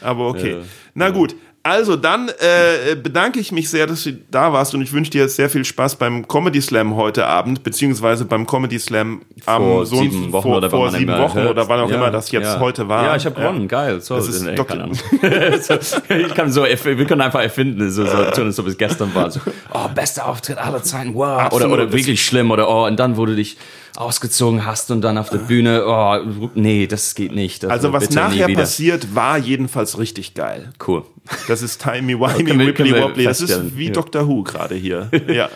aber 0.00 0.28
okay. 0.28 0.56
Na 0.94 1.10
gut. 1.10 1.34
Also 1.66 1.96
dann 1.96 2.28
äh, 2.28 2.94
bedanke 2.94 3.40
ich 3.40 3.50
mich 3.50 3.70
sehr, 3.70 3.86
dass 3.86 4.04
du 4.04 4.12
da 4.30 4.52
warst 4.52 4.74
und 4.74 4.82
ich 4.82 4.92
wünsche 4.92 5.10
dir 5.10 5.26
sehr 5.30 5.48
viel 5.48 5.64
Spaß 5.64 5.96
beim 5.96 6.28
Comedy 6.28 6.60
Slam 6.60 6.94
heute 6.94 7.26
Abend, 7.26 7.62
beziehungsweise 7.62 8.26
beim 8.26 8.46
Comedy 8.46 8.78
Slam 8.78 9.22
am 9.46 9.62
vor 9.62 9.86
so 9.86 9.96
sieben 9.96 10.30
Wochen 10.30 10.48
vor, 10.48 10.56
oder 10.58 10.68
vor 10.68 10.90
sieben 10.90 11.16
Wochen 11.16 11.38
hört. 11.38 11.50
oder 11.52 11.66
wann 11.66 11.80
auch 11.80 11.88
Ja, 11.88 11.96
immer 11.96 12.10
das 12.10 12.30
jetzt 12.32 12.44
ja. 12.44 12.60
heute 12.60 12.86
war. 12.90 13.04
Ja, 13.04 13.16
ich 13.16 13.24
habe 13.24 13.40
gewonnen, 13.40 13.66
geil. 13.66 14.02
So, 14.02 14.16
Das 14.16 14.28
ist 14.28 14.42
nee, 14.42 14.54
keine 14.56 14.94
so, 15.62 15.74
ich 16.14 16.34
kann 16.34 16.52
so, 16.52 16.64
wir 16.64 17.06
können 17.06 17.22
einfach 17.22 17.40
erfinden, 17.40 17.90
so, 17.90 18.04
so 18.04 18.24
tun, 18.32 18.44
als 18.44 18.60
ob 18.60 18.66
es 18.66 18.76
gestern 18.76 19.14
war. 19.14 19.30
So, 19.30 19.40
oh, 19.72 19.88
bester 19.94 20.28
Auftritt 20.28 20.58
aller 20.58 20.82
Zeiten, 20.82 21.14
wow. 21.14 21.40
Absolut. 21.40 21.72
Oder, 21.72 21.82
oder 21.84 21.92
wirklich 21.94 22.22
schlimm, 22.22 22.50
oder 22.50 22.68
oh, 22.68 22.84
und 22.84 23.00
dann, 23.00 23.16
du 23.24 23.34
dich 23.34 23.56
ausgezogen 23.96 24.66
hast 24.66 24.90
und 24.90 25.02
dann 25.02 25.18
auf 25.18 25.30
der 25.30 25.38
Bühne, 25.38 25.84
oh, 25.86 26.48
nee, 26.54 26.86
das 26.86 27.14
geht 27.14 27.32
nicht. 27.34 27.62
Das 27.62 27.70
Also 27.70 27.92
was 27.92 28.10
nachher 28.10 28.48
passiert, 28.48 29.14
war 29.14 29.38
jedenfalls 29.38 29.98
richtig 29.98 30.34
geil. 30.34 30.72
Cool. 30.86 31.04
Das 31.48 31.62
ist 31.62 31.80
Timey 31.82 32.14
Wimey 32.18 32.44
Können 32.44 32.46
wir- 32.46 32.66
Wibbly 32.66 32.72
können 32.74 32.94
wir 32.94 33.02
Wobbly. 33.04 33.24
Das 33.24 33.40
ist 33.40 33.76
wie 33.76 33.86
ja. 33.86 33.92
Doctor 33.92 34.26
Who 34.28 34.42
gerade 34.42 34.74
hier. 34.74 35.10
Ja. 35.28 35.48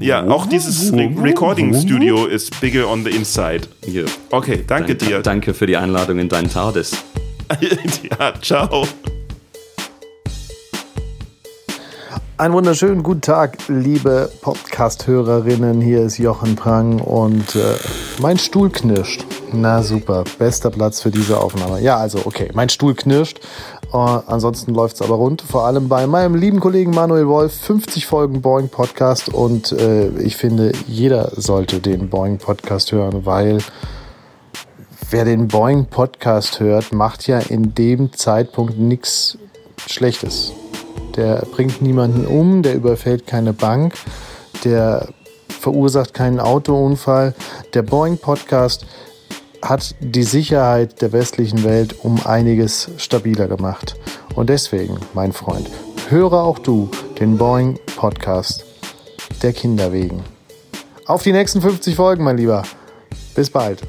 ja, 0.00 0.26
auch 0.28 0.46
dieses 0.46 0.92
Re 0.92 1.10
Recording 1.20 1.74
Studio 1.78 2.26
ist 2.26 2.60
bigger 2.60 2.88
on 2.88 3.04
the 3.04 3.10
inside. 3.10 3.62
Ja. 3.86 4.04
Okay, 4.30 4.64
danke 4.66 4.94
dir. 4.94 5.20
Danke 5.20 5.52
für 5.54 5.66
die 5.66 5.76
Einladung 5.76 6.18
in 6.18 6.28
deinen 6.28 6.50
TARDIS. 6.50 6.92
ja, 8.18 8.34
ciao. 8.40 8.86
Einen 12.38 12.54
wunderschönen 12.54 13.02
guten 13.02 13.20
Tag, 13.20 13.58
liebe 13.66 14.30
Podcast-Hörerinnen. 14.42 15.80
Hier 15.80 16.02
ist 16.02 16.18
Jochen 16.18 16.54
Prang 16.54 17.00
und 17.00 17.56
äh, 17.56 17.74
mein 18.22 18.38
Stuhl 18.38 18.70
knirscht. 18.70 19.26
Na 19.52 19.82
super, 19.82 20.22
bester 20.38 20.70
Platz 20.70 21.02
für 21.02 21.10
diese 21.10 21.40
Aufnahme. 21.40 21.80
Ja, 21.80 21.96
also 21.96 22.20
okay, 22.26 22.48
mein 22.54 22.68
Stuhl 22.68 22.94
knirscht. 22.94 23.40
Äh, 23.92 23.96
ansonsten 23.96 24.72
läuft's 24.72 25.02
aber 25.02 25.16
rund. 25.16 25.42
Vor 25.42 25.64
allem 25.64 25.88
bei 25.88 26.06
meinem 26.06 26.36
lieben 26.36 26.60
Kollegen 26.60 26.92
Manuel 26.92 27.26
Wolf. 27.26 27.52
50 27.52 28.06
Folgen 28.06 28.40
Boeing 28.40 28.68
Podcast 28.68 29.34
und 29.34 29.72
äh, 29.72 30.10
ich 30.20 30.36
finde, 30.36 30.70
jeder 30.86 31.32
sollte 31.34 31.80
den 31.80 32.08
Boeing 32.08 32.38
Podcast 32.38 32.92
hören, 32.92 33.26
weil 33.26 33.58
wer 35.10 35.24
den 35.24 35.48
Boeing 35.48 35.86
Podcast 35.86 36.60
hört, 36.60 36.92
macht 36.92 37.26
ja 37.26 37.40
in 37.40 37.74
dem 37.74 38.12
Zeitpunkt 38.12 38.78
nichts 38.78 39.38
Schlechtes. 39.88 40.52
Der 41.18 41.44
bringt 41.50 41.82
niemanden 41.82 42.28
um, 42.28 42.62
der 42.62 42.76
überfällt 42.76 43.26
keine 43.26 43.52
Bank, 43.52 43.94
der 44.64 45.08
verursacht 45.48 46.14
keinen 46.14 46.38
Autounfall. 46.38 47.34
Der 47.74 47.82
Boeing 47.82 48.18
Podcast 48.18 48.86
hat 49.60 49.96
die 49.98 50.22
Sicherheit 50.22 51.02
der 51.02 51.12
westlichen 51.12 51.64
Welt 51.64 52.04
um 52.04 52.24
einiges 52.24 52.88
stabiler 52.98 53.48
gemacht. 53.48 53.96
Und 54.36 54.48
deswegen, 54.48 54.96
mein 55.12 55.32
Freund, 55.32 55.68
höre 56.08 56.34
auch 56.34 56.60
du 56.60 56.88
den 57.18 57.36
Boeing 57.36 57.80
Podcast 57.96 58.64
der 59.42 59.52
Kinder 59.52 59.92
wegen. 59.92 60.22
Auf 61.04 61.24
die 61.24 61.32
nächsten 61.32 61.60
50 61.60 61.96
Folgen, 61.96 62.22
mein 62.22 62.36
Lieber. 62.36 62.62
Bis 63.34 63.50
bald. 63.50 63.82